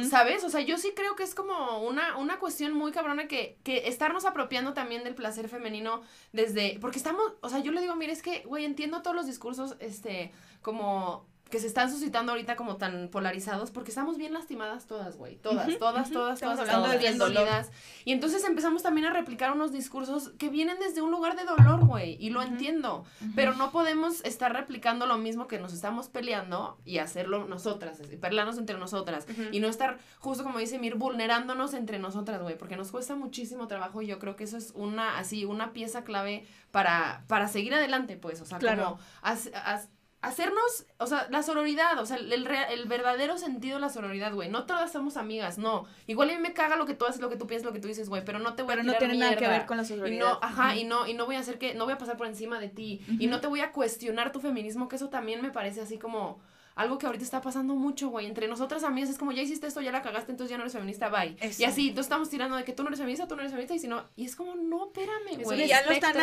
¿Sabes? 0.09 0.43
O 0.43 0.51
sea, 0.51 0.61
yo 0.61 0.79
sí 0.79 0.93
creo 0.97 1.15
que 1.15 1.23
es 1.23 1.35
como 1.35 1.87
una, 1.87 2.17
una 2.17 2.41
cuestión 2.41 2.73
muy 2.73 2.91
cabrona 2.91 3.29
que, 3.29 3.57
que 3.63 3.87
estarnos 3.87 4.25
apropiando 4.25 4.75
también 4.75 5.05
del 5.05 5.15
placer 5.15 5.49
femenino 5.49 6.03
desde... 6.33 6.79
Porque 6.81 6.99
estamos, 6.99 7.23
o 7.41 7.49
sea, 7.49 7.61
yo 7.61 7.71
le 7.71 7.81
digo, 7.81 7.95
mire, 7.95 8.13
es 8.13 8.23
que, 8.23 8.41
güey, 8.41 8.65
entiendo 8.65 9.03
todos 9.03 9.15
los 9.15 9.27
discursos, 9.27 9.77
este, 9.79 10.33
como 10.61 11.25
que 11.51 11.59
se 11.59 11.67
están 11.67 11.91
suscitando 11.91 12.33
ahorita 12.33 12.57
como 12.57 12.77
tan 12.77 13.09
polarizados 13.09 13.71
porque 13.71 13.91
estamos 13.91 14.17
bien 14.17 14.33
lastimadas 14.33 14.87
todas, 14.87 15.17
güey. 15.17 15.37
Todas, 15.37 15.67
todas, 15.79 16.11
todas, 16.11 16.35
Estamos 16.35 16.57
todas, 16.59 16.75
hablando 16.75 16.99
bien 16.99 17.19
dolidas. 17.19 17.71
Y 18.05 18.13
entonces 18.13 18.45
empezamos 18.45 18.83
también 18.83 19.07
a 19.07 19.13
replicar 19.13 19.53
unos 19.53 19.73
discursos 19.73 20.31
que 20.39 20.49
vienen 20.49 20.79
desde 20.79 21.03
un 21.03 21.11
lugar 21.11 21.37
de 21.37 21.45
dolor, 21.45 21.85
güey. 21.85 22.17
Y 22.21 22.31
lo 22.31 22.43
entiendo. 22.43 23.05
Pero 23.35 23.55
no 23.55 23.73
podemos 23.73 24.25
estar 24.25 24.53
replicando 24.53 25.07
lo 25.07 25.19
mismo 25.19 25.47
que 25.49 25.59
nos 25.59 25.73
estamos 25.73 26.09
peleando 26.09 26.79
y 26.85 26.99
hacerlo 26.99 27.47
nosotras, 27.47 27.99
y 28.01 28.17
pelearnos 28.17 28.57
entre 28.59 28.79
nosotras. 28.79 29.27
Y 29.53 29.61
no 29.61 29.69
estar, 29.69 29.99
justo 30.19 30.45
como 30.45 30.59
dice 30.59 30.79
Mir, 30.79 30.95
vulnerándonos 30.95 31.75
entre 31.75 31.99
nosotras, 31.99 32.41
güey. 32.43 32.57
Porque 32.57 32.77
nos 32.77 32.91
cuesta 32.91 33.17
muchísimo 33.17 33.67
trabajo 33.67 34.03
y 34.03 34.07
yo 34.07 34.19
creo 34.19 34.37
que 34.37 34.45
eso 34.45 34.57
es 34.57 34.73
una, 34.75 35.19
así, 35.19 35.45
una 35.45 35.73
pieza 35.73 36.05
clave 36.05 36.47
para, 36.71 37.25
para 37.27 37.49
seguir 37.49 37.75
adelante, 37.75 38.17
pues. 38.17 38.41
O 38.41 38.45
sea, 38.47 38.59
Claro. 38.59 38.85
como 38.85 38.99
haz- 39.23 39.89
hacernos, 40.23 40.85
o 40.99 41.07
sea, 41.07 41.27
la 41.31 41.43
sororidad, 41.43 41.99
o 41.99 42.05
sea, 42.07 42.17
el, 42.19 42.45
rea- 42.45 42.65
el 42.71 42.87
verdadero 42.87 43.39
sentido 43.39 43.77
de 43.77 43.81
la 43.81 43.89
sororidad, 43.89 44.35
güey. 44.35 44.51
No 44.51 44.65
todas 44.67 44.93
somos 44.93 45.17
amigas, 45.17 45.57
no. 45.59 45.87
Igual 46.07 46.31
a 46.31 46.35
mí 46.35 46.39
me 46.41 46.53
caga 46.53 46.77
lo 46.77 46.85
que 46.87 46.95
tú 46.95 47.07
haces, 47.07 47.21
lo 47.21 47.31
que 47.31 47.37
tú 47.37 47.47
piensas, 47.47 47.65
lo 47.67 47.73
que 47.73 47.81
tú 47.81 47.89
dices, 47.89 48.09
güey, 48.09 48.25
pero 48.25 48.39
no 48.39 48.55
te 48.55 48.63
voy 48.63 48.71
Pero 48.71 48.83
a 48.83 48.85
no 48.85 48.93
tirar 48.93 48.99
tiene 49.11 49.19
nada 49.19 49.33
que 49.35 49.41
mierda. 49.41 49.57
ver 49.59 49.67
con 49.67 49.77
la 49.79 49.83
Y 49.83 49.87
sororidad. 49.87 50.19
no, 50.27 50.39
ajá, 50.43 50.77
y 50.77 50.85
no, 50.85 51.07
y 51.07 51.15
no 51.15 51.25
voy 51.27 51.37
a 51.37 51.41
hacer 51.41 51.59
que, 51.59 51.75
no 51.75 51.85
voy 51.85 51.95
a 51.95 51.99
pasar 51.99 52.17
por 52.19 52.27
encima 52.27 52.61
de 52.61 52.69
ti. 52.69 53.01
Y 53.19 53.27
no 53.29 53.41
te 53.41 53.47
voy 53.47 53.61
a 53.61 53.73
cuestionar 53.73 54.31
tu 54.33 54.41
feminismo, 54.41 54.89
que 54.89 54.97
eso 54.97 55.09
también 55.09 55.41
me 55.43 55.51
parece 55.51 55.81
así 55.81 55.99
como 55.99 56.39
algo 56.77 56.99
que 56.99 57.05
ahorita 57.07 57.25
está 57.25 57.41
pasando 57.43 57.75
mucho, 57.75 58.09
güey. 58.09 58.27
Entre 58.27 58.47
nosotras 58.47 58.85
amigas 58.85 59.11
es 59.11 59.19
como, 59.19 59.33
ya 59.33 59.43
hiciste 59.43 59.67
esto, 59.67 59.81
ya 59.83 59.91
la 59.93 60.01
cagaste, 60.03 60.31
entonces 60.33 60.51
ya 60.51 60.57
no 60.57 60.63
eres 60.63 60.73
feminista, 60.73 61.09
bye. 61.09 61.37
Eso. 61.41 61.61
Y 61.63 61.65
así, 61.65 61.91
tú 61.93 62.01
estamos 62.01 62.31
tirando 62.31 62.57
de 62.57 62.65
que 62.65 62.73
tú 62.73 62.83
no 62.83 62.89
eres 62.89 63.01
feminista, 63.01 63.27
tú 63.27 63.35
no 63.37 63.41
eres 63.43 63.53
feminista, 63.53 63.75
y 63.75 63.79
si 63.81 63.89
no, 63.89 64.05
y 64.17 64.25
es 64.25 64.37
como, 64.37 64.55
no, 64.55 64.87
espérame, 64.87 65.41
Es 65.41 65.45
güey. 65.45 65.67
ya 65.67 65.83
lo 65.85 65.91
están 65.93 66.15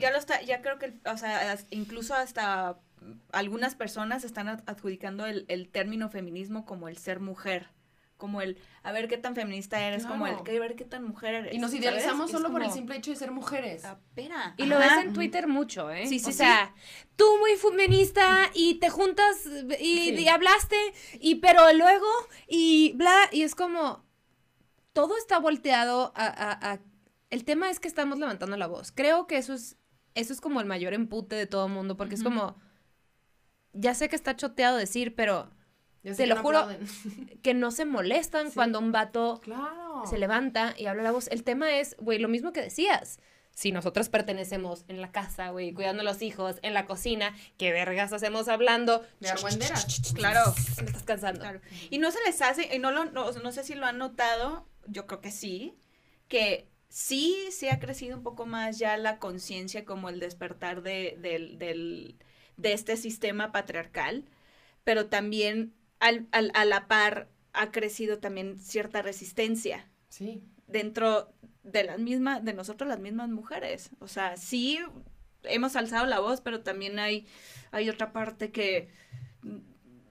ya 0.00 0.10
lo 0.10 0.18
está 0.18 0.40
ya 0.42 0.62
creo 0.62 0.78
que 0.78 0.94
o 1.10 1.16
sea 1.18 1.58
incluso 1.70 2.14
hasta 2.14 2.76
algunas 3.32 3.74
personas 3.74 4.24
están 4.24 4.48
ad- 4.48 4.62
adjudicando 4.66 5.26
el, 5.26 5.44
el 5.48 5.68
término 5.68 6.08
feminismo 6.08 6.64
como 6.64 6.88
el 6.88 6.96
ser 6.98 7.20
mujer 7.20 7.70
como 8.16 8.40
el 8.40 8.56
a 8.82 8.92
ver 8.92 9.08
qué 9.08 9.18
tan 9.18 9.34
feminista 9.34 9.78
eres 9.78 10.06
como 10.06 10.26
el 10.26 10.42
que 10.42 10.58
ver 10.58 10.74
qué 10.74 10.86
tan 10.86 11.04
mujer 11.04 11.34
eres 11.34 11.54
Y 11.54 11.58
nos 11.58 11.74
idealizamos 11.74 12.30
solo 12.30 12.50
por 12.50 12.62
el 12.62 12.70
simple 12.70 12.96
hecho 12.96 13.10
de 13.10 13.16
ser 13.18 13.30
mujeres. 13.30 13.84
"Ah, 13.84 13.98
espera 14.08 14.54
Y 14.56 14.64
lo 14.64 14.78
Ajá. 14.78 14.96
ves 14.96 15.04
en 15.06 15.12
Twitter 15.12 15.46
mucho, 15.46 15.90
¿eh? 15.90 16.06
Sí, 16.06 16.18
sí, 16.18 16.30
O 16.30 16.32
sí. 16.32 16.38
sea, 16.38 16.74
tú 17.16 17.26
muy 17.40 17.56
feminista 17.56 18.50
y 18.54 18.76
te 18.76 18.88
juntas 18.88 19.44
y, 19.78 19.98
Sí. 19.98 20.14
y 20.18 20.28
hablaste 20.28 20.76
y 21.20 21.34
pero 21.36 21.70
luego 21.74 22.06
y 22.48 22.94
bla 22.96 23.14
y 23.32 23.42
es 23.42 23.54
como 23.54 24.02
todo 24.94 25.18
está 25.18 25.38
volteado 25.38 26.12
a, 26.16 26.24
a- 26.26 26.72
a- 26.72 26.80
el 27.28 27.44
tema 27.44 27.68
es 27.70 27.80
que 27.80 27.88
estamos 27.88 28.18
levantando 28.18 28.56
la 28.56 28.66
voz. 28.66 28.92
Creo 28.92 29.26
que 29.26 29.36
eso 29.36 29.52
es 29.52 29.76
eso 30.14 30.32
es 30.32 30.40
como 30.40 30.60
el 30.62 30.66
mayor 30.66 30.94
empute 30.94 31.36
de 31.36 31.46
todo 31.46 31.66
el 31.66 31.72
mundo 31.74 31.98
porque 31.98 32.14
es 32.14 32.22
como 32.22 32.56
ya 33.76 33.94
sé 33.94 34.08
que 34.08 34.16
está 34.16 34.36
choteado 34.36 34.76
decir, 34.76 35.14
pero 35.14 35.50
te 36.02 36.26
lo 36.26 36.36
no 36.36 36.42
juro. 36.42 36.58
aplauden. 36.60 36.86
que 37.42 37.54
no 37.54 37.70
se 37.70 37.84
molestan 37.84 38.48
Sí. 38.48 38.54
cuando 38.54 38.78
un 38.78 38.92
vato 38.92 39.40
Claro. 39.42 40.02
se 40.08 40.18
levanta 40.18 40.74
y 40.76 40.86
habla 40.86 41.02
la 41.02 41.10
voz. 41.12 41.28
El 41.28 41.42
tema 41.44 41.78
es, 41.78 41.96
güey, 41.98 42.18
lo 42.18 42.28
mismo 42.28 42.52
que 42.52 42.62
decías. 42.62 43.18
Si 43.52 43.72
nosotros 43.72 44.10
pertenecemos 44.10 44.84
en 44.88 45.00
la 45.00 45.10
casa, 45.12 45.48
güey, 45.48 45.72
cuidando 45.72 46.02
a 46.02 46.04
los 46.04 46.20
hijos, 46.20 46.56
en 46.60 46.74
la 46.74 46.84
cocina, 46.84 47.34
¿qué 47.56 47.72
vergas 47.72 48.12
hacemos 48.12 48.48
hablando? 48.48 49.02
De 49.18 49.30
argüenderas. 49.30 50.12
claro 50.14 50.54
Me 50.82 50.86
estás 50.88 51.04
cansando. 51.04 51.40
Claro. 51.40 51.60
Y 51.88 51.96
no 51.98 52.10
se 52.10 52.18
les 52.26 52.42
hace, 52.42 52.76
y 52.76 52.78
no, 52.78 52.90
lo, 52.90 53.06
no, 53.06 53.32
no 53.32 53.52
sé 53.52 53.64
si 53.64 53.74
lo 53.74 53.86
han 53.86 53.96
notado, 53.96 54.68
yo 54.86 55.06
creo 55.06 55.22
que 55.22 55.30
sí, 55.30 55.74
que 56.28 56.68
sí 56.90 57.34
se 57.50 57.70
ha 57.70 57.80
crecido 57.80 58.18
un 58.18 58.22
poco 58.22 58.44
más 58.44 58.78
ya 58.78 58.98
la 58.98 59.18
conciencia 59.18 59.86
como 59.86 60.10
el 60.10 60.20
despertar 60.20 60.82
de, 60.82 61.16
del, 61.20 61.58
del- 61.58 62.18
de 62.56 62.72
este 62.72 62.96
sistema 62.96 63.52
patriarcal, 63.52 64.24
pero 64.84 65.06
también 65.06 65.74
al, 66.00 66.26
al- 66.32 66.52
a 66.54 66.64
la 66.64 66.88
par 66.88 67.28
ha 67.52 67.70
crecido 67.70 68.18
también 68.18 68.58
cierta 68.58 69.02
resistencia 69.02 69.86
Sí. 70.08 70.42
dentro 70.66 71.32
de 71.62 71.84
las 71.84 71.98
mismas, 71.98 72.44
de 72.44 72.52
nosotros 72.54 72.88
las 72.88 73.00
mismas 73.00 73.28
mujeres. 73.28 73.90
O 73.98 74.08
sea, 74.08 74.36
sí 74.36 74.78
hemos 75.42 75.76
alzado 75.76 76.06
la 76.06 76.20
voz, 76.20 76.40
pero 76.40 76.60
también 76.62 76.98
hay, 76.98 77.26
hay 77.72 77.88
otra 77.90 78.12
parte 78.12 78.50
que 78.52 78.88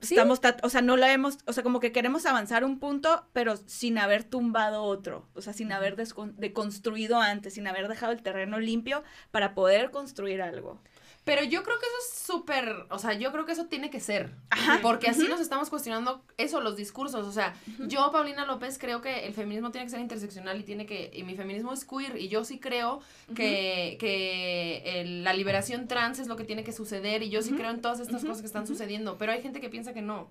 Sí. 0.02 0.14
estamos, 0.16 0.40
o 0.62 0.70
sea, 0.70 0.82
no 0.82 0.98
la 0.98 1.12
hemos, 1.14 1.40
o 1.48 1.54
sea, 1.54 1.64
como 1.64 1.80
que 1.80 1.92
queremos 1.92 2.26
avanzar 2.28 2.64
un 2.64 2.80
punto, 2.80 3.28
pero 3.34 3.58
sin 3.58 3.98
haber 3.98 4.24
tumbado 4.24 4.84
otro, 4.84 5.28
o 5.34 5.42
sea, 5.42 5.54
sin 5.54 5.72
haber 5.72 5.96
deconstruido 5.96 7.20
antes, 7.20 7.56
sin 7.56 7.66
haber 7.68 7.88
dejado 7.88 8.12
el 8.12 8.22
terreno 8.22 8.60
limpio 8.60 9.04
para 9.32 9.56
poder 9.56 9.90
construir 9.92 10.42
algo. 10.44 10.80
Pero 11.26 11.44
yo 11.44 11.64
creo 11.64 11.78
que 11.80 11.86
eso 11.88 11.96
es 12.08 12.20
súper, 12.20 12.86
o 12.90 13.00
sea, 13.00 13.14
yo 13.14 13.32
creo 13.32 13.46
que 13.46 13.52
eso 13.52 13.66
tiene 13.66 13.90
que 13.90 14.00
ser. 14.00 14.32
Ajá. 14.52 14.80
Porque 14.84 15.08
así 15.10 15.28
nos 15.28 15.40
estamos 15.42 15.72
cuestionando 15.72 16.24
eso, 16.38 16.62
los 16.62 16.76
discursos. 16.78 17.26
O 17.28 17.32
sea, 17.32 17.56
yo, 17.88 18.12
Paulina 18.12 18.46
López, 18.46 18.78
creo 18.78 19.02
que 19.02 19.26
el 19.26 19.34
feminismo 19.34 19.72
tiene 19.72 19.86
que 19.86 19.90
ser 19.92 20.02
interseccional 20.02 20.60
y 20.60 20.64
tiene 20.64 20.86
que, 20.86 21.10
y 21.14 21.24
mi 21.24 21.36
feminismo 21.36 21.74
es 21.74 21.84
queer, 21.84 22.18
y 22.18 22.28
yo 22.30 22.46
sí 22.46 22.60
creo 22.60 23.02
que, 23.34 23.98
que 24.00 24.84
el- 25.02 25.24
la 25.24 25.34
liberación 25.34 25.88
trans 25.88 26.20
es 26.20 26.28
lo 26.28 26.36
que 26.36 26.44
tiene 26.44 26.64
que 26.64 26.72
suceder, 26.72 27.24
y 27.24 27.30
yo 27.32 27.42
sí 27.42 27.54
creo 27.54 27.72
en 27.72 27.82
todas 27.82 28.00
estas 28.00 28.22
cosas 28.22 28.42
que 28.42 28.48
están 28.48 28.68
sucediendo, 28.68 29.18
pero 29.18 29.32
hay 29.32 29.42
gente 29.42 29.60
que 29.60 29.70
piensa 29.70 29.94
que 29.96 30.04
no. 30.04 30.30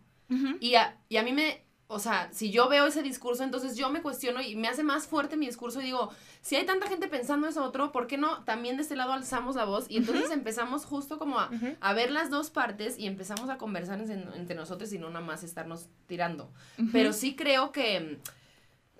Y 0.60 0.76
a, 0.76 0.96
y 1.08 1.16
a 1.16 1.22
mí 1.24 1.32
me, 1.32 1.63
o 1.86 1.98
sea, 1.98 2.28
si 2.32 2.50
yo 2.50 2.68
veo 2.68 2.86
ese 2.86 3.02
discurso, 3.02 3.44
entonces 3.44 3.76
yo 3.76 3.90
me 3.90 4.00
cuestiono 4.02 4.40
y 4.40 4.56
me 4.56 4.68
hace 4.68 4.82
más 4.82 5.06
fuerte 5.06 5.36
mi 5.36 5.46
discurso 5.46 5.80
y 5.80 5.84
digo, 5.84 6.10
si 6.40 6.56
hay 6.56 6.64
tanta 6.64 6.88
gente 6.88 7.08
pensando 7.08 7.46
eso 7.46 7.62
otro, 7.62 7.92
¿por 7.92 8.06
qué 8.06 8.16
no 8.16 8.42
también 8.44 8.76
de 8.76 8.82
este 8.82 8.96
lado 8.96 9.12
alzamos 9.12 9.54
la 9.56 9.64
voz? 9.64 9.86
Y 9.90 9.98
entonces 9.98 10.30
empezamos 10.30 10.84
justo 10.86 11.18
como 11.18 11.38
a, 11.38 11.50
a 11.80 11.92
ver 11.92 12.10
las 12.10 12.30
dos 12.30 12.50
partes 12.50 12.98
y 12.98 13.06
empezamos 13.06 13.50
a 13.50 13.58
conversar 13.58 14.00
en- 14.00 14.30
entre 14.34 14.56
nosotros 14.56 14.92
y 14.92 14.98
no 14.98 15.08
nada 15.10 15.24
más 15.24 15.42
estarnos 15.44 15.88
tirando. 16.06 16.50
Pero 16.92 17.12
sí 17.12 17.36
creo 17.36 17.70
que, 17.70 18.18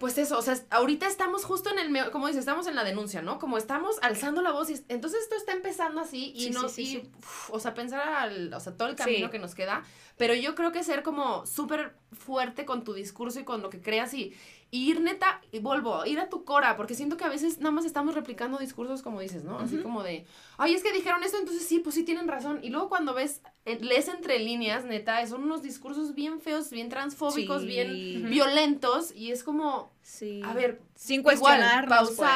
pues 0.05 0.19
eso, 0.19 0.37
o 0.39 0.43
sea, 0.43 0.55
ahorita 0.69 1.07
estamos 1.07 1.47
justo 1.47 1.71
en 1.71 1.79
el, 1.79 2.11
como 2.11 2.27
dices, 2.27 2.41
estamos 2.41 2.67
en 2.67 2.75
la 2.77 2.85
denuncia, 2.85 3.23
¿no? 3.23 3.39
Como 3.39 3.57
estamos 3.57 3.97
alzando 4.03 4.43
la 4.43 4.53
voz 4.53 4.69
y 4.69 4.75
es- 4.75 4.85
entonces 4.89 5.23
esto 5.23 5.35
está 5.35 5.53
empezando 5.53 6.03
así 6.03 6.31
y 6.37 6.45
Sí, 6.45 6.51
no, 6.51 6.69
sí, 6.69 6.85
sí, 6.85 6.97
y, 7.03 7.11
uf, 7.19 7.51
o 7.55 7.59
sea, 7.59 7.73
pensar 7.73 8.07
al, 8.07 8.53
o 8.53 8.61
sea, 8.61 8.77
todo 8.77 8.89
el 8.89 8.97
camino 8.97 9.31
que 9.31 9.39
nos 9.39 9.55
queda, 9.55 9.83
pero 10.19 10.35
yo 10.35 10.55
creo 10.55 10.73
que 10.73 10.85
ser 10.85 11.03
como 11.03 11.47
súper 11.47 11.97
fuerte 12.13 12.67
con 12.67 12.85
tu 12.85 12.93
discurso 12.93 13.41
y 13.41 13.45
con 13.45 13.63
lo 13.63 13.71
que 13.71 13.81
creas 13.81 14.13
y, 14.13 14.35
y 14.75 14.91
ir 14.91 15.01
neta, 15.01 15.41
y 15.53 15.61
vuelvo, 15.61 16.05
ir 16.05 16.19
a 16.19 16.29
tu 16.29 16.43
cora, 16.45 16.77
porque 16.77 16.97
siento 16.97 17.17
que 17.17 17.23
a 17.23 17.29
veces 17.29 17.59
nada 17.61 17.71
más 17.71 17.85
estamos 17.85 18.13
replicando 18.13 18.59
discursos 18.59 19.03
como 19.03 19.21
dices, 19.21 19.45
¿no? 19.45 19.61
Así 19.61 19.77
como 19.77 20.03
de, 20.03 20.27
ay, 20.59 20.75
es 20.75 20.83
que 20.83 20.93
dijeron 20.93 21.23
esto, 21.23 21.39
entonces 21.39 21.65
sí, 21.65 21.79
pues 21.79 21.95
sí 21.95 22.03
tienen 22.03 22.27
razón. 22.27 22.59
Y 22.61 22.71
luego 22.71 22.89
cuando 22.89 23.15
ves, 23.15 23.41
eh, 23.67 23.79
lees 23.81 24.09
entre 24.09 24.41
líneas, 24.41 24.85
neta, 24.85 25.25
son 25.29 25.45
unos 25.45 25.63
discursos 25.63 26.17
bien 26.17 26.41
feos, 26.41 26.71
bien 26.71 26.89
transfóbicos, 26.89 27.63
Sí. 27.63 27.69
bien 27.69 28.27
violentos, 28.29 29.15
y 29.15 29.31
es 29.31 29.45
como, 29.45 29.93
Sí. 30.03 30.41
a 30.43 30.53
ver, 30.55 30.81
sin 30.97 31.21
igual, 31.21 31.39
cuestionarnos, 31.39 32.11
pues. 32.17 32.29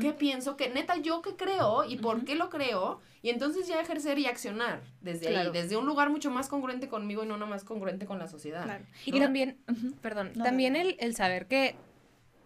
Qué 0.00 0.12
pienso, 0.12 0.56
que 0.56 0.70
neta 0.70 0.96
yo 0.96 1.20
qué 1.22 1.36
creo 1.36 1.84
y 1.84 1.96
por 1.96 2.24
qué 2.24 2.34
lo 2.34 2.48
creo, 2.50 3.00
y 3.22 3.30
entonces 3.30 3.66
ya 3.68 3.80
ejercer 3.80 4.18
y 4.18 4.26
accionar 4.26 4.82
desde 5.00 5.26
Claro. 5.28 5.50
ahí, 5.52 5.60
desde 5.62 5.76
un 5.76 5.84
lugar 5.86 6.10
mucho 6.10 6.30
más 6.30 6.48
congruente 6.48 6.88
conmigo 6.88 7.24
y 7.24 7.26
no 7.26 7.36
nada 7.36 7.50
más 7.50 7.64
congruente 7.64 8.06
con 8.06 8.18
la 8.18 8.26
sociedad. 8.28 8.64
Claro. 8.64 8.84
Y 9.04 9.12
¿no? 9.12 9.18
también, 9.20 9.58
perdón, 10.00 10.32
No, 10.34 10.44
también 10.44 10.72
no, 10.74 10.80
el, 10.80 10.96
el 11.00 11.14
saber 11.14 11.46
que 11.46 11.76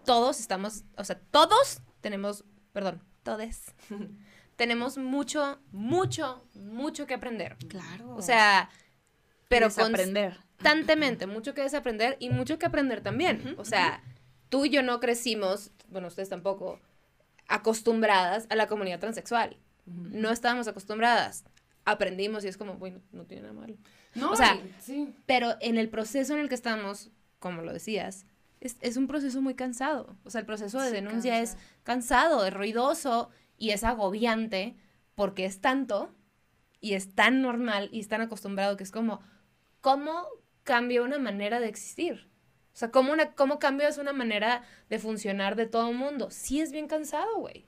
todos 0.05 0.41
estamos, 0.41 0.85
o 0.97 1.05
sea, 1.05 1.21
todos 1.31 1.83
tenemos, 2.01 2.45
perdón, 2.73 3.03
todes, 3.23 3.75
tenemos 4.57 4.99
mucho, 4.99 5.61
mucho, 5.71 6.45
mucho 6.55 7.07
que 7.07 7.15
aprender. 7.15 7.57
Claro. 7.69 8.15
O 8.17 8.23
sea, 8.23 8.71
pero 9.49 9.67
aprender. 9.67 10.37
constantemente, 10.57 11.27
mucho 11.27 11.55
que 11.55 11.63
desaprender 11.63 12.17
y 12.21 12.31
mucho 12.31 12.59
que 12.59 12.67
aprender 12.67 13.01
también. 13.03 13.55
O 13.59 13.65
sea, 13.65 14.03
tú 14.49 14.65
y 14.65 14.71
yo 14.71 14.83
no 14.83 15.01
crecimos, 15.01 15.71
bueno, 15.89 16.09
ustedes 16.09 16.29
tampoco, 16.29 16.81
acostumbradas 17.51 18.47
a 18.49 18.55
la 18.57 18.67
comunidad 18.67 19.01
transexual. 19.01 19.57
No 19.87 20.31
estábamos 20.31 20.69
acostumbradas. 20.69 21.45
Aprendimos 21.85 22.45
y 22.45 22.49
es 22.49 22.57
como, 22.57 22.75
bueno, 22.75 23.01
no 23.13 23.25
tiene 23.25 23.43
nada 23.43 23.55
malo. 23.55 23.75
No, 24.15 24.31
O 24.31 24.37
sea, 24.37 24.59
sí. 24.79 25.13
Pero 25.27 25.57
en 25.61 25.77
el 25.77 25.89
proceso 25.91 26.35
en 26.35 26.41
el 26.41 26.49
que 26.49 26.55
estamos, 26.55 27.11
como 27.39 27.63
lo 27.63 27.73
decías, 27.73 28.25
es, 28.61 28.77
es 28.81 28.97
un 28.97 29.07
proceso 29.07 29.43
muy 29.43 29.55
cansado. 29.55 30.17
O 30.25 30.31
sea, 30.31 30.41
el 30.41 30.47
proceso 30.47 30.81
de 30.81 30.89
Sí, 30.89 30.95
denuncia 30.95 31.33
cansa. 31.39 31.57
es 31.57 31.59
cansado, 31.83 32.47
es 32.47 32.55
ruidoso 32.55 33.31
y 33.59 33.71
es 33.71 33.83
agobiante 33.85 34.77
porque 35.15 35.45
es 35.45 35.61
tanto 35.61 36.15
y 36.81 36.95
es 36.95 37.15
tan 37.15 37.43
normal 37.43 37.89
y 37.93 38.01
es 38.01 38.09
tan 38.09 38.21
acostumbrado 38.21 38.77
que 38.77 38.85
es 38.85 38.91
como, 38.93 39.21
¿cómo 39.81 40.25
cambia 40.63 41.03
una 41.03 41.19
manera 41.19 41.59
de 41.61 41.69
existir? 41.69 42.30
O 42.73 42.77
sea, 42.81 42.91
¿cómo, 42.91 43.13
una, 43.13 43.33
cómo 43.35 43.59
cambias 43.59 43.99
una 43.99 44.13
manera 44.13 44.63
de 44.89 44.99
funcionar 44.99 45.57
de 45.57 45.67
todo 45.67 45.91
el 45.91 45.97
mundo? 45.97 46.31
Sí 46.31 46.61
es 46.61 46.73
bien 46.73 46.87
cansado, 46.89 47.37
güey. 47.39 47.65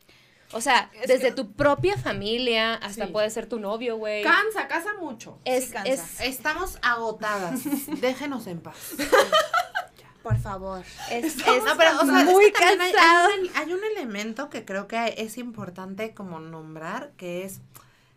O 0.54 0.60
sea, 0.60 0.90
Es 1.00 1.08
desde 1.08 1.28
que- 1.28 1.32
tu 1.34 1.52
propia 1.52 1.96
familia 1.96 2.74
hasta 2.74 3.06
Sí. 3.06 3.12
puede 3.12 3.30
ser 3.30 3.46
tu 3.48 3.58
novio, 3.58 3.96
güey. 3.96 4.22
Cansa, 4.22 4.68
casa 4.68 4.90
mucho. 5.00 5.38
Es, 5.44 5.64
Sí 5.66 5.72
cansa. 5.72 5.90
es, 5.92 6.20
Estamos 6.20 6.78
agotadas. 6.82 7.60
Déjenos 8.00 8.46
en 8.46 8.60
paz. 8.60 8.76
Por 10.22 10.36
favor. 10.38 10.84
es, 11.10 11.24
es 11.36 11.46
No, 11.64 11.76
pero, 11.76 12.00
o 12.00 12.06
sea, 12.06 12.20
es 12.20 12.26
muy 12.26 12.52
que 12.52 12.60
también 12.60 12.80
hay- 12.80 12.92
cansado. 12.92 13.28
Hay, 13.32 13.40
un, 13.40 13.50
hay 13.56 13.72
un 13.72 13.84
elemento 13.96 14.50
que 14.50 14.64
creo 14.64 14.86
que 14.86 15.14
es 15.18 15.36
importante 15.36 16.14
como 16.14 16.38
nombrar, 16.38 17.12
que 17.16 17.44
es 17.44 17.60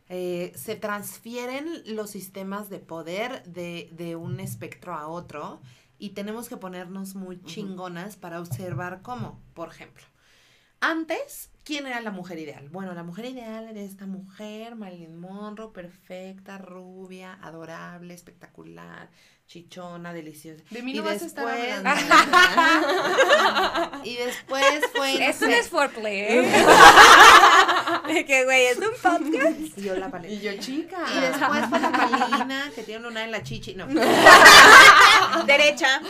eh, 0.08 0.52
se 0.56 0.76
transfieren 0.76 1.82
los 1.96 2.12
sistemas 2.12 2.70
de 2.70 2.78
poder 2.78 3.44
de, 3.46 3.90
de 3.94 4.16
un 4.16 4.40
espectro 4.40 4.94
a 4.94 5.08
otro 5.08 5.62
y 5.98 6.10
tenemos 6.10 6.50
que 6.50 6.58
ponernos 6.58 7.16
muy 7.16 7.42
chingonas 7.44 8.16
para 8.16 8.40
observar 8.40 9.02
cómo, 9.02 9.42
por 9.54 9.70
ejemplo. 9.70 10.04
Antes, 10.82 11.50
¿quién 11.64 11.88
era 11.88 12.02
la 12.02 12.12
mujer 12.12 12.38
ideal? 12.38 12.68
Bueno, 12.70 12.94
la 12.94 13.02
mujer 13.04 13.26
ideal 13.26 13.68
era 13.70 13.80
esta 13.82 14.06
mujer, 14.06 14.76
Marilyn 14.76 15.18
Monroe, 15.18 15.72
perfecta, 15.74 16.58
rubia, 16.58 17.40
adorable, 17.42 18.14
espectacular, 18.14 19.10
chichona, 19.48 20.12
deliciosa. 20.14 20.64
De 20.70 20.84
mí 20.84 20.92
Y 20.92 20.98
no 20.98 21.04
vas 21.04 21.22
a 21.24 21.26
estar 21.26 21.46
después- 21.46 21.74
hablando. 21.78 22.02
y 24.04 24.16
después 24.18 24.66
fue. 24.96 25.28
Eso 25.30 25.46
no 25.48 25.54
es 25.54 25.70
foreplay, 25.70 26.20
¿eh? 26.20 26.66
De 28.08 28.26
que, 28.26 28.44
güey, 28.44 28.66
es 28.68 28.78
un 28.78 28.92
podcast. 29.02 29.78
y 29.78 29.82
yo 29.82 29.96
la 29.96 30.12
paleta. 30.12 30.34
Y 30.34 30.40
yo, 30.42 30.52
chica. 30.60 30.98
Y 31.16 31.22
después 31.22 31.66
fue 31.70 31.80
la 31.80 31.92
palina, 31.92 32.72
que 32.76 32.84
tiene 32.84 33.08
una 33.08 33.24
en 33.24 33.32
la 33.32 33.42
chichi. 33.42 33.74
No. 33.74 33.88
Derecha. 35.48 36.02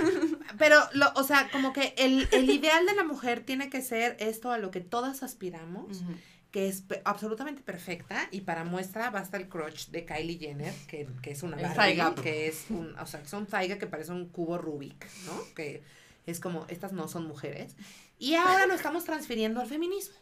Pero, 0.58 0.78
lo, 0.92 1.12
o 1.14 1.22
sea, 1.24 1.48
como 1.50 1.72
que 1.72 1.94
el, 1.96 2.28
el 2.32 2.50
ideal 2.50 2.86
de 2.86 2.94
la 2.94 3.04
mujer 3.04 3.40
tiene 3.44 3.70
que 3.70 3.82
ser 3.82 4.16
esto 4.20 4.50
a 4.50 4.58
lo 4.58 4.70
que 4.70 4.80
todas 4.80 5.22
aspiramos, 5.22 6.02
Ujú. 6.02 6.12
que 6.50 6.68
es 6.68 6.84
absolutamente 7.04 7.62
perfecta. 7.62 8.28
Y 8.30 8.42
para 8.42 8.64
muestra 8.64 9.10
basta 9.10 9.36
el 9.36 9.48
crotch 9.48 9.88
de 9.88 10.04
Kylie 10.04 10.38
Jenner, 10.38 10.74
que, 10.86 11.08
que 11.22 11.30
es 11.30 11.42
una 11.42 11.56
gap. 11.56 12.20
que 12.20 12.46
es 12.48 12.66
un, 12.70 12.96
o 12.98 13.06
sea, 13.06 13.22
thigh 13.22 13.68
gap 13.68 13.78
que 13.78 13.86
parece 13.86 14.12
un 14.12 14.28
cubo 14.28 14.58
Rubik, 14.58 15.06
¿no? 15.26 15.54
Que 15.54 15.82
es 16.26 16.40
como, 16.40 16.66
estas 16.68 16.92
no 16.92 17.08
son 17.08 17.26
mujeres. 17.26 17.74
Y 18.18 18.34
ahora 18.34 18.66
lo 18.66 18.74
estamos 18.74 19.04
transfiriendo 19.04 19.60
al 19.60 19.66
feminismo. 19.66 20.14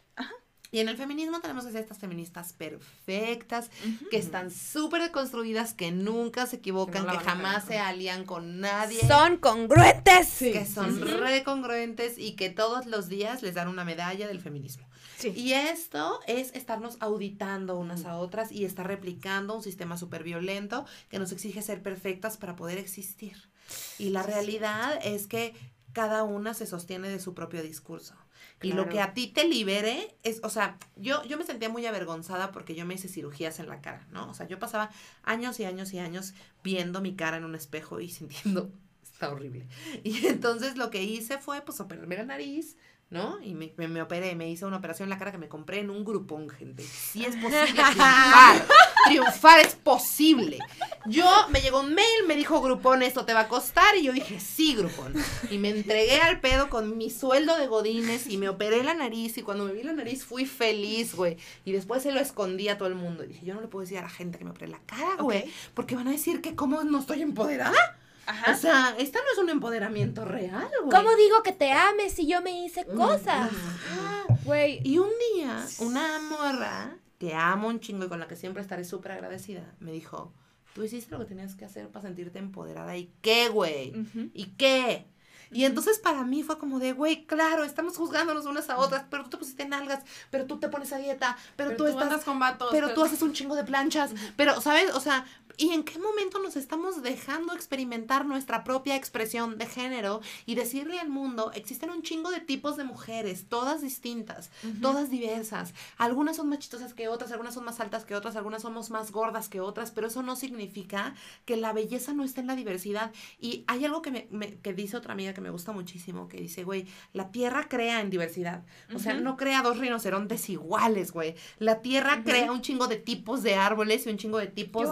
Y 0.71 0.79
en 0.79 0.89
el 0.89 0.97
feminismo 0.97 1.39
tenemos 1.39 1.65
que 1.65 1.71
ser 1.71 1.81
estas 1.81 1.97
feministas 1.97 2.53
perfectas, 2.53 3.71
que 4.11 4.17
están 4.17 4.51
súper 4.51 5.01
deconstruidas, 5.01 5.73
que 5.73 5.91
nunca 5.91 6.45
se 6.45 6.57
equivocan, 6.57 7.07
que 7.07 7.17
jamás 7.17 7.65
se 7.65 7.79
alían 7.79 8.23
con 8.25 8.59
nadie. 8.59 8.99
Son 9.07 9.37
congruentes. 9.37 10.27
Sí. 10.27 10.51
que 10.51 10.65
son 10.65 10.95
sí, 10.95 11.03
sí. 11.05 11.13
re 11.13 11.43
congruentes 11.43 12.17
y 12.17 12.33
que 12.33 12.49
todos 12.49 12.85
los 12.85 13.09
días 13.09 13.41
les 13.41 13.55
dan 13.55 13.67
una 13.67 13.83
medalla 13.83 14.27
del 14.27 14.39
feminismo. 14.39 14.87
Sí. 15.17 15.33
Y 15.35 15.53
esto 15.53 16.19
es 16.27 16.53
estarnos 16.53 16.97
auditando 16.99 17.77
unas 17.77 18.05
a 18.05 18.17
otras 18.17 18.51
y 18.51 18.63
estar 18.63 18.87
replicando 18.87 19.55
un 19.55 19.63
sistema 19.63 19.97
súper 19.97 20.23
violento 20.23 20.85
que 21.09 21.19
nos 21.19 21.31
exige 21.31 21.61
ser 21.61 21.81
perfectas 21.81 22.37
para 22.37 22.55
poder 22.55 22.77
existir. 22.77 23.49
Y 23.97 24.09
la 24.09 24.23
realidad 24.23 24.99
es 25.03 25.27
que 25.27 25.53
cada 25.93 26.23
una 26.23 26.53
se 26.53 26.67
sostiene 26.67 27.09
de 27.09 27.19
su 27.19 27.33
propio 27.33 27.63
discurso. 27.63 28.15
Y 28.61 28.73
lo 28.73 28.89
que 28.89 28.99
a 28.99 29.13
ti 29.13 29.27
te 29.27 29.47
libere 29.47 30.15
es, 30.23 30.41
o 30.43 30.49
sea, 30.49 30.77
yo, 30.97 31.23
yo 31.23 31.37
me 31.37 31.45
sentía 31.45 31.69
muy 31.69 31.85
avergonzada 31.85 32.51
porque 32.51 32.75
yo 32.75 32.85
me 32.85 32.95
hice 32.95 33.07
cirugías 33.07 33.59
en 33.59 33.67
la 33.67 33.81
cara, 33.81 34.05
¿no? 34.11 34.29
O 34.29 34.33
sea, 34.33 34.47
yo 34.47 34.59
pasaba 34.59 34.89
años 35.23 35.59
y 35.59 35.65
años 35.65 35.93
y 35.93 35.99
años 35.99 36.33
viendo 36.63 37.01
mi 37.01 37.15
cara 37.15 37.37
en 37.37 37.45
un 37.45 37.55
espejo 37.55 38.01
y 38.01 38.09
sintiendo, 38.09 38.71
está 39.01 39.31
horrible. 39.31 39.67
Y 40.03 40.27
entonces 40.27 40.77
lo 40.77 40.89
que 40.89 41.03
hice 41.03 41.37
fue, 41.37 41.61
pues, 41.61 41.79
operarme 41.79 42.17
la 42.17 42.25
nariz, 42.25 42.75
¿no? 43.09 43.39
Y 43.41 43.55
me, 43.55 43.73
me, 43.77 43.87
me 43.87 44.01
operé, 44.01 44.35
me 44.35 44.49
hice 44.49 44.65
una 44.65 44.77
operación 44.77 45.07
en 45.07 45.09
la 45.09 45.17
cara 45.17 45.31
que 45.31 45.39
me 45.39 45.47
compré 45.47 45.79
en 45.79 45.89
un 45.89 46.05
grupón, 46.05 46.47
gente. 46.49 46.83
Sí 46.83 47.25
es 47.25 47.35
posible 47.41 47.65
triunfar. 47.73 48.65
triunfar 49.05 49.59
es 49.61 49.75
posible. 49.75 50.59
Yo, 51.07 51.25
me 51.49 51.61
llegó 51.61 51.79
un 51.79 51.95
mail, 51.95 52.27
me 52.27 52.35
dijo 52.35 52.61
Grupón, 52.61 53.01
esto 53.01 53.25
te 53.25 53.33
va 53.33 53.41
a 53.41 53.47
costar. 53.47 53.95
Y 53.97 54.03
yo 54.03 54.13
dije, 54.13 54.39
sí, 54.39 54.75
Grupón. 54.75 55.13
Y 55.49 55.57
me 55.57 55.69
entregué 55.69 56.21
al 56.21 56.39
pedo 56.39 56.69
con 56.69 56.97
mi 56.97 57.09
sueldo 57.09 57.57
de 57.57 57.65
godines 57.65 58.27
y 58.27 58.37
me 58.37 58.47
operé 58.47 58.83
la 58.83 58.93
nariz. 58.93 59.37
Y 59.37 59.41
cuando 59.41 59.65
me 59.65 59.73
vi 59.73 59.81
la 59.81 59.93
nariz 59.93 60.23
fui 60.23 60.45
feliz, 60.45 61.15
güey. 61.15 61.37
Y 61.65 61.71
después 61.71 62.03
se 62.03 62.11
lo 62.11 62.19
escondí 62.19 62.67
a 62.69 62.77
todo 62.77 62.89
el 62.89 62.95
mundo. 62.95 63.23
Y 63.23 63.27
dije, 63.27 63.45
yo 63.45 63.55
no 63.55 63.61
le 63.61 63.67
puedo 63.67 63.81
decir 63.81 63.97
a 63.97 64.03
la 64.03 64.09
gente 64.09 64.37
que 64.37 64.45
me 64.45 64.51
operé 64.51 64.67
la 64.67 64.81
cara, 64.85 65.21
güey. 65.23 65.45
Porque 65.73 65.95
van 65.95 66.07
a 66.07 66.11
decir 66.11 66.41
que 66.41 66.55
cómo 66.55 66.83
no 66.83 66.99
estoy 66.99 67.23
empoderada. 67.23 67.98
Ajá. 68.29 68.51
O 68.51 68.55
sea, 68.55 68.95
esta 68.99 69.17
no 69.19 69.25
es 69.33 69.37
un 69.39 69.49
empoderamiento 69.49 70.23
real, 70.23 70.69
güey. 70.83 70.95
¿Cómo 70.95 71.15
digo 71.15 71.41
que 71.41 71.51
te 71.51 71.71
ames 71.71 72.13
si 72.13 72.27
yo 72.27 72.41
me 72.41 72.63
hice 72.63 72.85
cosas? 72.85 73.49
Ajá. 73.51 74.25
Güey. 74.43 74.81
Y 74.83 74.99
un 74.99 75.09
día, 75.33 75.65
una 75.79 76.19
morra 76.19 76.95
que 77.17 77.33
amo 77.33 77.67
un 77.67 77.79
chingo 77.79 78.05
y 78.05 78.07
con 78.07 78.19
la 78.19 78.27
que 78.27 78.35
siempre 78.35 78.61
estaré 78.61 78.85
súper 78.85 79.13
agradecida, 79.13 79.73
me 79.79 79.91
dijo, 79.91 80.31
tú 80.73 80.83
hiciste 80.83 81.11
lo 81.11 81.19
que 81.19 81.25
tenías 81.25 81.55
que 81.55 81.65
hacer 81.65 81.89
para 81.89 82.05
sentirte 82.05 82.37
empoderada. 82.37 82.95
¿Y 82.95 83.11
qué, 83.21 83.49
güey? 83.49 83.93
¿Y 84.33 84.45
qué? 84.57 85.07
Y 85.51 85.65
entonces 85.65 85.97
para 85.97 86.23
mí 86.23 86.43
fue 86.43 86.59
como 86.59 86.77
de, 86.77 86.93
güey, 86.93 87.25
claro, 87.25 87.63
estamos 87.63 87.97
juzgándonos 87.97 88.45
unas 88.45 88.69
a 88.69 88.77
otras, 88.77 89.05
pero 89.09 89.23
tú 89.23 89.31
te 89.31 89.37
pusiste 89.37 89.65
nalgas, 89.65 90.03
pero 90.29 90.45
tú 90.45 90.59
te 90.59 90.69
pones 90.69 90.93
a 90.93 90.97
dieta, 90.97 91.35
pero, 91.55 91.69
Pero 91.71 91.77
tú, 91.77 91.83
tú 91.85 91.89
estás 91.89 92.03
andas 92.03 92.23
con 92.23 92.37
vatos. 92.37 92.69
pero 92.71 92.93
tú 92.93 93.03
haces 93.03 93.23
un 93.23 93.33
chingo 93.33 93.55
de 93.55 93.63
planchas, 93.63 94.11
pero, 94.35 94.61
¿sabes? 94.61 94.93
O 94.93 94.99
sea, 94.99 95.25
¿y 95.59 95.71
en 95.73 95.83
qué 95.83 95.99
momento 95.99 96.39
nos 96.39 96.55
estamos 96.55 97.03
dejando 97.03 97.53
experimentar 97.53 98.25
nuestra 98.25 98.63
propia 98.63 98.95
expresión 98.95 99.57
de 99.57 99.65
género 99.67 100.21
y 100.47 100.55
decirle 100.55 100.99
al 100.99 101.09
mundo, 101.09 101.51
existen 101.53 101.91
un 101.91 102.01
chingo 102.01 102.31
de 102.31 102.39
tipos 102.39 102.77
de 102.77 102.83
mujeres, 102.85 103.45
todas 103.49 103.81
distintas, 103.81 104.49
todas 104.81 105.09
diversas, 105.11 105.73
algunas 105.97 106.37
son 106.37 106.49
más 106.49 106.59
chistosas 106.59 106.93
que 106.93 107.07
otras, 107.09 107.31
algunas 107.31 107.53
son 107.53 107.65
más 107.65 107.79
altas 107.79 108.05
que 108.05 108.15
otras, 108.15 108.35
algunas 108.35 108.61
somos 108.63 108.89
más 108.89 109.11
gordas 109.11 109.49
que 109.49 109.59
otras, 109.59 109.91
pero 109.91 110.07
eso 110.07 110.23
no 110.23 110.35
significa 110.35 111.13
que 111.45 111.57
la 111.57 111.73
belleza 111.73 112.13
no 112.13 112.23
esté 112.23 112.41
en 112.41 112.47
la 112.47 112.55
diversidad. 112.55 113.11
Y 113.39 113.63
hay 113.67 113.83
algo 113.85 114.01
que, 114.01 114.11
me, 114.11 114.27
me- 114.31 114.55
que 114.59 114.73
dice 114.73 114.95
otra 114.97 115.13
amiga 115.13 115.33
que 115.33 115.41
me 115.41 115.49
gusta 115.49 115.71
muchísimo, 115.73 116.27
que 116.29 116.37
dice, 116.37 116.63
güey, 116.63 116.87
la 117.13 117.31
tierra 117.31 117.67
crea 117.67 117.99
en 118.01 118.09
diversidad. 118.09 118.63
O 118.95 118.99
sea, 118.99 119.13
no 119.13 119.35
crea 119.37 119.61
dos 119.61 119.77
rinocerontes 119.77 120.49
iguales, 120.49 121.11
güey. 121.11 121.35
La 121.57 121.81
tierra 121.81 122.23
crea 122.23 122.51
un 122.51 122.61
chingo 122.61 122.87
de 122.87 122.95
tipos 122.97 123.43
de 123.43 123.55
árboles 123.55 124.05
y 124.07 124.09
un 124.09 124.17
chingo 124.17 124.37
de 124.37 124.47
tipos 124.47 124.83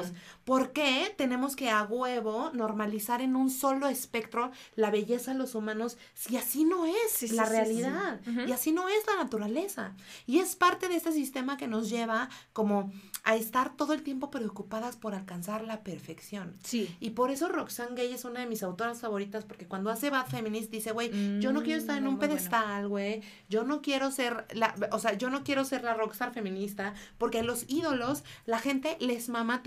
de 0.05 0.09
bonito. 0.11 0.25
lagos. 0.25 0.41
¿Por 0.45 0.71
qué 0.73 1.13
tenemos 1.17 1.55
que 1.55 1.69
a 1.69 1.83
huevo 1.83 2.49
normalizar 2.53 3.21
en 3.21 3.35
un 3.35 3.49
solo 3.49 3.87
espectro 3.87 4.51
la 4.75 4.89
belleza 4.91 5.31
de 5.33 5.37
los 5.37 5.55
humanos 5.55 5.97
si 6.13 6.37
así 6.37 6.63
no 6.65 6.85
es 6.85 6.95
Sí, 7.11 7.29
la 7.29 7.45
sí, 7.45 7.49
sí. 7.51 7.55
realidad? 7.55 8.19
Y 8.47 8.51
así 8.51 8.71
no 8.71 8.89
es 8.89 9.05
la 9.07 9.23
naturaleza. 9.23 9.93
Y 10.25 10.39
es 10.39 10.55
parte 10.55 10.87
de 10.89 10.95
este 10.95 11.11
sistema 11.11 11.57
que 11.57 11.67
nos 11.67 11.89
lleva 11.89 12.29
como 12.53 12.91
a 13.23 13.35
estar 13.35 13.75
todo 13.77 13.93
el 13.93 14.01
tiempo 14.01 14.31
preocupadas 14.31 14.95
por 14.97 15.13
alcanzar 15.13 15.63
la 15.63 15.83
perfección. 15.83 16.55
Sí. 16.63 16.95
Y 16.99 17.11
por 17.11 17.29
eso 17.29 17.49
Roxane 17.49 17.95
Gay 17.95 18.11
es 18.13 18.25
una 18.25 18.39
de 18.39 18.47
mis 18.47 18.63
autoras 18.63 18.99
favoritas, 18.99 19.45
porque 19.45 19.67
cuando 19.67 19.91
hace 19.91 20.09
Bad 20.09 20.27
Feminist 20.27 20.71
dice, 20.71 20.91
güey, 20.91 21.39
yo 21.39 21.53
no 21.53 21.61
quiero 21.63 21.79
estar 21.79 21.97
en 21.97 22.05
Mm, 22.05 22.07
un 22.07 22.19
pedestal, 22.19 22.87
güey. 22.87 23.21
Yo 23.49 23.63
no 23.63 23.81
quiero 23.81 24.09
ser 24.11 24.47
la, 24.53 24.73
o 24.91 24.97
sea, 24.99 25.13
yo 25.13 25.29
no 25.29 25.43
quiero 25.43 25.65
ser 25.65 25.83
la 25.83 25.93
rockstar 25.93 26.33
feminista, 26.33 26.93
porque 27.19 27.39
a 27.39 27.43
los 27.43 27.65
ídolos 27.69 28.23
la 28.45 28.57
gente 28.59 28.97
les 28.99 29.29
mama 29.29 29.61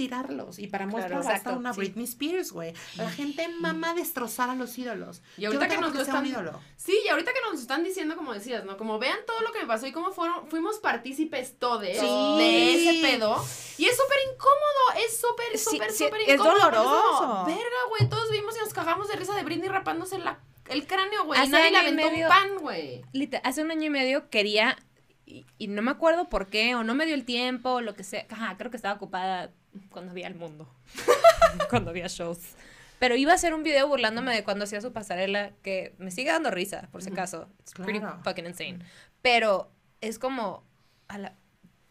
Y 0.58 0.66
para 0.68 0.87
muestra 0.87 1.20
Claro, 1.20 1.24
basta 1.24 1.52
una 1.52 1.72
sí. 1.72 1.78
Britney 1.80 2.04
Spears, 2.04 2.52
güey. 2.52 2.72
La 2.96 3.10
gente 3.10 3.48
mama 3.48 3.94
destrozar 3.94 4.50
a 4.50 4.54
los 4.54 4.76
ídolos. 4.78 5.22
Y 5.37 5.42
Yo 5.42 5.48
ahorita 5.48 5.66
no 5.66 5.74
que 5.74 5.80
nos 5.80 5.94
lo 5.94 6.04
sea 6.04 6.14
un 6.20 6.26
están- 6.26 6.44
ídolo. 6.44 6.60
Sí, 6.76 6.98
y 7.04 7.08
ahorita 7.08 7.32
que 7.32 7.40
nos 7.50 7.60
están 7.60 7.84
diciendo, 7.84 8.16
como 8.16 8.32
decías, 8.34 8.64
¿no? 8.64 8.76
Como 8.76 8.98
vean 8.98 9.18
todo 9.26 9.40
lo 9.42 9.52
que 9.52 9.60
me 9.60 9.66
pasó 9.66 9.87
y 9.87 9.92
cómo 9.92 10.12
fueron, 10.12 10.48
fuimos 10.48 10.78
partícipes 10.78 11.58
todos 11.58 11.80
de 11.82 11.92
ese 11.92 13.00
pedo. 13.02 13.44
Y 13.78 13.87
es 13.87 13.96
súper 13.96 14.18
incómodo, 14.32 15.04
es 15.06 15.20
súper, 15.20 15.58
Sí, 15.58 15.64
súper, 15.76 15.90
sí, 15.92 16.04
súper 16.04 16.20
es 16.22 16.28
incómodo. 16.34 16.54
como, 16.54 16.64
doloroso. 16.70 17.44
Verga, 17.46 17.80
güey, 17.88 18.08
todos 18.08 18.30
vimos 18.30 18.56
y 18.56 18.60
nos 18.60 18.72
cagamos 18.74 19.08
de 19.08 19.16
risa 19.16 19.34
de 19.34 19.42
Britney 19.42 19.68
rapándose 19.68 20.18
la, 20.18 20.38
el 20.68 20.87
cráneo, 20.87 21.24
güey. 21.24 21.48
Nadie 21.48 21.70
le 21.70 21.78
aventó 21.78 22.10
medio- 22.10 22.26
un 22.26 22.28
pan, 22.32 22.48
güey. 22.58 23.02
Hace 23.42 23.62
un 23.62 23.70
año 23.70 23.85
y 23.85 23.90
medio 23.90 24.31
quería, 24.31 24.77
y, 25.27 25.46
y 25.58 25.68
no 25.68 25.83
me 25.83 25.90
acuerdo 25.90 26.29
por 26.29 26.48
qué, 26.48 26.75
o 26.75 26.85
no 26.85 26.94
me 26.94 27.06
dio 27.06 27.14
el 27.14 27.25
tiempo, 27.25 27.70
o 27.75 27.81
lo 27.81 27.94
que 27.94 28.04
sea. 28.04 28.27
Ajá, 28.31 28.56
creo 28.56 28.70
que 28.70 28.77
estaba 28.77 28.94
ocupada 28.94 29.50
cuando 29.90 30.10
había 30.12 30.27
el 30.29 30.35
mundo. 30.35 30.68
cuando 31.70 31.90
había 31.90 32.06
shows. 32.08 32.38
Pero 32.98 33.16
iba 33.16 33.33
a 33.33 33.35
hacer 33.35 33.54
un 33.54 33.62
video 33.62 33.88
burlándome 33.88 34.35
de 34.35 34.44
cuando 34.44 34.64
hacía 34.64 34.81
su 34.81 34.92
pasarela, 34.92 35.50
que 35.62 35.94
me 35.98 36.10
sigue 36.10 36.31
dando 36.31 36.50
risa, 36.50 36.88
por 36.92 37.02
si 37.02 37.10
acaso. 37.10 37.48
It's 37.60 37.72
pretty 37.72 37.98
Claro. 38.00 38.20
fucking 38.22 38.46
insane. 38.46 38.79
Pero 39.20 39.70
es 40.00 40.18
como, 40.18 40.64
a 41.08 41.18
la- 41.18 41.35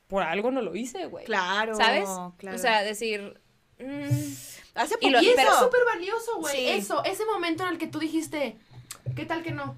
por 0.07 0.23
algo 0.23 0.51
no 0.51 0.61
lo 0.61 0.75
hice, 0.75 1.05
güey. 1.07 1.25
Claro. 1.25 1.75
¿Sabes? 1.75 2.07
claro. 2.37 2.55
O 2.55 2.59
sea, 2.59 2.83
decir... 2.83 3.41
mm, 3.79 4.33
hace 4.75 4.95
y 5.01 5.09
lo-. 5.09 5.21
Y 5.21 5.27
eso 5.29 5.41
es 5.41 5.59
súper 5.59 5.81
valioso, 5.85 6.37
güey. 6.39 6.55
Sí. 6.55 6.67
Eso, 6.69 7.03
ese 7.03 7.25
momento 7.25 7.63
en 7.63 7.69
el 7.69 7.77
que 7.77 7.87
tú 7.87 7.99
dijiste, 7.99 8.57
¿qué 9.15 9.25
tal 9.25 9.43
que 9.43 9.51
no? 9.51 9.75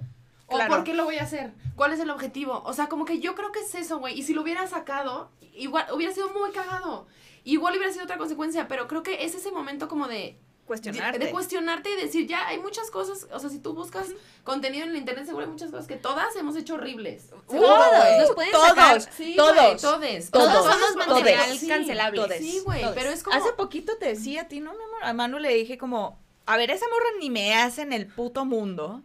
¿O 0.48 0.56
Claro. 0.56 0.74
por 0.76 0.84
qué 0.84 0.94
lo 0.94 1.06
voy 1.06 1.18
a 1.18 1.24
hacer? 1.24 1.54
¿Cuál 1.76 1.94
es 1.94 2.00
el 2.00 2.10
objetivo? 2.10 2.62
O 2.66 2.74
sea, 2.74 2.88
como 2.88 3.06
que 3.06 3.20
yo 3.20 3.34
creo 3.36 3.52
que 3.52 3.60
es 3.62 3.74
eso, 3.76 3.98
güey. 4.00 4.18
Y 4.20 4.24
si 4.24 4.34
lo 4.34 4.42
hubiera 4.44 4.68
sacado, 4.68 5.30
igual 5.54 5.86
hubiera 5.94 6.14
sido 6.14 6.30
muy 6.30 6.52
cagado. 6.52 7.08
Igual 7.44 7.76
hubiera 7.76 7.92
sido 7.92 8.06
otra 8.06 8.18
consecuencia, 8.18 8.68
pero 8.68 8.88
creo 8.88 9.04
que 9.04 9.24
es 9.26 9.34
ese 9.36 9.52
momento 9.52 9.88
como 9.88 10.08
de 10.08 10.38
cuestionarte. 10.66 11.20
De, 11.20 11.26
de 11.26 11.32
cuestionarte 11.32 11.92
y 11.92 11.96
decir, 11.96 12.28
ya 12.28 12.48
hay 12.48 12.60
muchas 12.60 12.90
cosas, 12.90 13.28
o 13.32 13.40
sea, 13.40 13.50
si 13.52 13.60
tú 13.60 13.74
buscas 13.76 14.08
contenido 14.44 14.84
en 14.84 14.90
el 14.92 14.98
internet, 14.98 15.26
seguro 15.28 15.46
hay 15.46 15.52
muchas 15.52 15.70
cosas 15.70 15.86
que 15.88 15.96
todas 15.96 16.36
hemos 16.36 16.56
hecho 16.56 16.74
horribles. 16.74 17.24
Seguro, 17.48 17.68
Todos, 17.68 18.18
nos 18.20 18.32
pueden 18.32 18.52
todos, 18.52 18.68
sacar. 18.70 19.02
Sí, 19.02 19.36
todos, 19.36 19.56
güey, 19.56 19.78
todes. 19.78 20.32
Todos 20.32 20.52
Todos 20.54 20.74
somos 20.74 21.08
material 21.08 21.58
sí. 21.58 21.68
cancelable. 21.68 22.40
Sí, 22.40 22.62
güey, 22.66 22.82
Todos. 22.82 22.96
pero 22.96 23.10
es 23.12 23.22
como... 23.22 23.36
Hace 23.38 23.52
poquito 23.54 23.98
te 23.98 24.08
decía 24.08 24.42
a 24.44 24.48
ti, 24.48 24.60
no, 24.60 24.72
mi 24.74 24.84
amor. 24.84 25.04
A 25.04 25.14
Manu 25.14 25.38
le 25.38 25.54
dije 25.54 25.78
como, 25.78 26.18
a 26.48 26.58
ver, 26.58 26.72
esa 26.72 26.86
morra 26.88 27.10
ni 27.20 27.30
me 27.30 27.54
hace 27.56 27.84
en 27.84 27.94
el 27.94 28.08
puto 28.08 28.44
mundo. 28.46 29.04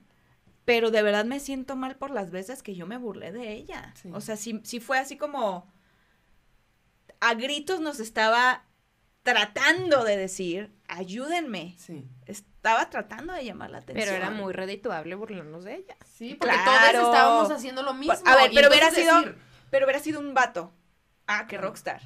Pero 0.70 0.92
de 0.92 1.02
verdad 1.02 1.24
me 1.24 1.40
siento 1.40 1.74
mal 1.74 1.96
por 1.96 2.12
las 2.12 2.30
veces 2.30 2.62
que 2.62 2.76
yo 2.76 2.86
me 2.86 2.96
burlé 2.96 3.32
de 3.32 3.52
ella. 3.54 3.92
Sí. 4.00 4.08
O 4.14 4.20
sea, 4.20 4.36
sí, 4.36 4.60
sí 4.62 4.78
fue 4.78 4.98
así 5.00 5.16
como 5.16 5.66
a 7.18 7.34
gritos 7.34 7.80
nos 7.80 7.98
estaba 7.98 8.62
tratando 9.24 10.04
de 10.04 10.16
decir, 10.16 10.72
ayúdenme. 10.86 11.74
Sí. 11.76 12.08
Estaba 12.24 12.88
tratando 12.88 13.32
de 13.32 13.44
llamar 13.44 13.70
la 13.70 13.78
atención. 13.78 14.06
Pero 14.06 14.16
era 14.16 14.30
muy 14.30 14.52
redituable 14.52 15.16
burlarnos 15.16 15.64
de 15.64 15.74
ella. 15.74 15.96
Sí, 16.04 16.36
porque 16.36 16.54
Claro. 16.54 17.00
todos 17.00 17.14
estábamos 17.14 17.50
haciendo 17.50 17.82
lo 17.82 17.92
mismo. 17.92 18.14
A 18.24 18.36
ver, 18.36 18.52
pero 18.54 18.68
hubiera 18.68 18.92
sido, 18.92 19.16
decir, 19.16 19.38
pero 19.70 19.86
hubiera 19.86 19.98
sido 19.98 20.20
un 20.20 20.34
vato. 20.34 20.72
Ah, 21.26 21.48
qué 21.48 21.58
rockstar. 21.58 22.00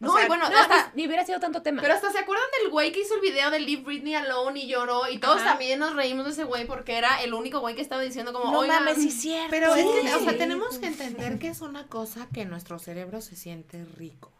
O 0.00 0.04
no, 0.06 0.14
sea, 0.14 0.24
y 0.24 0.28
bueno, 0.28 0.48
No, 0.48 0.56
hasta, 0.56 0.92
ni, 0.94 1.02
ni 1.02 1.06
hubiera 1.08 1.24
sido 1.26 1.40
tanto 1.40 1.60
tema. 1.62 1.82
pero 1.82 1.92
hasta 1.94 2.12
se 2.12 2.18
acuerdan 2.18 2.46
del 2.62 2.70
güey 2.70 2.92
que 2.92 3.00
hizo 3.00 3.14
el 3.16 3.20
video 3.20 3.50
de 3.50 3.58
Leave 3.58 3.82
Britney 3.82 4.14
Alone 4.14 4.60
y 4.60 4.68
lloró. 4.68 5.08
Y 5.10 5.18
todos 5.18 5.38
Ajá. 5.38 5.50
también 5.50 5.80
nos 5.80 5.94
reímos 5.96 6.24
de 6.26 6.30
ese 6.32 6.44
güey 6.44 6.66
porque 6.66 6.96
era 6.96 7.20
el 7.22 7.34
único 7.34 7.58
güey 7.60 7.74
que 7.74 7.82
estaba 7.82 8.00
diciendo 8.02 8.32
como, 8.32 8.52
No 8.52 8.66
mames, 8.66 8.96
sí 8.98 9.08
es 9.08 9.20
cierto. 9.20 9.48
Pero 9.50 9.74
es 9.74 9.84
que, 9.84 10.14
o 10.14 10.20
sea, 10.20 10.38
tenemos 10.38 10.78
que 10.78 10.86
entender 10.86 11.38
que 11.40 11.48
es 11.48 11.60
una 11.62 11.86
cosa 11.88 12.28
que 12.32 12.44
nuestro 12.44 12.78
cerebro 12.78 13.20
se 13.20 13.34
siente 13.34 13.84
rico. 13.96 14.30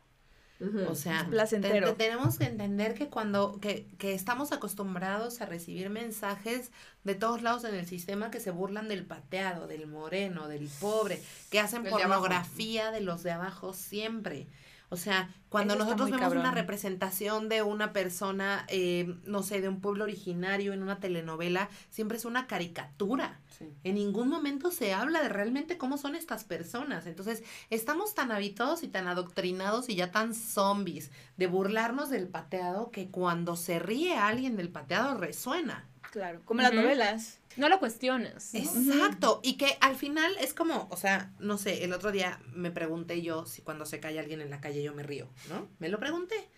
O 0.88 0.96
sea, 0.96 1.24
placentero. 1.30 1.86
te- 1.86 1.92
te- 1.94 2.04
tenemos 2.08 2.36
que 2.36 2.44
entender 2.44 2.94
que 2.94 3.06
cuando, 3.08 3.60
que, 3.60 3.86
que 3.96 4.12
estamos 4.14 4.50
acostumbrados 4.50 5.40
a 5.40 5.46
recibir 5.46 5.88
mensajes 5.88 6.72
de 7.04 7.14
todos 7.14 7.42
lados 7.42 7.62
en 7.62 7.76
el 7.76 7.86
sistema 7.86 8.32
que 8.32 8.40
se 8.40 8.50
burlan 8.50 8.88
del 8.88 9.04
pateado, 9.06 9.68
del 9.68 9.86
moreno, 9.86 10.48
del 10.48 10.68
pobre, 10.80 11.22
que 11.50 11.60
hacen 11.60 11.84
de 11.84 11.90
abajo. 11.90 12.02
pornografía 12.08 12.90
de 12.90 13.00
los 13.02 13.22
de 13.22 13.30
abajo 13.30 13.72
siempre. 13.72 14.48
O 14.90 14.96
sea, 14.96 15.30
cuando 15.48 15.74
Eso 15.74 15.84
nosotros 15.84 16.10
vemos 16.10 16.32
una 16.32 16.50
representación 16.50 17.48
de 17.48 17.62
una 17.62 17.92
persona, 17.92 18.64
eh, 18.68 19.14
no 19.24 19.42
sé, 19.42 19.60
de 19.60 19.68
un 19.68 19.80
pueblo 19.80 20.04
originario 20.04 20.72
en 20.72 20.82
una 20.82 20.98
telenovela, 20.98 21.68
siempre 21.90 22.16
es 22.16 22.24
una 22.24 22.46
caricatura. 22.46 23.40
Sí. 23.58 23.72
En 23.84 23.96
ningún 23.96 24.28
momento 24.28 24.70
se 24.70 24.94
habla 24.94 25.22
de 25.22 25.28
realmente 25.28 25.76
cómo 25.76 25.98
son 25.98 26.14
estas 26.14 26.44
personas. 26.44 27.06
Entonces, 27.06 27.42
estamos 27.70 28.14
tan 28.14 28.32
habituados 28.32 28.82
y 28.82 28.88
tan 28.88 29.08
adoctrinados 29.08 29.88
y 29.88 29.94
ya 29.94 30.10
tan 30.10 30.34
zombies 30.34 31.10
de 31.36 31.46
burlarnos 31.46 32.08
del 32.08 32.28
pateado 32.28 32.90
que 32.90 33.10
cuando 33.10 33.56
se 33.56 33.78
ríe 33.78 34.16
alguien 34.16 34.56
del 34.56 34.70
pateado 34.70 35.14
resuena. 35.16 35.86
Claro, 36.10 36.40
como 36.44 36.62
las 36.62 36.72
novelas. 36.72 37.40
No 37.58 37.68
lo 37.68 37.78
cuestionas. 37.78 38.54
¿no? 38.54 38.60
Exacto. 38.60 39.40
Y 39.42 39.56
que 39.56 39.76
al 39.80 39.96
final 39.96 40.32
es 40.40 40.54
como, 40.54 40.88
o 40.90 40.96
sea, 40.96 41.32
no 41.38 41.58
sé, 41.58 41.84
el 41.84 41.92
otro 41.92 42.12
día 42.12 42.40
me 42.54 42.70
pregunté 42.70 43.20
yo 43.20 43.46
si 43.46 43.62
cuando 43.62 43.84
se 43.84 44.00
cae 44.00 44.18
alguien 44.18 44.40
en 44.40 44.50
la 44.50 44.60
calle 44.60 44.82
yo 44.82 44.94
me 44.94 45.02
río, 45.02 45.28
¿no? 45.48 45.68
Me 45.78 45.88
lo 45.88 45.98
pregunté. 45.98 46.48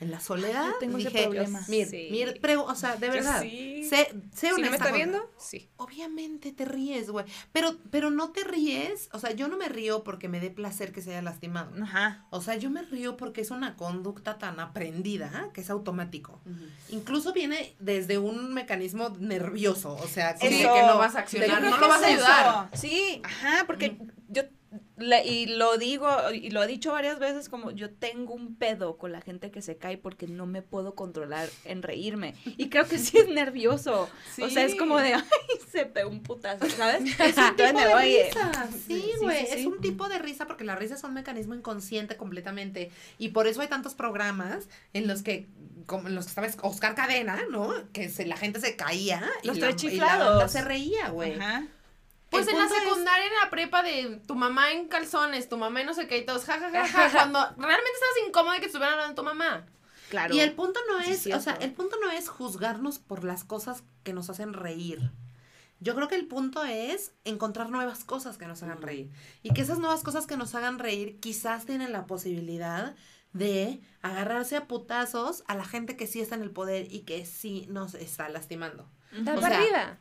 En 0.00 0.10
la 0.10 0.18
soledad 0.18 0.64
yo 0.66 0.78
tengo 0.78 0.96
ese 0.98 1.08
dije, 1.10 1.22
problema. 1.24 1.60
mir, 1.68 1.86
Sí. 1.86 2.08
mir- 2.10 2.40
o 2.66 2.74
sea, 2.74 2.96
de 2.96 3.10
verdad, 3.10 3.42
sí. 3.42 3.84
sé, 3.88 4.08
sé 4.34 4.48
Si 4.54 4.62
no 4.62 4.70
me 4.70 4.76
está 4.76 4.90
viendo, 4.92 5.30
sí. 5.38 5.68
Obviamente 5.76 6.52
te 6.52 6.64
ríes, 6.64 7.10
güey. 7.10 7.26
Pero, 7.52 7.76
pero 7.90 8.10
no 8.10 8.30
te 8.30 8.42
ríes. 8.44 9.08
O 9.12 9.18
sea, 9.18 9.32
yo 9.32 9.48
no 9.48 9.56
me 9.58 9.68
río 9.68 10.02
porque 10.02 10.28
me 10.28 10.40
dé 10.40 10.50
placer 10.50 10.92
que 10.92 11.02
se 11.02 11.10
haya 11.10 11.20
lastimado. 11.22 11.70
Ajá. 11.82 12.26
O 12.30 12.40
sea, 12.40 12.56
yo 12.56 12.70
me 12.70 12.82
río 12.82 13.16
porque 13.18 13.42
es 13.42 13.50
una 13.50 13.76
conducta 13.76 14.38
tan 14.38 14.58
aprendida 14.58 15.50
que 15.52 15.60
es 15.60 15.68
automático. 15.70 16.40
Incluso 16.88 17.32
viene 17.32 17.74
desde 17.78 18.16
un 18.18 18.54
mecanismo 18.54 19.10
nervioso. 19.18 19.92
O 19.94 20.06
sea, 20.08 20.36
Sí, 20.38 20.48
que 20.48 20.64
no 20.86 20.96
vas 20.98 21.14
a 21.14 21.20
accionar, 21.20 21.62
no 21.62 21.76
lo 21.76 21.88
vas 21.88 22.02
a 22.02 22.06
ayudar. 22.06 22.70
Sí, 22.76 23.20
ajá, 23.22 23.64
porque 23.66 23.98
y 25.24 25.46
lo 25.46 25.78
digo 25.78 26.08
y 26.32 26.50
lo 26.50 26.62
he 26.62 26.66
dicho 26.66 26.92
varias 26.92 27.18
veces 27.18 27.48
como 27.48 27.70
yo 27.70 27.90
tengo 27.90 28.34
un 28.34 28.56
pedo 28.56 28.96
con 28.98 29.12
la 29.12 29.20
gente 29.20 29.50
que 29.50 29.62
se 29.62 29.76
cae 29.76 29.98
porque 29.98 30.26
no 30.26 30.46
me 30.46 30.62
puedo 30.62 30.94
controlar 30.94 31.48
en 31.64 31.82
reírme 31.82 32.34
y 32.44 32.68
creo 32.68 32.86
que 32.86 32.98
sí 32.98 33.18
es 33.18 33.28
nervioso. 33.28 34.08
O 34.40 34.48
sea, 34.48 34.64
es 34.64 34.74
como 34.74 34.98
de 34.98 35.14
ay, 35.14 35.22
se 35.70 35.86
pegó 35.86 36.10
un 36.10 36.22
putazo, 36.22 36.68
¿sabes? 36.70 37.02
Es 37.20 37.36
un 37.36 37.56
tipo 37.56 37.78
de 37.78 38.00
risa. 38.00 38.68
Sí, 38.86 39.12
güey. 39.20 39.40
sí, 39.40 39.46
sí. 39.52 39.58
Es 39.60 39.66
un 39.66 39.80
tipo 39.80 40.08
de 40.08 40.18
risa 40.18 40.46
porque 40.46 40.64
la 40.64 40.74
risa 40.76 40.94
es 40.94 41.04
un 41.04 41.14
mecanismo 41.14 41.54
inconsciente 41.54 42.16
completamente. 42.16 42.90
Y 43.18 43.28
por 43.28 43.46
eso 43.46 43.60
hay 43.60 43.68
tantos 43.68 43.94
programas 43.94 44.68
en 44.92 45.06
los 45.06 45.22
que, 45.22 45.46
como 45.86 46.08
en 46.08 46.14
los 46.14 46.26
que 46.26 46.32
sabes, 46.32 46.56
Oscar 46.62 46.94
Cadena, 46.94 47.40
¿no? 47.50 47.72
Que 47.92 48.08
se, 48.08 48.26
la 48.26 48.36
gente 48.36 48.60
se 48.60 48.76
caía. 48.76 49.22
Los 49.44 49.58
y 49.58 49.60
tres 49.60 49.82
la, 49.84 49.90
y 49.90 49.96
la 49.96 50.06
banda 50.06 50.22
chiflados. 50.24 50.52
se 50.52 50.62
reía, 50.62 51.08
güey. 51.10 51.34
Ajá. 51.34 51.66
Pues 52.30 52.46
en 52.48 52.56
la 52.56 52.64
punto 52.64 52.76
es- 52.76 52.82
secundaria, 52.84 53.26
en 53.26 53.34
la 53.42 53.50
prepa 53.50 53.82
de 53.82 54.20
tu 54.26 54.34
mamá 54.34 54.72
en 54.72 54.88
calzones, 54.88 55.48
tu 55.48 55.56
mamá 55.56 55.80
en 55.80 55.86
no 55.86 55.94
sé 55.94 56.06
qué 56.06 56.18
y 56.18 56.24
todos, 56.26 56.44
ja, 56.44 56.58
ja, 56.58 56.70
ja, 56.70 56.86
ja, 56.86 57.10
cuando 57.12 57.40
realmente 57.40 57.90
estabas 57.94 58.28
incómodo 58.28 58.52
de 58.54 58.60
que 58.60 58.66
estuvieran 58.66 58.94
hablando 58.94 59.14
de 59.14 59.16
tu 59.16 59.24
mamá. 59.24 59.66
Claro. 60.10 60.34
Y 60.34 60.40
el 60.40 60.52
punto 60.54 60.80
no 60.88 60.98
es, 61.00 61.26
es 61.26 61.34
o 61.34 61.40
sea, 61.40 61.54
el 61.54 61.72
punto 61.72 61.96
no 62.02 62.10
es 62.10 62.28
juzgarnos 62.28 62.98
por 62.98 63.22
las 63.24 63.44
cosas 63.44 63.84
que 64.02 64.12
nos 64.12 64.28
hacen 64.30 64.52
reír. 64.54 65.12
Yo 65.78 65.94
creo 65.94 66.08
que 66.08 66.16
el 66.16 66.26
punto 66.26 66.62
es 66.64 67.12
encontrar 67.24 67.70
nuevas 67.70 68.04
cosas 68.04 68.36
que 68.36 68.46
nos 68.46 68.62
hagan 68.62 68.82
reír. 68.82 69.10
Y 69.42 69.52
que 69.54 69.62
esas 69.62 69.78
nuevas 69.78 70.02
cosas 70.02 70.26
que 70.26 70.36
nos 70.36 70.54
hagan 70.54 70.78
reír 70.78 71.18
quizás 71.20 71.64
tienen 71.64 71.92
la 71.92 72.06
posibilidad 72.06 72.94
de 73.32 73.80
agarrarse 74.02 74.56
a 74.56 74.66
putazos 74.66 75.42
a 75.46 75.54
la 75.54 75.64
gente 75.64 75.96
que 75.96 76.06
sí 76.06 76.20
está 76.20 76.34
en 76.34 76.42
el 76.42 76.50
poder 76.50 76.92
y 76.92 77.00
que 77.02 77.24
sí 77.24 77.66
nos 77.70 77.94
está 77.94 78.28
lastimando. 78.28 78.90
Está 79.12 79.34
para 79.34 79.58
arriba. 79.58 79.98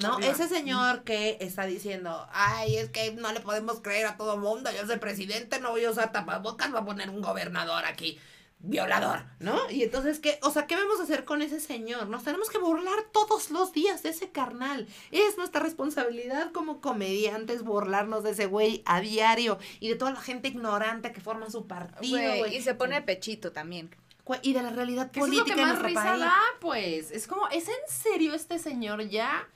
¿No? 0.00 0.14
Arriba. 0.14 0.32
Ese 0.32 0.48
señor 0.48 1.02
que 1.04 1.38
está 1.40 1.66
diciendo, 1.66 2.26
ay, 2.32 2.76
es 2.76 2.90
que 2.90 3.12
no 3.12 3.32
le 3.32 3.40
podemos 3.40 3.80
creer 3.80 4.06
a 4.06 4.16
todo 4.16 4.36
mundo, 4.38 4.70
yo 4.70 4.86
soy 4.86 4.98
presidente, 4.98 5.60
no 5.60 5.70
voy 5.70 5.84
a 5.84 5.90
usar 5.90 6.12
tapabocas, 6.12 6.72
va 6.74 6.80
a 6.80 6.84
poner 6.84 7.10
un 7.10 7.20
gobernador 7.20 7.84
aquí, 7.84 8.18
violador, 8.60 9.24
¿no? 9.40 9.68
Y 9.70 9.82
entonces, 9.82 10.20
¿qué? 10.20 10.38
O 10.42 10.50
sea, 10.50 10.66
¿qué 10.66 10.74
vamos 10.76 10.98
a 11.00 11.02
hacer 11.02 11.24
con 11.24 11.42
ese 11.42 11.60
señor? 11.60 12.06
Nos 12.08 12.24
tenemos 12.24 12.48
que 12.48 12.58
burlar 12.58 12.96
todos 13.12 13.50
los 13.50 13.72
días 13.72 14.02
de 14.02 14.08
ese 14.10 14.30
carnal. 14.30 14.86
Es 15.10 15.36
nuestra 15.36 15.60
responsabilidad 15.60 16.50
como 16.52 16.80
comediantes 16.80 17.62
burlarnos 17.62 18.22
de 18.22 18.30
ese 18.30 18.46
güey 18.46 18.82
a 18.86 19.00
diario 19.00 19.58
y 19.80 19.88
de 19.88 19.96
toda 19.96 20.12
la 20.12 20.20
gente 20.20 20.48
ignorante 20.48 21.12
que 21.12 21.20
forma 21.20 21.50
su 21.50 21.66
partido, 21.66 22.16
Güey, 22.16 22.38
güey. 22.38 22.56
y 22.56 22.62
se 22.62 22.74
pone 22.74 23.02
pechito 23.02 23.52
también. 23.52 23.94
Y 24.42 24.52
de 24.54 24.62
la 24.62 24.70
realidad 24.70 25.10
Que 25.10 25.20
eso 25.20 25.26
es 25.28 25.32
lo 25.34 25.44
política 25.44 25.56
que 25.66 25.72
más 25.72 25.82
risa 25.82 26.02
país. 26.02 26.20
da, 26.20 26.34
pues. 26.60 27.10
Es 27.10 27.26
como, 27.26 27.46
¿es 27.48 27.68
en 27.68 27.74
serio 27.88 28.34
este 28.34 28.58
señor 28.58 29.06
ya? 29.08 29.46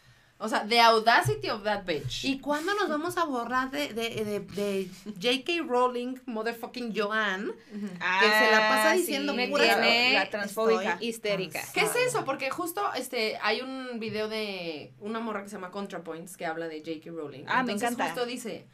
O 0.40 0.48
sea, 0.48 0.64
the 0.68 0.80
audacity 0.80 1.50
of 1.50 1.64
that 1.64 1.84
bitch. 1.84 2.24
¿Y 2.24 2.38
cuándo 2.38 2.72
nos 2.74 2.88
vamos 2.88 3.16
a 3.16 3.24
borrar 3.24 3.72
de, 3.72 3.88
de, 3.92 4.10
de, 4.24 4.40
de 4.40 4.88
J.K. 5.20 5.64
Rowling, 5.66 6.14
motherfucking 6.26 6.94
Joanne? 6.94 7.50
Ah, 8.00 8.20
se 8.22 8.50
la 8.52 8.68
pasa 8.68 8.92
diciendo 8.92 9.34
me 9.34 9.48
puras- 9.48 9.66
tiene- 9.80 10.12
la 10.12 10.30
transfóbica. 10.30 10.98
Histérica. 11.00 11.60
¿Qué 11.74 11.80
es 11.80 11.96
eso? 11.96 12.24
Porque 12.24 12.50
justo 12.50 12.82
este 12.94 13.36
hay 13.42 13.62
un 13.62 13.98
video 13.98 14.28
de 14.28 14.92
una 15.00 15.18
morra 15.18 15.42
que 15.42 15.48
se 15.48 15.56
llama 15.56 15.72
ContraPoints 15.72 16.36
que 16.36 16.46
habla 16.46 16.68
de 16.68 16.78
J.K. 16.86 17.10
Rowling. 17.10 17.44
Ah, 17.48 17.64
me 17.64 17.72
encanta. 17.72 18.04
justo 18.04 18.24
dice, 18.24 18.64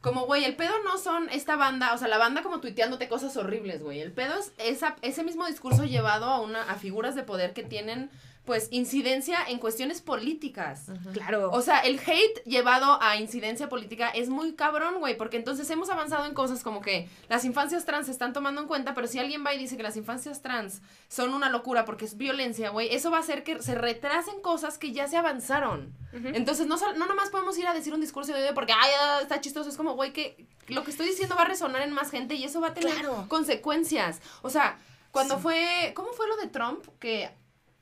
como 0.00 0.24
güey, 0.24 0.44
el 0.44 0.56
pedo 0.56 0.72
no 0.84 0.96
son 0.96 1.28
esta 1.28 1.56
banda, 1.56 1.92
o 1.92 1.98
sea, 1.98 2.08
la 2.08 2.18
banda 2.18 2.42
como 2.42 2.60
tuiteándote 2.60 3.08
cosas 3.08 3.36
horribles, 3.36 3.82
güey. 3.82 4.00
El 4.00 4.12
pedo 4.12 4.34
es 4.38 4.52
esa, 4.58 4.96
ese 5.02 5.24
mismo 5.24 5.46
discurso 5.46 5.84
llevado 5.84 6.26
a 6.26 6.40
una 6.40 6.62
a 6.62 6.76
figuras 6.76 7.14
de 7.14 7.22
poder 7.22 7.52
que 7.52 7.62
tienen 7.62 8.10
pues 8.50 8.66
incidencia 8.72 9.38
en 9.46 9.60
cuestiones 9.60 10.00
políticas. 10.00 10.86
Claro. 11.12 11.52
O 11.52 11.62
sea, 11.62 11.78
el 11.78 12.00
hate 12.04 12.42
llevado 12.46 13.00
a 13.00 13.16
incidencia 13.16 13.68
política 13.68 14.08
es 14.08 14.28
muy 14.28 14.54
cabrón, 14.54 14.96
güey, 14.98 15.16
porque 15.16 15.36
entonces 15.36 15.70
hemos 15.70 15.88
avanzado 15.88 16.26
en 16.26 16.34
cosas 16.34 16.64
como 16.64 16.80
que 16.80 17.08
las 17.28 17.44
infancias 17.44 17.84
trans 17.86 18.06
se 18.06 18.12
están 18.12 18.32
tomando 18.32 18.60
en 18.60 18.66
cuenta, 18.66 18.92
pero 18.92 19.06
si 19.06 19.20
alguien 19.20 19.46
va 19.46 19.54
y 19.54 19.58
dice 19.58 19.76
que 19.76 19.84
las 19.84 19.96
infancias 19.96 20.42
trans 20.42 20.82
son 21.06 21.32
una 21.32 21.48
locura 21.48 21.84
porque 21.84 22.06
es 22.06 22.16
violencia, 22.16 22.70
güey, 22.70 22.92
eso 22.92 23.12
va 23.12 23.18
a 23.18 23.20
hacer 23.20 23.44
que 23.44 23.62
se 23.62 23.76
retrasen 23.76 24.40
cosas 24.40 24.78
que 24.78 24.90
ya 24.90 25.06
se 25.06 25.16
avanzaron. 25.16 25.94
Entonces, 26.12 26.66
no, 26.66 26.74
no 26.96 27.06
nomás 27.06 27.30
podemos 27.30 27.56
ir 27.56 27.68
a 27.68 27.72
decir 27.72 27.94
un 27.94 28.00
discurso 28.00 28.32
de 28.32 28.42
odio 28.42 28.52
porque, 28.52 28.72
ay, 28.72 28.90
ah, 29.00 29.18
está 29.22 29.40
chistoso, 29.40 29.70
es 29.70 29.76
como, 29.76 29.94
güey, 29.94 30.12
que 30.12 30.44
lo 30.66 30.82
que 30.82 30.90
estoy 30.90 31.06
diciendo 31.06 31.36
va 31.36 31.42
a 31.42 31.44
resonar 31.44 31.82
en 31.82 31.92
más 31.92 32.10
gente 32.10 32.34
y 32.34 32.42
eso 32.42 32.60
va 32.60 32.68
a 32.70 32.74
tener 32.74 32.94
Claro. 32.94 33.26
consecuencias. 33.28 34.20
O 34.42 34.50
sea, 34.50 34.76
cuando 35.12 35.38
fue, 35.38 35.92
¿cómo 35.94 36.12
fue 36.14 36.26
lo 36.26 36.36
de 36.36 36.48
Trump? 36.48 36.84
Que 36.98 37.30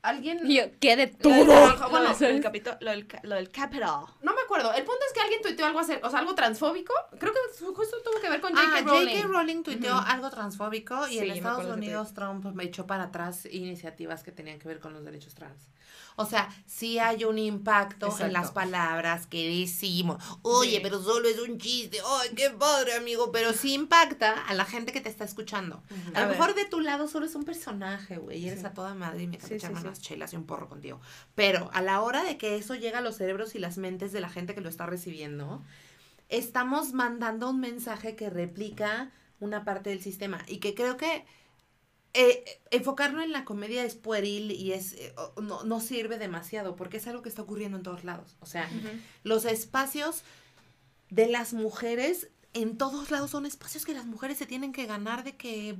alguien... 0.01 0.47
Yo, 0.49 0.63
¿qué 0.79 0.95
de 0.95 1.07
Lo 1.07 1.17
todo? 1.17 1.89
Bueno, 1.89 2.15
capito- 2.41 2.77
lo 2.81 2.91
del 2.91 3.07
ca- 3.07 3.19
lo 3.23 3.35
del 3.35 3.49
capital. 3.49 4.05
No 4.21 4.33
me 4.33 4.41
acuerdo. 4.41 4.73
El 4.73 4.83
punto 4.83 4.99
es 5.07 5.13
que 5.13 5.19
alguien 5.21 5.41
tuiteó 5.41 5.65
algo, 5.65 5.79
hacer, 5.79 5.99
o 6.03 6.09
sea, 6.09 6.19
algo 6.19 6.35
transfóbico. 6.35 6.93
Creo 7.19 7.33
que 7.33 7.39
justo 7.65 7.97
tuvo 8.03 8.19
que 8.21 8.29
ver 8.29 8.41
con 8.41 8.53
J.K. 8.53 8.77
Ah, 8.77 8.81
Rowling. 8.81 9.15
J.K. 9.15 9.27
Rowling 9.27 9.63
tuiteó 9.63 9.95
algo 9.95 10.29
transfóbico 10.29 11.07
y 11.07 11.11
Sí, 11.11 11.19
en 11.19 11.31
Estados 11.31 11.65
Unidos 11.65 12.13
Trump 12.13 12.45
me 12.53 12.63
echó 12.65 12.85
para 12.87 13.03
atrás 13.05 13.45
iniciativas 13.45 14.23
que 14.23 14.31
tenían 14.31 14.59
que 14.59 14.67
ver 14.67 14.79
con 14.79 14.93
los 14.93 15.03
derechos 15.03 15.33
trans. 15.35 15.59
O 16.21 16.25
sea, 16.25 16.49
sí 16.65 16.99
hay 16.99 17.23
un 17.23 17.37
impacto 17.39 18.13
en 18.19 18.33
las 18.33 18.51
palabras 18.51 19.25
que 19.25 19.47
decimos. 19.61 20.21
Oye, 20.41 20.71
Sí. 20.77 20.79
pero 20.83 21.01
solo 21.01 21.29
es 21.29 21.39
un 21.39 21.57
chiste. 21.57 21.99
Ay, 22.05 22.29
qué 22.35 22.49
padre, 22.49 22.93
amigo. 22.95 23.31
Pero 23.31 23.53
sí 23.53 23.73
impacta 23.73 24.33
a 24.45 24.53
la 24.53 24.65
gente 24.65 24.91
que 24.91 24.99
te 24.99 25.07
está 25.07 25.23
escuchando. 25.23 25.81
A, 26.13 26.19
A 26.19 26.23
lo 26.23 26.29
mejor 26.31 26.55
de 26.55 26.65
tu 26.65 26.81
lado 26.81 27.07
solo 27.07 27.25
es 27.25 27.35
un 27.35 27.45
personaje, 27.45 28.17
güey. 28.17 28.45
Eres 28.47 28.59
Sí. 28.59 28.65
a 28.65 28.73
toda 28.73 28.93
madre 28.95 29.23
y 29.23 29.27
me 29.27 29.39
sí, 29.39 29.59
sí. 29.59 29.67
unas 29.67 30.01
chelas 30.01 30.33
y 30.33 30.35
un 30.35 30.43
porro 30.45 30.67
contigo. 30.67 30.99
Pero 31.35 31.69
a 31.73 31.81
la 31.81 32.01
hora 32.01 32.23
de 32.23 32.37
que 32.37 32.57
eso 32.57 32.75
llega 32.75 32.97
a 32.97 33.01
los 33.01 33.15
cerebros 33.15 33.55
y 33.55 33.59
las 33.59 33.77
mentes 33.77 34.11
de 34.11 34.19
la 34.19 34.27
gente 34.29 34.53
que 34.53 34.59
lo 34.61 34.67
está 34.69 34.85
recibiendo, 34.85 35.63
estamos 36.27 36.93
mandando 36.93 37.49
un 37.49 37.59
mensaje 37.59 38.15
que 38.15 38.29
replica 38.29 39.11
una 39.39 39.63
parte 39.63 39.89
del 39.89 40.01
sistema 40.01 40.43
y 40.47 40.57
que 40.57 40.75
creo 40.75 40.97
que 40.97 41.25
eh, 42.13 42.43
enfocarlo 42.71 43.21
en 43.21 43.31
la 43.31 43.45
comedia 43.45 43.83
es 43.83 43.95
pueril 43.95 44.51
y 44.51 44.73
es 44.73 44.93
eh, 44.93 45.13
no, 45.41 45.63
no 45.63 45.79
sirve 45.79 46.17
demasiado 46.17 46.75
porque 46.75 46.97
es 46.97 47.07
algo 47.07 47.21
que 47.21 47.29
está 47.29 47.43
ocurriendo 47.43 47.77
en 47.77 47.83
todos 47.83 48.03
lados. 48.03 48.35
O 48.39 48.45
sea, 48.45 48.69
los 49.23 49.45
espacios 49.45 50.23
de 51.09 51.27
las 51.27 51.53
mujeres 51.53 52.29
en 52.53 52.77
todos 52.77 53.11
lados 53.11 53.31
son 53.31 53.45
espacios 53.45 53.85
que 53.85 53.93
las 53.93 54.05
mujeres 54.05 54.37
se 54.37 54.45
tienen 54.45 54.71
que 54.71 54.85
ganar 54.85 55.23
de 55.23 55.35
que 55.35 55.77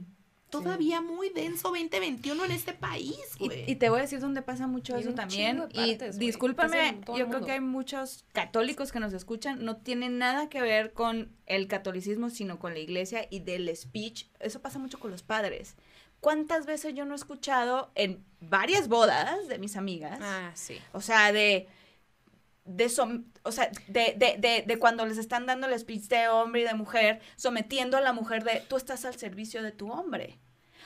todavía 0.50 1.02
muy 1.02 1.30
denso 1.30 1.70
2021 1.70 2.46
en 2.46 2.52
este 2.52 2.74
país, 2.74 3.18
güey. 3.38 3.66
Y, 3.68 3.72
y 3.72 3.76
te 3.76 3.90
voy 3.90 4.00
a 4.00 4.02
decir 4.04 4.20
dónde 4.20 4.42
pasa 4.42 4.68
mucho 4.68 4.98
Y 4.98 5.02
eso 5.02 5.14
también. 5.14 5.64
y 5.74 5.96
discúlpame, 6.18 7.02
yo 7.18 7.28
creo 7.28 7.46
que 7.46 7.52
hay 7.54 7.62
muchos 7.62 8.26
católicos 8.34 8.92
que 8.92 9.00
nos 9.00 9.14
escuchan. 9.14 9.64
No 9.64 9.78
tiene 9.78 10.10
nada 10.10 10.50
que 10.50 10.62
ver 10.62 10.94
con 10.94 11.32
el 11.46 11.68
catolicismo, 11.68 12.30
sino 12.30 12.60
con 12.60 12.74
la 12.74 12.80
iglesia 12.80 13.28
y 13.30 13.40
del 13.40 13.76
speech. 13.76 14.28
Eso 14.40 14.62
pasa 14.62 14.80
mucho 14.80 15.00
con 15.00 15.12
los 15.12 15.24
padres. 15.24 15.76
¿Cuántas 16.20 16.66
veces 16.66 16.94
yo 16.94 17.06
no 17.06 17.14
he 17.14 17.18
escuchado 17.18 17.92
en 17.96 18.24
varias 18.42 18.88
bodas 18.88 19.48
de 19.48 19.58
mis 19.60 19.76
amigas? 19.78 20.20
Ah, 20.22 20.52
sí. 20.54 20.80
O 20.92 21.02
sea, 21.02 21.32
de. 21.32 21.68
De 22.66 22.86
som- 22.88 23.26
o 23.44 23.52
sea, 23.52 23.72
de, 23.88 24.14
de, 24.18 24.36
de, 24.38 24.64
de 24.68 24.80
cuando 24.80 25.04
les 25.06 25.18
están 25.18 25.48
dando 25.48 25.66
el 25.66 25.80
speech 25.80 26.04
de 26.04 26.28
hombre 26.28 26.62
y 26.62 26.64
de 26.66 26.76
mujer, 26.76 27.20
sometiendo 27.36 27.98
a 27.98 28.02
la 28.02 28.14
mujer 28.14 28.44
de 28.44 28.60
tú 28.68 28.78
estás 28.78 29.06
al 29.06 29.16
servicio 29.16 29.64
de 29.64 29.72
tu 29.72 29.92
hombre. 29.92 30.38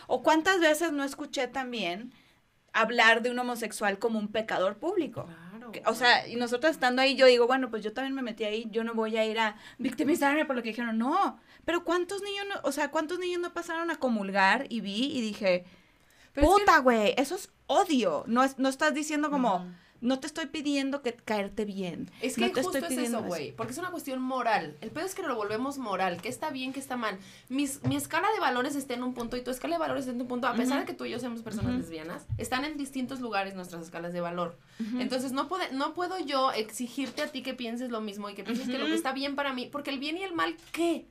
O 0.08 0.24
cuántas 0.24 0.60
veces 0.62 0.92
no 0.94 1.04
escuché 1.04 1.48
también 1.48 2.14
hablar 2.72 3.22
de 3.22 3.32
un 3.32 3.40
homosexual 3.40 4.00
como 4.00 4.18
un 4.18 4.30
pecador 4.30 4.78
público. 4.78 5.26
Claro. 5.26 5.43
O 5.86 5.96
sea, 5.96 6.28
y 6.28 6.36
nosotros 6.36 6.72
estando 6.72 7.02
ahí, 7.02 7.16
yo 7.16 7.26
digo, 7.26 7.48
bueno, 7.48 7.70
pues 7.70 7.84
yo 7.84 7.94
también 7.94 8.14
me 8.14 8.22
metí 8.22 8.44
ahí, 8.44 8.68
yo 8.72 8.84
no 8.84 8.94
voy 8.94 9.18
a 9.18 9.26
ir 9.26 9.40
a 9.40 9.56
victimizarme 9.80 10.46
por 10.46 10.56
lo 10.56 10.62
que 10.64 10.70
dijeron. 10.70 10.98
No, 10.98 11.40
pero 11.66 11.84
¿cuántos 11.84 12.22
niños 12.22 12.46
no, 12.50 12.56
o 12.64 12.72
sea, 12.72 12.92
cuántos 12.92 13.20
niños 13.20 13.42
no 13.42 13.54
pasaron 13.54 13.90
a 13.92 13.96
comulgar 13.96 14.66
y 14.70 14.82
vi 14.82 15.06
y 15.18 15.22
dije, 15.22 15.66
Pero 16.34 16.48
es 16.48 16.54
que- 16.54 16.60
puta, 16.62 16.78
güey, 16.80 17.14
eso 17.18 17.36
es 17.36 17.50
odio. 17.68 18.24
No, 18.28 18.44
es, 18.44 18.60
no 18.60 18.70
estás 18.70 18.94
diciendo 18.94 19.30
como, 19.32 19.66
no 20.04 20.20
te 20.20 20.28
estoy 20.28 20.48
pidiendo 20.48 21.02
que 21.02 21.14
caerte 21.14 21.64
bien. 21.64 22.12
Es 22.22 22.36
que 22.36 22.42
no 22.42 22.52
te 22.52 22.62
justo 22.62 22.78
estoy 22.78 22.98
es 22.98 23.10
eso, 23.10 23.24
güey. 23.24 23.54
Porque 23.54 23.72
es 23.72 23.78
una 23.78 23.90
cuestión 23.90 24.22
moral. 24.22 24.76
El 24.82 24.92
pedo 24.92 25.06
es 25.06 25.16
que 25.16 25.24
lo 25.24 25.34
volvemos 25.36 25.78
moral. 25.78 26.22
¿Qué 26.22 26.28
está 26.28 26.50
bien, 26.50 26.74
qué 26.74 26.82
está 26.82 26.98
mal? 26.98 27.18
Mis, 27.48 27.82
mi 27.86 27.96
escala 27.96 28.28
de 28.34 28.40
valores 28.42 28.76
está 28.76 28.94
en 28.94 29.04
un 29.04 29.14
punto 29.14 29.38
y 29.38 29.42
tu 29.42 29.50
escala 29.50 29.76
de 29.76 29.80
valores 29.80 30.02
está 30.02 30.14
en 30.14 30.22
un 30.22 30.28
punto. 30.28 30.48
A 30.48 30.56
pesar 30.56 30.82
de 30.82 30.86
que 30.86 30.94
tú 30.94 31.06
y 31.06 31.12
yo 31.12 31.20
seamos 31.20 31.42
personas 31.42 31.76
lesbianas, 31.76 32.26
están 32.38 32.66
en 32.66 32.78
distintos 32.78 33.22
lugares 33.22 33.56
nuestras 33.56 33.82
escalas 33.84 34.12
de 34.12 34.20
valor. 34.20 34.58
Entonces 35.00 35.32
no, 35.32 35.48
puede, 35.48 35.72
no 35.72 35.94
puedo 35.94 36.20
yo 36.20 36.52
exigirte 36.52 37.22
a 37.22 37.28
ti 37.28 37.42
que 37.42 37.54
pienses 37.54 37.90
lo 37.90 38.02
mismo 38.02 38.30
y 38.30 38.34
que 38.34 38.44
pienses 38.44 38.68
que 38.68 38.78
lo 38.78 38.86
que 38.86 38.96
está 38.96 39.14
bien 39.14 39.36
para 39.36 39.54
mí. 39.54 39.70
Porque 39.72 39.90
el 39.90 40.00
bien 40.00 40.18
y 40.18 40.24
el 40.24 40.34
mal, 40.34 40.58
¿qué? 40.74 41.06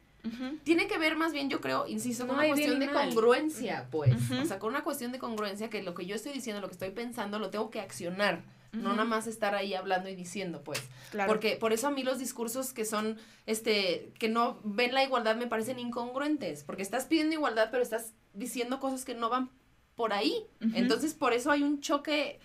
Tiene 0.65 0.87
que 0.87 0.99
ver 0.99 1.17
más 1.17 1.33
bien, 1.33 1.49
yo 1.49 1.61
creo, 1.61 1.87
insisto, 1.89 2.27
con 2.27 2.37
No 2.37 2.43
una 2.43 2.53
cuestión 2.53 2.79
de 2.79 2.87
mal. 2.87 3.09
congruencia, 3.09 3.89
pues. 3.91 4.15
O 4.31 4.45
sea, 4.45 4.59
con 4.59 4.69
una 4.69 4.85
cuestión 4.85 5.13
de 5.13 5.19
congruencia 5.19 5.71
que 5.71 5.83
lo 5.83 5.95
que 5.95 6.05
yo 6.05 6.15
estoy 6.15 6.33
diciendo, 6.33 6.61
lo 6.61 6.69
que 6.69 6.75
estoy 6.75 6.91
pensando, 6.91 7.39
lo 7.39 7.49
tengo 7.51 7.71
que 7.71 7.81
accionar. 7.81 8.43
No 8.73 8.91
nada 8.93 9.05
más 9.05 9.27
estar 9.27 9.55
ahí 9.55 9.75
hablando 9.75 10.09
y 10.09 10.15
diciendo, 10.15 10.63
pues. 10.65 10.83
Claro. 11.11 11.31
Porque 11.31 11.57
por 11.57 11.73
eso 11.75 11.89
a 11.89 11.91
mí 11.91 12.03
los 12.03 12.19
discursos 12.19 12.73
que 12.73 12.85
son, 12.87 13.19
este, 13.47 14.13
que 14.19 14.29
no 14.29 14.61
ven 14.65 14.95
la 14.95 15.05
igualdad 15.05 15.37
me 15.37 15.47
parecen 15.47 15.79
incongruentes. 15.79 16.65
Porque 16.65 16.83
estás 16.83 17.05
pidiendo 17.05 17.35
igualdad, 17.35 17.69
pero 17.71 17.83
estás 17.83 18.13
diciendo 18.33 18.81
cosas 18.81 19.05
que 19.05 19.15
no 19.15 19.29
van 19.29 19.51
por 19.95 20.15
ahí. 20.15 20.35
Entonces, 20.75 21.13
por 21.13 21.35
eso 21.35 21.51
hay 21.51 21.63
un 21.63 21.81
choque 21.83 22.41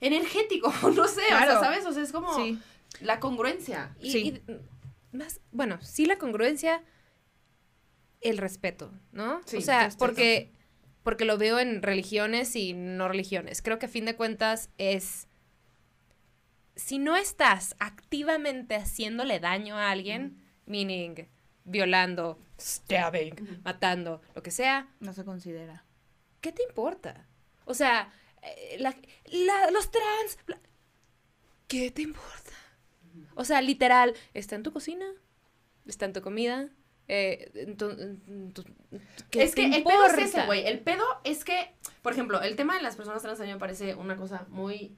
energético, 0.00 0.72
no 0.94 1.08
sé, 1.08 1.22
o 1.22 1.38
sea, 1.38 1.60
¿sabes? 1.60 1.84
O 1.86 1.92
sea, 1.92 2.02
es 2.02 2.12
como 2.12 2.34
Sí. 2.36 2.58
la 3.00 3.18
congruencia. 3.18 3.96
Y, 4.00 4.10
Sí. 4.12 4.18
y 4.46 5.16
más, 5.16 5.40
bueno, 5.50 5.78
sí 5.82 6.06
la 6.06 6.18
congruencia, 6.18 6.82
el 8.20 8.38
respeto, 8.38 8.92
¿no? 9.12 9.40
Sí, 9.44 9.56
o 9.58 9.60
sea, 9.60 9.90
porque, 9.98 10.52
porque 11.02 11.24
lo 11.24 11.36
veo 11.36 11.58
en 11.58 11.82
religiones 11.82 12.54
y 12.56 12.72
no 12.72 13.08
religiones. 13.08 13.60
Creo 13.60 13.78
que 13.78 13.86
a 13.86 13.88
fin 13.88 14.04
de 14.04 14.16
cuentas 14.16 14.70
es, 14.78 15.26
si 16.76 16.98
no 16.98 17.16
estás 17.16 17.76
activamente 17.78 18.74
haciéndole 18.76 19.40
daño 19.40 19.76
a 19.76 19.90
alguien, 19.90 20.42
meaning 20.66 21.26
violando, 21.64 22.38
stabbing, 22.60 23.60
matando, 23.64 24.20
lo 24.34 24.42
que 24.42 24.50
sea, 24.50 24.88
No 25.00 25.12
se 25.12 25.24
considera. 25.24 25.84
¿qué 26.40 26.52
te 26.52 26.62
importa? 26.62 27.26
O 27.64 27.72
sea, 27.74 28.12
eh, 28.42 28.76
la- 28.78 28.96
la- 29.32 29.70
los 29.70 29.90
trans, 29.90 30.38
¿qué 31.68 31.90
te 31.90 32.02
importa? 32.02 32.52
O 33.34 33.44
sea, 33.44 33.62
literal, 33.62 34.14
está 34.34 34.54
en 34.56 34.62
tu 34.62 34.72
cocina, 34.72 35.06
está 35.86 36.04
en 36.04 36.12
tu 36.12 36.20
comida, 36.20 36.68
eh, 37.08 37.50
¿qué 39.30 39.42
es 39.42 39.54
que 39.54 39.68
te 39.70 39.76
el 39.78 39.84
pedo 39.84 40.06
es 40.06 40.12
ese, 40.12 40.22
importa? 40.24 40.46
güey. 40.46 40.66
El 40.66 40.80
pedo 40.80 41.04
es 41.24 41.44
que, 41.44 41.74
por 42.02 42.12
ejemplo, 42.12 42.42
el 42.42 42.56
tema 42.56 42.76
de 42.76 42.82
las 42.82 42.96
personas 42.96 43.22
trans 43.22 43.40
a 43.40 43.44
mí 43.44 43.52
me 43.52 43.58
parece 43.58 43.94
una 43.94 44.16
cosa 44.16 44.46
muy 44.48 44.96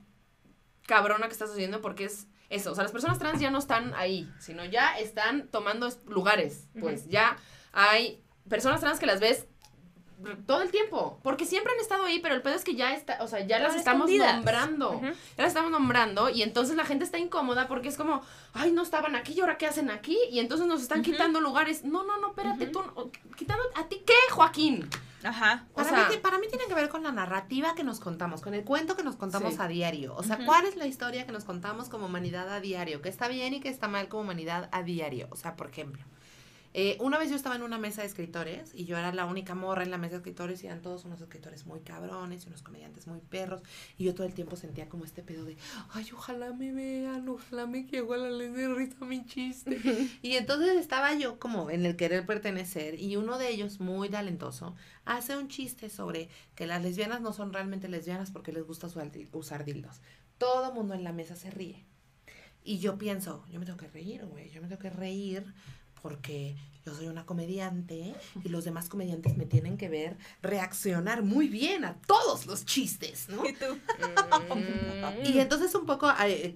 cabrona 0.86 1.26
que 1.26 1.32
está 1.32 1.46
sucediendo 1.46 1.80
porque 1.80 2.04
es 2.04 2.26
eso. 2.48 2.72
O 2.72 2.74
sea, 2.74 2.82
las 2.84 2.92
personas 2.92 3.18
trans 3.18 3.40
ya 3.40 3.50
no 3.50 3.58
están 3.58 3.92
ahí, 3.94 4.30
sino 4.38 4.64
ya 4.64 4.98
están 4.98 5.48
tomando 5.48 5.86
es- 5.86 5.98
lugares. 6.06 6.68
Pues 6.80 7.08
ya 7.08 7.36
hay 7.72 8.22
personas 8.48 8.80
trans 8.80 8.98
que 9.00 9.06
las 9.06 9.20
ves 9.20 9.46
todo 10.46 10.62
el 10.62 10.70
tiempo. 10.70 11.20
Porque 11.22 11.44
siempre 11.44 11.72
han 11.74 11.80
estado 11.80 12.04
ahí, 12.04 12.20
pero 12.20 12.34
el 12.34 12.40
pedo 12.42 12.54
es 12.54 12.64
que 12.64 12.74
ya 12.74 12.94
está, 12.94 13.18
o 13.22 13.28
sea, 13.28 13.40
ya 13.46 13.58
las 13.58 13.74
estamos 13.74 14.08
escondidas. 14.08 14.34
nombrando. 14.36 15.00
Ya 15.02 15.42
las 15.42 15.48
estamos 15.48 15.70
nombrando 15.70 16.30
y 16.30 16.42
entonces 16.42 16.74
la 16.76 16.84
gente 16.86 17.04
está 17.04 17.18
incómoda 17.18 17.68
porque 17.68 17.88
es 17.88 17.96
como, 17.96 18.22
ay, 18.54 18.72
no 18.72 18.82
estaban 18.82 19.14
aquí 19.14 19.34
y 19.34 19.40
ahora 19.40 19.58
qué 19.58 19.66
hacen 19.66 19.90
aquí 19.90 20.16
y 20.30 20.38
entonces 20.38 20.66
nos 20.66 20.80
están 20.80 21.02
quitando 21.02 21.40
lugares. 21.40 21.84
No, 21.84 22.04
no, 22.04 22.18
no, 22.18 22.28
espérate, 22.28 22.66
tú, 22.68 22.82
quitando 23.36 23.62
a 23.74 23.88
ti 23.88 24.02
qué, 24.06 24.14
Joaquín. 24.30 24.88
Ajá. 25.26 25.66
O 25.72 25.76
Para, 25.76 25.88
sea- 25.88 26.08
mí, 26.08 26.16
para 26.22 26.38
mí 26.38 26.46
tiene 26.48 26.66
que 26.66 26.74
ver 26.74 26.88
con 26.88 27.02
la 27.02 27.12
narrativa 27.12 27.74
que 27.74 27.84
nos 27.84 28.00
contamos, 28.00 28.40
con 28.42 28.54
el 28.54 28.64
cuento 28.64 28.96
que 28.96 29.02
nos 29.02 29.16
contamos 29.16 29.54
Sí. 29.54 29.60
a 29.60 29.68
diario. 29.68 30.14
O 30.16 30.22
sea. 30.22 30.38
¿cuál 30.44 30.64
es 30.66 30.76
la 30.76 30.86
historia 30.86 31.26
que 31.26 31.32
nos 31.32 31.44
contamos 31.44 31.88
como 31.88 32.06
humanidad 32.06 32.48
a 32.52 32.60
diario? 32.60 33.02
¿Qué 33.02 33.08
está 33.08 33.28
bien 33.28 33.54
y 33.54 33.60
qué 33.60 33.68
está 33.68 33.88
mal 33.88 34.08
como 34.08 34.22
humanidad 34.22 34.68
a 34.72 34.82
diario? 34.82 35.28
O 35.30 35.36
sea, 35.36 35.56
por 35.56 35.68
ejemplo, 35.68 36.02
eh, 36.78 36.98
una 37.00 37.16
vez 37.16 37.30
yo 37.30 37.36
estaba 37.36 37.56
en 37.56 37.62
una 37.62 37.78
mesa 37.78 38.02
de 38.02 38.06
escritores 38.06 38.72
y 38.74 38.84
yo 38.84 38.98
era 38.98 39.10
la 39.10 39.24
única 39.24 39.54
morra 39.54 39.82
en 39.82 39.90
la 39.90 39.96
mesa 39.96 40.10
de 40.12 40.16
escritores 40.18 40.62
y 40.62 40.66
eran 40.66 40.82
todos 40.82 41.06
unos 41.06 41.18
escritores 41.22 41.64
muy 41.64 41.80
cabrones 41.80 42.44
y 42.44 42.48
unos 42.48 42.62
comediantes 42.62 43.06
muy 43.06 43.20
perros. 43.20 43.62
Y 43.96 44.04
yo 44.04 44.14
todo 44.14 44.26
el 44.26 44.34
tiempo 44.34 44.56
sentía 44.56 44.86
como 44.86 45.06
este 45.06 45.22
pedo 45.22 45.46
de, 45.46 45.56
ay, 45.94 46.06
ojalá 46.12 46.52
me 46.52 46.72
vean, 46.72 47.26
ojalá 47.30 47.66
me 47.66 47.86
que 47.86 47.96
igual 47.96 48.36
les 48.36 48.52
dé 48.54 48.68
risa 48.68 49.06
mi 49.06 49.24
chiste. 49.24 49.80
y 50.22 50.32
entonces 50.36 50.76
estaba 50.76 51.14
yo 51.14 51.38
como 51.38 51.70
en 51.70 51.86
el 51.86 51.96
querer 51.96 52.26
pertenecer 52.26 53.00
y 53.00 53.16
uno 53.16 53.38
de 53.38 53.48
ellos, 53.48 53.80
muy 53.80 54.10
talentoso, 54.10 54.74
hace 55.06 55.34
un 55.34 55.48
chiste 55.48 55.88
sobre 55.88 56.28
que 56.54 56.66
las 56.66 56.82
lesbianas 56.82 57.22
no 57.22 57.32
son 57.32 57.54
realmente 57.54 57.88
lesbianas 57.88 58.30
porque 58.30 58.52
les 58.52 58.64
gusta 58.66 58.86
usar, 58.88 59.10
dil- 59.10 59.28
usar 59.32 59.64
dildos. 59.64 60.02
Todo 60.36 60.74
mundo 60.74 60.92
en 60.92 61.04
la 61.04 61.12
mesa 61.12 61.36
se 61.36 61.50
ríe. 61.50 61.86
Y 62.64 62.78
yo 62.80 62.98
pienso, 62.98 63.44
yo 63.50 63.60
me 63.60 63.64
tengo 63.66 63.78
que 63.78 63.86
reír, 63.88 64.24
güey, 64.26 64.50
yo 64.50 64.60
me 64.60 64.66
tengo 64.68 64.80
que 64.82 64.90
reír 64.90 65.54
porque 66.06 66.54
yo 66.84 66.94
soy 66.94 67.08
una 67.08 67.26
comediante 67.26 68.14
y 68.44 68.48
los 68.48 68.64
demás 68.64 68.88
comediantes 68.88 69.36
me 69.36 69.44
tienen 69.44 69.76
que 69.76 69.88
ver 69.88 70.16
reaccionar 70.40 71.24
muy 71.24 71.48
bien 71.48 71.84
a 71.84 71.96
todos 72.06 72.46
los 72.46 72.64
chistes, 72.64 73.28
¿no? 73.28 73.44
¿Y 73.44 73.54
tú? 73.54 73.64
Mm. 74.54 75.26
Y 75.26 75.40
entonces 75.40 75.74
un 75.74 75.84
poco, 75.84 76.08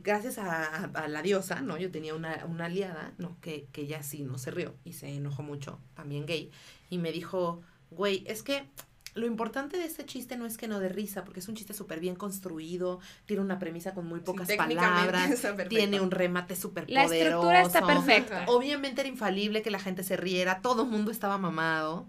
gracias 0.04 0.38
a, 0.38 0.62
a- 0.84 0.84
a 0.94 1.08
la 1.08 1.22
diosa, 1.22 1.62
¿no? 1.62 1.76
Yo 1.78 1.90
tenía 1.90 2.14
una, 2.14 2.44
una 2.46 2.66
aliada, 2.66 3.12
¿no? 3.18 3.36
Que, 3.40 3.66
que 3.72 3.82
ella 3.82 4.04
sí 4.04 4.22
no 4.22 4.38
se 4.38 4.52
rió 4.52 4.76
y 4.84 4.92
se 4.92 5.08
enojó 5.12 5.42
mucho, 5.42 5.80
también 5.94 6.26
gay, 6.26 6.52
y 6.90 6.98
me 6.98 7.10
dijo, 7.10 7.60
güey, 7.90 8.22
es 8.28 8.44
que 8.44 8.68
lo 9.14 9.26
importante 9.26 9.76
de 9.76 9.84
este 9.84 10.04
chiste 10.06 10.36
no 10.36 10.46
es 10.46 10.56
que 10.56 10.68
no 10.68 10.80
dé 10.80 10.88
risa, 10.88 11.24
porque 11.24 11.40
es 11.40 11.48
un 11.48 11.54
chiste 11.56 11.74
súper 11.74 12.00
bien 12.00 12.14
construido, 12.14 13.00
tiene 13.26 13.42
una 13.42 13.58
premisa 13.58 13.94
con 13.94 14.06
muy 14.06 14.20
pocas 14.20 14.50
palabras, 14.52 15.44
tiene 15.68 16.00
un 16.00 16.10
remate 16.10 16.56
súper 16.56 16.88
La 16.90 17.04
poderoso. 17.04 17.24
estructura 17.24 17.62
está 17.62 17.86
perfecta. 17.86 18.44
Obviamente 18.48 19.00
era 19.00 19.08
infalible 19.08 19.62
que 19.62 19.70
la 19.70 19.78
gente 19.80 20.04
se 20.04 20.16
riera, 20.16 20.60
todo 20.60 20.84
el 20.84 20.88
mundo 20.88 21.10
estaba 21.10 21.38
mamado. 21.38 22.08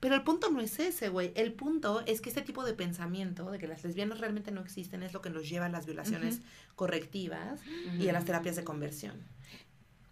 Pero 0.00 0.14
el 0.14 0.22
punto 0.22 0.50
no 0.50 0.60
es 0.60 0.78
ese, 0.78 1.08
güey. 1.08 1.32
El 1.34 1.52
punto 1.52 2.04
es 2.06 2.20
que 2.20 2.28
este 2.28 2.42
tipo 2.42 2.64
de 2.64 2.72
pensamiento 2.72 3.50
de 3.50 3.58
que 3.58 3.66
las 3.66 3.82
lesbianas 3.82 4.20
realmente 4.20 4.52
no 4.52 4.60
existen 4.60 5.02
es 5.02 5.12
lo 5.12 5.20
que 5.20 5.30
nos 5.30 5.48
lleva 5.48 5.66
a 5.66 5.70
las 5.70 5.86
violaciones 5.86 6.40
correctivas 6.76 7.60
y 7.98 8.08
a 8.08 8.12
las 8.12 8.24
terapias 8.24 8.54
de 8.54 8.62
conversión. 8.62 9.14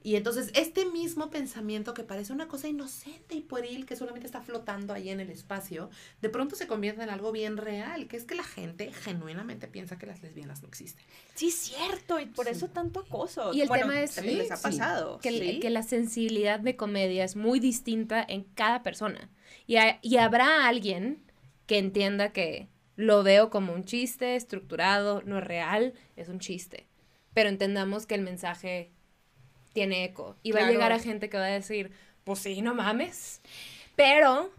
Y 0.02 0.14
entonces 0.14 0.52
este 0.54 0.84
mismo 0.86 1.30
pensamiento 1.30 1.92
que 1.92 2.04
parece 2.04 2.32
una 2.32 2.46
cosa 2.46 2.68
inocente 2.68 3.34
y 3.34 3.40
pueril 3.40 3.86
que 3.86 3.96
solamente 3.96 4.26
está 4.26 4.40
flotando 4.40 4.92
ahí 4.94 5.08
en 5.08 5.18
el 5.18 5.30
espacio, 5.30 5.90
de 6.22 6.28
pronto 6.28 6.54
se 6.54 6.68
convierte 6.68 7.02
en 7.02 7.10
algo 7.10 7.32
bien 7.32 7.56
real, 7.56 8.06
que 8.06 8.16
es 8.16 8.24
que 8.24 8.36
la 8.36 8.44
gente 8.44 8.92
genuinamente 8.92 9.66
piensa 9.66 9.98
que 9.98 10.06
las 10.06 10.22
lesbianas 10.22 10.62
no 10.62 10.68
existen. 10.68 11.04
Sí, 11.34 11.50
cierto, 11.50 12.20
y 12.20 12.26
por 12.26 12.46
eso 12.46 12.68
tanto 12.68 13.00
acoso. 13.00 13.52
Y 13.52 13.62
el 13.62 13.68
Bueno, 13.68 13.88
tema 13.88 14.00
es- 14.02 14.14
también 14.14 14.38
les 14.38 14.52
ha 14.52 14.56
sí, 14.56 14.62
pasado. 14.62 15.18
que, 15.18 15.30
sí. 15.30 15.58
que 15.58 15.70
la 15.70 15.82
sensibilidad 15.82 16.60
de 16.60 16.76
comedia 16.76 17.24
es 17.24 17.34
muy 17.34 17.58
distinta 17.58 18.24
en 18.28 18.44
cada 18.54 18.84
persona. 18.84 19.28
Y, 19.66 19.76
ha- 19.76 19.98
y 20.02 20.18
habrá 20.18 20.68
alguien 20.68 21.24
que 21.66 21.78
entienda 21.78 22.32
que 22.32 22.68
lo 22.94 23.24
veo 23.24 23.50
como 23.50 23.72
un 23.72 23.84
chiste 23.84 24.36
estructurado, 24.36 25.22
no 25.22 25.38
es 25.38 25.44
real, 25.44 25.94
es 26.14 26.28
un 26.28 26.38
chiste. 26.38 26.86
Pero 27.34 27.48
entendamos 27.48 28.06
que 28.06 28.14
el 28.14 28.22
mensaje 28.22 28.92
tiene 29.76 30.04
eco. 30.04 30.36
Y 30.42 30.52
va 30.52 30.60
a 30.60 30.70
llegar 30.70 30.92
a 30.92 30.98
gente 30.98 31.28
que 31.28 31.36
va 31.36 31.44
a 31.44 31.48
decir, 31.48 31.92
pues 32.24 32.38
sí, 32.38 32.62
no 32.62 32.74
mames. 32.74 33.42
Pero 33.94 34.50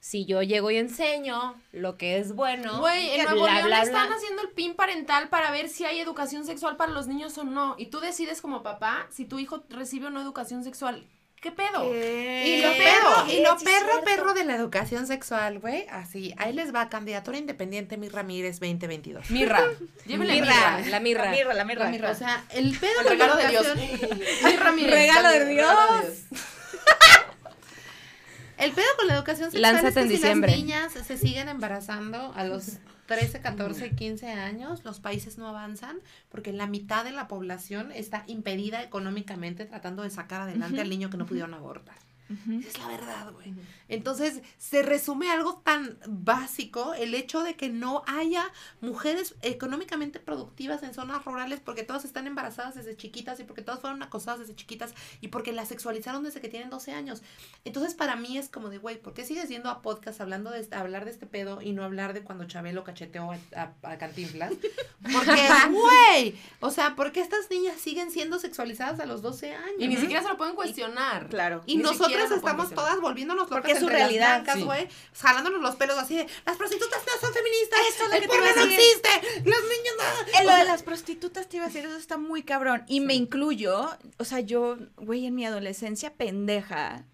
si 0.00 0.24
yo 0.24 0.42
llego 0.42 0.70
y 0.70 0.78
enseño 0.78 1.54
lo 1.72 1.98
que 1.98 2.16
es 2.16 2.34
bueno, 2.34 2.80
Güey, 2.80 3.20
en 3.20 3.26
Nuevo 3.26 3.46
León 3.46 3.72
están 3.74 4.08
bla. 4.08 4.16
haciendo 4.16 4.40
el 4.40 4.50
PIN 4.52 4.74
parental 4.74 5.28
para 5.28 5.50
ver 5.50 5.68
si 5.68 5.84
hay 5.84 6.00
educación 6.00 6.46
sexual 6.46 6.78
para 6.78 6.92
los 6.92 7.06
niños 7.06 7.36
o 7.36 7.44
no. 7.44 7.74
Y 7.76 7.86
tú 7.86 8.00
decides 8.00 8.40
como 8.40 8.62
papá 8.62 9.06
si 9.10 9.26
tu 9.26 9.38
hijo 9.38 9.64
recibe 9.68 10.06
o 10.06 10.10
no 10.10 10.22
educación 10.22 10.64
sexual. 10.64 11.06
¿Qué 11.44 11.52
pedo? 11.52 11.94
Y 11.94 12.62
lo 12.62 12.70
perro, 12.72 13.30
y 13.30 13.42
lo 13.42 13.58
perro, 13.58 14.02
perro 14.02 14.32
de 14.32 14.44
la 14.44 14.56
educación 14.56 15.06
sexual, 15.06 15.58
güey. 15.58 15.86
Así, 15.90 16.34
ahí 16.38 16.54
les 16.54 16.74
va, 16.74 16.88
candidatura 16.88 17.36
independiente 17.36 17.98
Mi 17.98 18.08
Ramírez 18.08 18.60
2022. 18.60 19.30
Mirra. 19.30 19.62
Llévenle 20.06 20.40
Mirra, 20.40 20.78
mirra. 20.78 20.88
la 20.88 21.00
mirra. 21.00 21.24
La 21.26 21.30
mirra, 21.32 21.52
la 21.52 21.64
mirra. 21.66 21.84
La 21.84 21.90
mirra. 21.90 22.10
O 22.12 22.14
sea, 22.14 22.42
el 22.48 22.74
pedo 22.78 22.98
El 23.00 23.06
con 23.08 23.18
la 23.18 23.26
regalo 23.26 23.36
de 23.36 23.48
Dios. 23.48 23.66
Mirra. 24.44 24.72
Regalo 24.90 25.28
de 25.28 25.44
Dios. 25.44 26.04
El 28.56 28.72
pedo 28.72 28.86
con 28.96 29.08
la 29.08 29.16
educación 29.16 29.50
sexual 29.50 29.74
Lánzate 29.74 29.88
es 29.88 29.94
que 29.94 30.00
en 30.00 30.08
si 30.08 30.14
diciembre. 30.14 30.50
las 30.50 30.60
niñas 30.60 30.92
se 30.92 31.18
siguen 31.18 31.50
embarazando 31.50 32.32
a 32.34 32.44
los 32.44 32.78
13, 33.06 33.40
14, 33.40 33.90
15 33.94 34.30
años, 34.30 34.84
los 34.84 35.00
países 35.00 35.38
no 35.38 35.48
avanzan 35.48 35.98
porque 36.30 36.52
la 36.52 36.66
mitad 36.66 37.04
de 37.04 37.12
la 37.12 37.28
población 37.28 37.92
está 37.92 38.24
impedida 38.26 38.82
económicamente 38.82 39.66
tratando 39.66 40.02
de 40.02 40.10
sacar 40.10 40.40
adelante 40.42 40.80
al 40.80 40.88
niño 40.88 41.10
que 41.10 41.16
no 41.16 41.26
pudieron 41.26 41.54
abortar. 41.54 41.96
Es 42.66 42.78
la 42.78 42.88
verdad, 42.88 43.32
güey. 43.32 43.54
Entonces, 43.88 44.40
se 44.56 44.82
resume 44.82 45.30
algo 45.30 45.60
tan 45.62 45.98
básico, 46.06 46.94
el 46.94 47.14
hecho 47.14 47.42
de 47.42 47.54
que 47.54 47.68
no 47.68 48.02
haya 48.06 48.50
mujeres 48.80 49.34
económicamente 49.42 50.20
productivas 50.20 50.82
en 50.82 50.94
zonas 50.94 51.24
rurales 51.24 51.60
porque 51.60 51.82
todas 51.84 52.04
están 52.04 52.26
embarazadas 52.26 52.74
desde 52.74 52.96
chiquitas 52.96 53.38
y 53.40 53.44
porque 53.44 53.60
todas 53.62 53.80
fueron 53.80 54.02
acosadas 54.02 54.40
desde 54.40 54.54
chiquitas 54.56 54.94
y 55.20 55.28
porque 55.28 55.52
las 55.52 55.68
sexualizaron 55.68 56.22
desde 56.24 56.40
que 56.40 56.48
tienen 56.48 56.70
12 56.70 56.92
años. 56.92 57.22
Entonces, 57.64 57.94
para 57.94 58.16
mí 58.16 58.38
es 58.38 58.48
como 58.48 58.70
de, 58.70 58.78
güey, 58.78 59.00
¿por 59.00 59.12
qué 59.12 59.24
sigues 59.24 59.48
yendo 59.48 59.68
a 59.68 59.82
podcast 59.82 60.20
hablando 60.20 60.50
de 60.50 60.60
este- 60.60 60.76
hablar 60.76 61.04
de 61.04 61.10
este 61.10 61.26
pedo 61.26 61.60
y 61.60 61.72
no 61.72 61.84
hablar 61.84 62.14
de 62.14 62.22
cuando 62.22 62.44
Chabelo 62.46 62.84
cacheteó 62.84 63.32
a, 63.32 63.38
a, 63.54 63.72
a 63.92 63.98
Cantinflas? 63.98 64.52
Porque, 65.12 65.48
güey, 65.70 66.36
o 66.60 66.70
sea, 66.70 66.96
¿por 66.96 67.12
qué 67.12 67.20
estas 67.20 67.50
niñas 67.50 67.78
siguen 67.80 68.10
siendo 68.10 68.38
sexualizadas 68.38 68.98
a 69.00 69.06
los 69.06 69.20
12 69.22 69.54
años? 69.54 69.76
Y 69.78 69.88
ni 69.88 69.96
siquiera 69.96 70.22
se 70.22 70.28
lo 70.28 70.36
pueden 70.38 70.54
cuestionar. 70.54 71.28
Claro. 71.28 71.62
Y 71.66 71.76
Ni 71.76 71.82
nosotras 72.16 72.40
pueden 72.40 72.56
estamos 72.56 72.74
todas 72.74 73.00
volviéndonos 73.00 73.44
locas 73.44 73.60
Porque 73.60 73.72
es 73.72 73.78
su 73.80 73.88
realidad, 73.88 74.44
sí. 74.52 74.62
güey, 74.62 74.88
jalándonos 75.14 75.60
los 75.60 75.76
pelos 75.76 75.98
así 75.98 76.16
de, 76.16 76.26
las 76.46 76.56
prostitutas 76.56 77.02
no 77.06 77.20
son 77.20 77.34
feministas, 77.34 77.80
Eso 77.88 78.04
es 78.04 78.08
lo 78.08 78.14
el 78.16 78.22
que 78.22 78.28
porno 78.28 78.44
no 78.44 78.62
existe, 78.62 79.08
los 79.38 79.62
niños 79.62 79.94
no. 79.98 80.40
En 80.40 80.46
lo 80.46 80.56
de 80.56 80.64
las 80.64 80.82
prostitutas 80.82 81.48
te 81.48 81.56
iba 81.56 81.66
a 81.66 81.68
decir, 81.68 81.84
eso 81.84 81.96
está 81.96 82.16
muy 82.16 82.42
cabrón. 82.42 82.84
Y 82.88 83.00
me 83.00 83.14
incluyo, 83.14 83.90
o 84.18 84.24
sea, 84.24 84.40
yo, 84.40 84.76
güey, 84.96 85.26
en 85.26 85.34
mi 85.34 85.44
adolescencia 85.44 86.14
pendeja, 86.14 87.04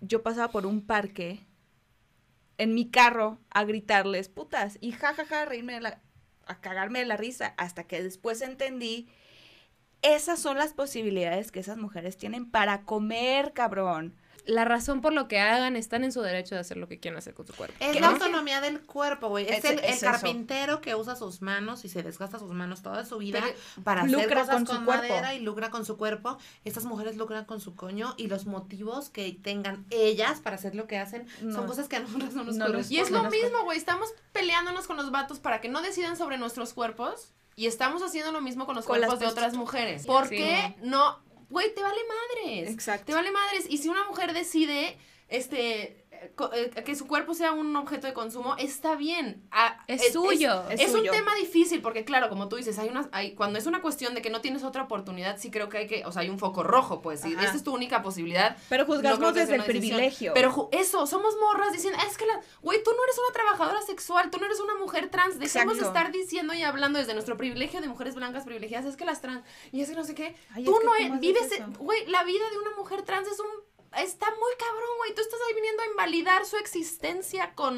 yo 0.00 0.22
pasaba 0.22 0.50
por 0.50 0.66
un 0.66 0.86
parque 0.86 1.46
en 2.58 2.74
mi 2.74 2.90
carro 2.90 3.38
a 3.50 3.64
gritarles 3.64 4.28
putas 4.28 4.78
y 4.80 4.92
jajaja, 4.92 5.44
reírme 5.44 5.74
de 5.74 5.80
la, 5.80 6.00
a 6.46 6.60
cagarme 6.60 6.98
de 6.98 7.06
la 7.06 7.16
risa, 7.16 7.54
hasta 7.56 7.84
que 7.84 8.02
después 8.02 8.42
entendí, 8.42 9.08
esas 10.02 10.40
son 10.40 10.58
las 10.58 10.74
posibilidades 10.74 11.50
que 11.50 11.60
esas 11.60 11.76
mujeres 11.76 12.16
tienen 12.16 12.50
para 12.50 12.82
comer, 12.82 13.52
cabrón. 13.52 14.14
La 14.48 14.64
razón 14.64 15.02
por 15.02 15.12
lo 15.12 15.28
que 15.28 15.38
hagan 15.40 15.76
están 15.76 16.04
en 16.04 16.10
su 16.10 16.22
derecho 16.22 16.54
de 16.54 16.62
hacer 16.62 16.78
lo 16.78 16.88
que 16.88 16.98
quieran 16.98 17.18
hacer 17.18 17.34
con 17.34 17.46
su 17.46 17.52
cuerpo. 17.54 17.76
Es 17.80 17.92
¿Qué 17.92 18.00
la 18.00 18.06
no? 18.08 18.12
autonomía 18.14 18.62
del 18.62 18.80
cuerpo, 18.80 19.28
güey. 19.28 19.44
Es, 19.46 19.62
Es- 19.62 19.70
el, 19.72 19.78
es 19.80 20.00
carpintero 20.00 20.80
que 20.80 20.94
usa 20.94 21.16
sus 21.16 21.42
manos 21.42 21.84
y 21.84 21.90
se 21.90 22.02
desgasta 22.02 22.38
sus 22.38 22.50
manos 22.52 22.80
toda 22.80 23.04
su 23.04 23.18
vida 23.18 23.40
Pero 23.42 23.54
para 23.84 24.00
hacer 24.04 24.12
lucra 24.12 24.40
cosas 24.40 24.54
con 24.56 24.64
con, 24.64 24.76
su 24.78 24.84
cuerpo. 24.86 25.02
madera 25.02 25.34
y 25.34 25.40
lucra 25.40 25.68
con 25.70 25.84
su 25.84 25.98
cuerpo. 25.98 26.38
Estas 26.64 26.86
mujeres 26.86 27.16
lucran 27.18 27.44
con 27.44 27.60
su 27.60 27.76
coño 27.76 28.14
y 28.16 28.28
los 28.28 28.46
motivos 28.46 29.10
que 29.10 29.32
tengan 29.42 29.84
ellas 29.90 30.40
para 30.40 30.56
hacer 30.56 30.74
lo 30.74 30.86
que 30.86 30.96
hacen 30.96 31.26
No. 31.42 31.54
son 31.54 31.66
cosas 31.66 31.86
que 31.86 31.96
a 31.96 32.00
nosotros 32.00 32.32
no 32.32 32.44
nos 32.44 32.56
No 32.56 32.64
corresponden. 32.66 32.98
Y 32.98 33.02
es 33.02 33.10
lo 33.10 33.24
mismo, 33.30 33.64
güey. 33.64 33.76
Estamos 33.76 34.08
peleándonos 34.32 34.86
con 34.86 34.96
los 34.96 35.10
vatos 35.10 35.40
para 35.40 35.60
que 35.60 35.68
no 35.68 35.82
decidan 35.82 36.16
sobre 36.16 36.38
nuestros 36.38 36.72
cuerpos. 36.72 37.32
Y 37.54 37.66
estamos 37.66 38.02
haciendo 38.02 38.30
lo 38.32 38.40
mismo 38.40 38.66
con 38.66 38.76
los 38.76 38.86
Con 38.86 38.96
cuerpos 38.98 39.18
de 39.18 39.26
otras 39.26 39.54
mujeres. 39.54 40.06
¿Por 40.06 40.28
Sí. 40.28 40.36
qué 40.36 40.76
no? 40.80 41.18
Güey, 41.50 41.74
te 41.74 41.82
vale 41.82 42.00
madres. 42.04 42.70
Exacto. 42.70 43.06
Te 43.06 43.14
vale 43.14 43.30
madres. 43.30 43.66
Y 43.68 43.78
si 43.78 43.88
una 43.88 44.04
mujer 44.06 44.32
decide, 44.32 44.96
este, 45.28 45.97
que 46.84 46.94
su 46.96 47.06
cuerpo 47.06 47.34
sea 47.34 47.52
un 47.52 47.74
objeto 47.76 48.06
de 48.06 48.12
consumo, 48.12 48.56
está 48.58 48.94
bien. 48.96 49.46
Ah, 49.50 49.82
Es 49.86 50.12
suyo. 50.12 50.64
Es, 50.68 50.80
Es 50.80 50.88
es 50.88 50.94
un 50.94 51.00
suyo. 51.00 51.12
tema 51.12 51.34
difícil 51.34 51.80
porque, 51.82 52.04
claro, 52.04 52.28
como 52.28 52.48
tú 52.48 52.56
dices, 52.56 52.78
hay 52.78 52.88
una, 52.88 53.08
hay, 53.12 53.34
cuando 53.34 53.58
es 53.58 53.66
una 53.66 53.80
cuestión 53.82 54.14
de 54.14 54.22
que 54.22 54.30
no 54.30 54.40
tienes 54.40 54.62
otra 54.64 54.82
oportunidad, 54.84 55.38
sí 55.38 55.50
creo 55.50 55.68
que 55.68 55.78
hay 55.78 55.86
que, 55.86 56.04
o 56.06 56.12
sea, 56.12 56.22
hay 56.22 56.28
un 56.28 56.38
foco 56.38 56.62
rojo, 56.62 57.00
pues, 57.02 57.24
y 57.24 57.34
Ajá. 57.34 57.44
esta 57.44 57.56
es 57.56 57.64
tu 57.64 57.74
única 57.74 58.02
posibilidad. 58.02 58.56
Pero 58.68 58.84
juzgamos 58.86 59.34
desde 59.34 59.54
el 59.54 59.60
decisión. 59.62 59.66
privilegio. 59.82 60.32
Pero 60.34 60.68
eso, 60.72 61.06
somos 61.06 61.34
morras 61.40 61.72
diciendo, 61.72 61.98
es 62.08 62.16
que 62.16 62.26
la, 62.26 62.40
güey, 62.62 62.82
tú 62.82 62.90
no 62.90 63.04
eres 63.04 63.16
una 63.18 63.32
trabajadora 63.32 63.82
sexual, 63.82 64.30
tú 64.30 64.38
no 64.38 64.46
eres 64.46 64.60
una 64.60 64.74
mujer 64.76 65.10
trans. 65.10 65.38
Dejemos 65.38 65.78
de 65.78 65.84
estar 65.86 66.12
diciendo 66.12 66.54
y 66.54 66.62
hablando 66.62 66.98
desde 66.98 67.14
nuestro 67.14 67.36
privilegio 67.36 67.80
de 67.80 67.88
mujeres 67.88 68.14
blancas 68.14 68.44
privilegiadas, 68.44 68.86
es 68.86 68.96
que 68.96 69.04
las 69.04 69.20
trans, 69.20 69.44
y 69.72 69.80
es 69.80 69.88
que 69.90 69.96
no 69.96 70.04
sé 70.04 70.14
qué. 70.14 70.34
Ay, 70.54 70.64
tú 70.64 70.72
no 70.72 70.78
¿cómo 70.78 70.94
e- 70.96 71.18
vives, 71.18 71.50
eso? 71.52 71.64
güey, 71.78 72.06
la 72.06 72.24
vida 72.24 72.44
de 72.50 72.58
una 72.58 72.70
mujer 72.76 73.02
trans 73.02 73.28
es 73.28 73.38
un 73.40 73.46
está 73.96 74.26
muy 74.26 74.52
cabrón, 74.58 74.90
güey. 74.98 75.14
Tú 75.14 75.20
estás 75.20 75.40
ahí 75.48 75.54
viniendo 75.54 75.82
a 75.82 75.86
invalidar 75.86 76.44
su 76.44 76.56
existencia 76.56 77.54
con 77.54 77.76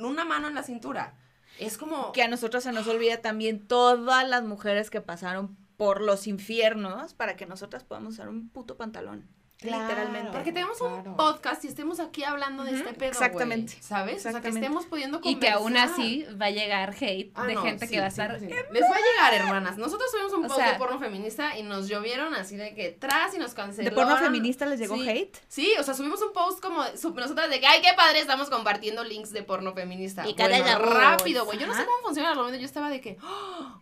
una 0.00 0.24
mano 0.24 0.48
en 0.48 0.54
la 0.54 0.62
cintura. 0.62 1.16
Es 1.58 1.78
como 1.78 2.12
que 2.12 2.22
a 2.22 2.28
nosotros 2.28 2.64
se 2.64 2.72
nos 2.72 2.88
olvida 2.88 3.20
también 3.20 3.66
todas 3.66 4.28
las 4.28 4.42
mujeres 4.42 4.90
que 4.90 5.00
pasaron 5.00 5.56
por 5.76 6.00
los 6.00 6.26
infiernos 6.26 7.14
para 7.14 7.36
que 7.36 7.46
nosotras 7.46 7.84
podamos 7.84 8.14
usar 8.14 8.28
un 8.28 8.48
puto 8.48 8.76
pantalón. 8.76 9.28
Claro. 9.64 9.82
Literalmente. 9.88 10.30
porque 10.32 10.52
tenemos 10.52 10.78
Claro. 10.78 11.02
un 11.10 11.16
podcast 11.16 11.64
y 11.64 11.68
estemos 11.68 12.00
aquí 12.00 12.22
hablando 12.24 12.64
de 12.64 12.72
este 12.72 12.92
pedo, 12.94 13.08
exactamente, 13.10 13.72
güey, 13.72 13.82
¿sabes? 13.82 14.26
O 14.26 14.30
sea, 14.30 14.40
que 14.40 14.48
estemos 14.48 14.86
pudiendo 14.86 15.20
Y 15.24 15.36
que 15.36 15.50
aún 15.50 15.64
conversar. 15.72 15.90
así 15.92 16.26
va 16.40 16.46
a 16.46 16.50
llegar 16.50 16.94
hate 17.00 17.32
Ah, 17.34 17.46
de 17.46 17.54
no, 17.54 17.62
gente 17.62 17.86
sí, 17.86 17.92
que 17.94 17.98
va 18.00 18.06
a 18.06 18.08
estar... 18.08 18.38
100%. 18.38 18.72
Les 18.72 18.82
va 18.82 18.96
a 18.96 18.98
llegar, 18.98 19.34
hermanas. 19.34 19.76
Nosotros 19.78 20.10
tuvimos 20.10 20.32
un 20.34 20.44
O 20.44 20.48
post 20.48 20.60
sea- 20.60 20.72
de 20.72 20.78
porno 20.78 20.98
feminista 20.98 21.58
y 21.58 21.62
nos 21.62 21.88
llovieron 21.88 22.34
así 22.34 22.56
de 22.56 22.74
que 22.74 22.90
tras 22.90 23.34
y 23.34 23.38
nos 23.38 23.50
¿De 23.50 23.56
cancelaron. 23.56 23.94
porno 23.94 24.16
feminista 24.18 24.66
les 24.66 24.78
llegó 24.80 24.96
Sí. 24.96 25.08
hate? 25.08 25.36
Sí, 25.48 25.72
o 25.78 25.82
sea, 25.82 25.94
subimos 25.94 26.20
un 26.22 26.32
post 26.32 26.60
como 26.60 26.82
de- 26.84 26.96
sub- 26.96 27.16
nosotras 27.18 27.48
de 27.50 27.60
que, 27.60 27.66
ay, 27.66 27.80
qué 27.82 27.92
padre, 27.96 28.20
estamos 28.20 28.50
compartiendo 28.50 29.02
links 29.04 29.30
de 29.32 29.42
porno 29.42 29.72
feminista. 29.72 30.28
Y 30.28 30.34
cada 30.34 30.58
Bueno, 30.60 30.78
rápido, 30.78 31.44
güey. 31.46 31.58
Yo 31.58 31.66
no 31.66 31.74
sé 31.74 31.84
cómo 31.84 31.98
funciona 32.02 32.30
el 32.32 32.36
momento. 32.36 32.58
Yo 32.58 32.66
estaba 32.66 32.90
de 32.90 33.00
que, 33.00 33.16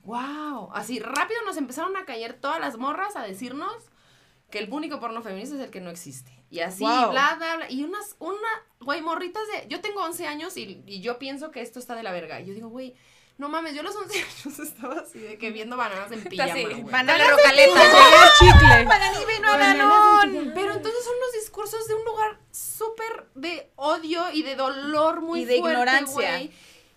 wow. 0.05 0.70
Así, 0.74 0.99
rápido 1.01 1.41
nos 1.45 1.57
empezaron 1.57 1.97
a 1.97 2.05
caer 2.05 2.35
todas 2.35 2.61
las 2.61 2.76
morras 2.78 3.16
a 3.16 3.22
decirnos 3.22 3.72
que 4.53 4.61
el 4.61 4.72
único 4.72 5.00
porno 5.00 5.20
feminista 5.22 5.57
es 5.57 5.62
el 5.62 5.70
que 5.70 5.80
no 5.80 5.90
existe. 5.90 6.30
Y 6.50 6.61
así, 6.61 6.84
Wow. 6.84 7.11
bla, 7.11 7.34
bla, 7.38 7.57
bla. 7.57 7.70
Y 7.70 7.82
unas, 7.82 8.14
una, 8.20 8.48
güey, 8.80 9.00
morritas 9.03 9.42
de. 9.48 9.66
Yo 9.68 9.80
tengo 9.80 10.03
11 10.05 10.26
años 10.28 10.57
y, 10.57 10.82
y 10.86 11.00
yo 11.00 11.18
pienso 11.18 11.50
que 11.50 11.62
esto 11.62 11.78
está 11.80 11.96
de 11.96 12.03
la 12.05 12.12
verga. 12.12 12.40
Y 12.40 12.46
yo 12.46 12.55
digo, 12.55 12.68
güey. 12.68 12.94
No 13.38 13.48
mames, 13.48 13.74
yo 13.74 13.80
a 13.80 13.84
los 13.84 13.96
11 13.96 14.14
años 14.44 14.59
estaba 14.61 14.94
así 15.00 15.18
de 15.18 15.38
que 15.38 15.50
viendo 15.50 15.76
bananas 15.76 16.12
en 16.12 16.22
pijama, 16.22 16.53
así, 16.53 16.64
güey. 16.64 16.82
Banana 16.82 17.28
rocaleta, 17.30 17.80
chicle. 18.38 18.86
Pero 20.55 20.72
entonces 20.74 21.05
son 21.05 21.14
los 21.20 21.32
discursos 21.40 21.88
de 21.88 21.94
un 21.94 22.05
lugar 22.05 22.38
súper 22.50 23.26
de 23.34 23.70
odio 23.76 24.30
y 24.32 24.42
de 24.42 24.55
dolor 24.55 25.22
muy 25.22 25.40
Y 25.40 25.44
de 25.46 25.59
fuerte, 25.59 25.72
ignorancia. 25.72 26.36
güey. 26.36 26.53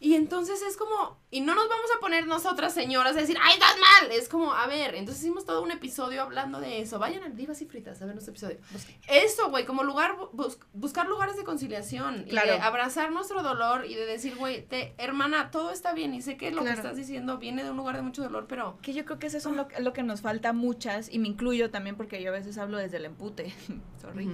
Y 0.05 0.13
entonces 0.13 0.61
es 0.61 0.77
como, 0.77 1.17
y 1.31 1.41
no 1.41 1.55
nos 1.55 1.67
vamos 1.67 1.87
a 1.97 1.99
poner 1.99 2.27
nosotras 2.27 2.75
señoras 2.75 3.17
a 3.17 3.21
decir, 3.21 3.37
¡ay, 3.41 3.53
estás 3.53 3.75
mal! 3.79 4.11
Es 4.11 4.29
como, 4.29 4.53
a 4.53 4.67
ver, 4.67 4.93
entonces 4.93 5.23
hicimos 5.23 5.45
todo 5.45 5.63
un 5.63 5.71
episodio 5.71 6.21
hablando 6.21 6.59
de 6.59 6.79
eso. 6.79 6.99
Vayan 6.99 7.23
a 7.23 7.29
Divas 7.29 7.59
y 7.63 7.65
Fritas 7.65 7.99
a 8.03 8.05
ver 8.05 8.13
nuestro 8.13 8.31
episodio. 8.31 8.57
Eso, 9.07 9.49
güey, 9.49 9.65
como 9.65 9.83
lugar, 9.83 10.15
bus- 10.33 10.59
buscar 10.73 11.07
lugares 11.07 11.37
de 11.37 11.43
conciliación. 11.43 12.25
Y 12.27 12.29
Claro. 12.29 12.51
de 12.51 12.59
abrazar 12.59 13.11
nuestro 13.11 13.41
dolor 13.41 13.87
y 13.87 13.95
de 13.95 14.05
decir, 14.05 14.35
güey, 14.35 14.63
te, 14.67 14.93
hermana, 14.99 15.49
todo 15.49 15.71
está 15.71 15.91
bien 15.93 16.13
y 16.13 16.21
sé 16.21 16.37
que 16.37 16.51
lo 16.51 16.61
Claro. 16.61 16.75
que 16.75 16.81
estás 16.81 16.97
diciendo 16.97 17.39
viene 17.39 17.63
de 17.63 17.71
un 17.71 17.77
lugar 17.77 17.95
de 17.95 18.03
mucho 18.03 18.21
dolor, 18.21 18.45
pero... 18.47 18.77
Que 18.83 18.93
yo 18.93 19.05
creo 19.05 19.17
que 19.17 19.25
eso 19.25 19.37
es 19.39 19.45
lo, 19.47 19.67
lo 19.79 19.91
que 19.93 20.03
nos 20.03 20.21
falta 20.21 20.53
muchas, 20.53 21.11
y 21.11 21.17
me 21.17 21.29
incluyo 21.29 21.71
también 21.71 21.95
porque 21.97 22.21
yo 22.21 22.29
a 22.29 22.33
veces 22.33 22.59
hablo 22.59 22.77
desde 22.77 22.97
el 22.97 23.05
empute, 23.05 23.51
sorry. 23.99 24.29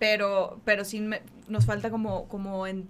Pero, 0.00 0.60
pero 0.64 0.84
sí 0.84 0.98
me- 1.00 1.22
nos 1.46 1.66
falta 1.66 1.88
como, 1.90 2.26
como 2.26 2.66
en 2.66 2.88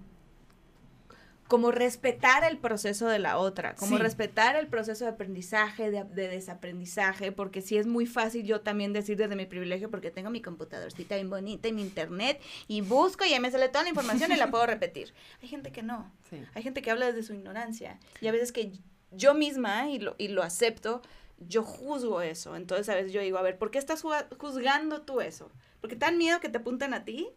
como 1.47 1.69
respetar 1.71 2.43
el 2.43 2.57
proceso 2.57 3.07
de 3.07 3.19
la 3.19 3.37
otra, 3.37 3.75
como 3.75 3.97
Sí. 3.97 4.01
respetar 4.01 4.55
el 4.55 4.67
proceso 4.67 5.05
de 5.05 5.11
aprendizaje, 5.11 5.91
de, 5.91 6.03
de 6.03 6.27
desaprendizaje, 6.27 7.31
porque 7.31 7.61
sí 7.61 7.77
es 7.77 7.85
muy 7.85 8.07
fácil 8.07 8.45
yo 8.45 8.61
también 8.61 8.93
decir 8.93 9.15
desde 9.17 9.35
mi 9.35 9.45
privilegio, 9.45 9.91
porque 9.91 10.09
tengo 10.09 10.31
mi 10.31 10.41
computadorcita 10.41 11.15
bien 11.15 11.29
bonita 11.29 11.67
y 11.67 11.73
mi 11.73 11.83
internet, 11.83 12.41
y 12.67 12.81
busco 12.81 13.25
y 13.25 13.33
ahí 13.33 13.39
me 13.39 13.51
sale 13.51 13.69
toda 13.69 13.83
la 13.83 13.89
información 13.89 14.31
y 14.31 14.37
la 14.37 14.49
puedo 14.49 14.65
repetir. 14.65 15.13
Hay 15.43 15.47
gente 15.47 15.71
que 15.71 15.83
no, 15.83 16.11
Sí. 16.29 16.43
hay 16.55 16.63
gente 16.63 16.81
que 16.81 16.89
habla 16.89 17.05
desde 17.05 17.21
su 17.21 17.33
ignorancia, 17.33 17.99
y 18.21 18.27
a 18.27 18.31
veces 18.31 18.51
que 18.51 18.71
yo 19.11 19.35
misma, 19.35 19.89
y 19.91 19.99
lo, 19.99 20.15
y 20.17 20.29
lo 20.29 20.41
acepto, 20.41 21.01
yo 21.37 21.61
juzgo 21.63 22.21
eso. 22.21 22.55
Entonces 22.55 22.89
a 22.89 22.95
veces 22.95 23.11
yo 23.11 23.21
digo, 23.21 23.37
a 23.37 23.41
ver, 23.43 23.57
¿por 23.59 23.69
qué 23.69 23.77
estás 23.77 24.03
juzga- 24.03 24.27
juzgando 24.39 25.03
tú 25.03 25.21
eso? 25.21 25.51
¿Porque 25.81 25.95
te 25.95 26.05
dan 26.05 26.17
miedo 26.17 26.39
que 26.39 26.49
te 26.49 26.57
apunten 26.57 26.93
a 26.95 27.05
ti? 27.05 27.29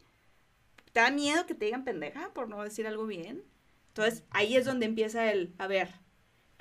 ¿Te 0.92 1.00
da 1.00 1.10
miedo 1.10 1.44
que 1.46 1.54
te 1.54 1.66
digan 1.66 1.84
pendeja 1.84 2.30
por 2.32 2.48
no 2.48 2.62
decir 2.64 2.86
algo 2.86 3.06
bien? 3.06 3.42
Entonces 3.98 4.24
ahí 4.30 4.56
es 4.56 4.64
donde 4.64 4.86
empieza 4.86 5.32
el, 5.32 5.56
a 5.58 5.66
ver, 5.66 5.90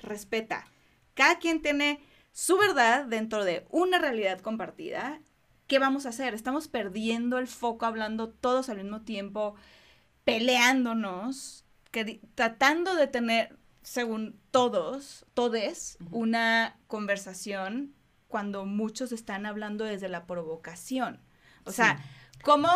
respeta. 0.00 0.66
Cada 1.14 1.38
quien 1.38 1.62
tiene 1.62 2.00
su 2.32 2.58
verdad 2.58 3.04
dentro 3.04 3.44
de 3.44 3.64
una 3.70 4.00
realidad 4.00 4.40
compartida. 4.40 5.20
¿Qué 5.68 5.78
vamos 5.78 6.04
a 6.04 6.08
hacer? 6.08 6.34
Estamos 6.34 6.66
perdiendo 6.66 7.38
el 7.38 7.46
foco 7.46 7.86
hablando 7.86 8.28
todos 8.28 8.68
al 8.68 8.78
mismo 8.78 9.02
tiempo, 9.02 9.54
peleándonos, 10.24 11.64
tratando 12.34 12.96
de 12.96 13.06
tener, 13.06 13.56
según 13.82 14.40
todos, 14.50 15.24
todes, 15.34 15.96
una 16.10 16.76
conversación 16.88 17.94
cuando 18.26 18.66
muchos 18.66 19.12
están 19.12 19.46
hablando 19.46 19.84
desde 19.84 20.08
la 20.08 20.26
provocación. 20.26 21.20
O 21.62 21.70
sea, 21.70 22.02
¿cómo, 22.42 22.68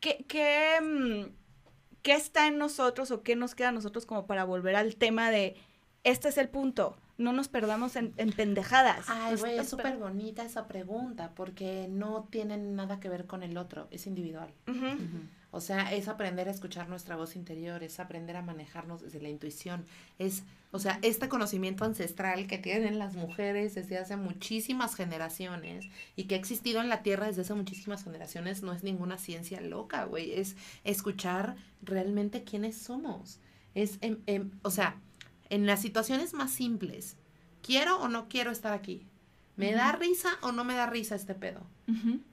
qué, 0.00 0.26
qué, 0.28 0.78
mm, 0.82 1.41
qué 2.02 2.14
está 2.14 2.46
en 2.46 2.58
nosotros 2.58 3.10
o 3.10 3.22
qué 3.22 3.36
nos 3.36 3.54
queda 3.54 3.68
a 3.68 3.72
nosotros 3.72 4.06
como 4.06 4.26
para 4.26 4.44
volver 4.44 4.76
al 4.76 4.96
tema 4.96 5.30
de, 5.30 5.56
este 6.04 6.28
es 6.28 6.38
el 6.38 6.48
punto, 6.48 6.96
no 7.18 7.32
nos 7.32 7.48
perdamos 7.48 7.96
en, 7.96 8.12
en 8.16 8.32
pendejadas. 8.32 9.06
Ay, 9.08 9.36
güey, 9.36 9.58
es 9.58 9.68
súper 9.68 9.96
bonita 9.96 10.44
esa 10.44 10.66
pregunta 10.66 11.32
porque 11.34 11.86
no 11.88 12.26
tiene 12.30 12.56
nada 12.58 13.00
que 13.00 13.08
ver 13.08 13.26
con 13.26 13.42
el 13.42 13.56
otro, 13.56 13.88
es 13.90 14.06
individual. 14.06 14.52
O 15.54 15.60
sea, 15.60 15.92
es 15.92 16.08
aprender 16.08 16.48
a 16.48 16.50
escuchar 16.50 16.88
nuestra 16.88 17.14
voz 17.14 17.36
interior, 17.36 17.82
es 17.82 18.00
aprender 18.00 18.36
a 18.36 18.42
manejarnos 18.42 19.02
desde 19.02 19.20
la 19.20 19.28
intuición, 19.28 19.84
es, 20.18 20.44
o 20.70 20.78
sea, 20.78 20.98
este 21.02 21.28
conocimiento 21.28 21.84
ancestral 21.84 22.46
que 22.46 22.56
tienen 22.56 22.98
las 22.98 23.14
mujeres 23.16 23.74
desde 23.74 23.98
hace 23.98 24.16
muchísimas 24.16 24.94
generaciones 24.94 25.84
y 26.16 26.24
que 26.24 26.36
ha 26.36 26.38
existido 26.38 26.80
en 26.80 26.88
la 26.88 27.02
Tierra 27.02 27.26
desde 27.26 27.42
hace 27.42 27.52
muchísimas 27.54 28.02
generaciones 28.02 28.62
no 28.62 28.72
es 28.72 28.82
ninguna 28.82 29.18
ciencia 29.18 29.60
loca, 29.60 30.04
güey, 30.06 30.32
es 30.32 30.56
escuchar 30.84 31.56
realmente 31.82 32.44
quiénes 32.44 32.76
somos. 32.78 33.38
Es, 33.74 33.98
em- 34.00 34.22
em, 34.26 34.50
o 34.62 34.70
sea, 34.70 34.96
en 35.50 35.66
las 35.66 35.82
situaciones 35.82 36.32
más 36.32 36.50
simples, 36.50 37.16
¿quiero 37.62 37.98
o 38.00 38.08
no 38.08 38.28
quiero 38.28 38.50
estar 38.50 38.72
aquí? 38.72 39.06
¿Me 39.56 39.72
da 39.72 39.92
risa 39.92 40.30
o 40.42 40.50
no 40.52 40.64
me 40.64 40.74
da 40.74 40.86
risa 40.86 41.14
este 41.14 41.34
pedo? 41.34 41.60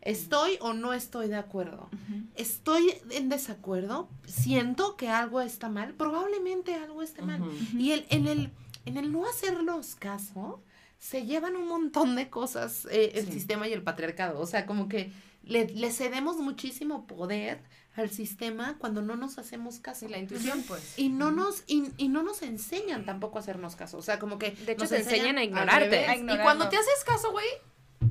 ¿Estoy 0.01 0.57
o 0.61 0.73
no 0.73 0.93
estoy 0.93 1.27
de 1.27 1.35
acuerdo? 1.35 1.89
Estoy 2.35 2.93
en 3.11 3.27
desacuerdo, 3.29 4.09
siento 4.25 4.95
que 4.95 5.09
algo 5.09 5.41
está 5.41 5.69
mal, 5.69 5.93
probablemente 5.93 6.75
algo 6.75 7.01
esté 7.01 7.21
mal. 7.21 7.41
Y 7.77 7.91
el, 7.91 8.05
en, 8.09 8.27
el, 8.27 8.51
en 8.85 8.97
el 8.97 9.11
no 9.11 9.27
hacerlos 9.27 9.95
caso, 9.95 10.63
se 10.97 11.25
llevan 11.25 11.55
un 11.57 11.67
montón 11.67 12.15
de 12.15 12.29
cosas 12.29 12.85
eh, 12.91 13.11
el 13.15 13.25
Sí. 13.25 13.33
sistema 13.33 13.67
y 13.67 13.73
el 13.73 13.83
patriarcado. 13.83 14.39
O 14.39 14.45
sea, 14.45 14.65
como 14.65 14.87
que 14.87 15.11
le, 15.43 15.67
le 15.67 15.91
cedemos 15.91 16.37
muchísimo 16.37 17.05
poder 17.05 17.61
al 17.99 18.09
sistema 18.09 18.77
cuando 18.79 19.01
no 19.01 19.15
nos 19.15 19.37
hacemos 19.37 19.79
caso. 19.79 20.05
Sí, 20.05 20.11
la 20.11 20.17
intuición, 20.17 20.63
pues. 20.67 20.93
Y 20.97 21.09
no 21.09 21.31
nos, 21.31 21.63
y, 21.67 21.91
y 21.97 22.07
no 22.09 22.23
nos 22.23 22.41
enseñan 22.41 23.05
tampoco 23.05 23.37
a 23.37 23.41
hacernos 23.41 23.75
caso. 23.75 23.97
O 23.97 24.01
sea, 24.01 24.19
como 24.19 24.39
que. 24.39 24.51
De 24.51 24.73
hecho, 24.73 24.83
nos 24.83 24.89
te 24.89 24.97
enseñan 24.97 25.37
a 25.37 25.41
Al 25.41 25.47
ignorarte. 25.47 26.07
A 26.07 26.15
Y 26.15 26.37
cuando 26.41 26.69
te 26.69 26.77
haces 26.77 27.03
caso, 27.05 27.31
güey, 27.31 27.47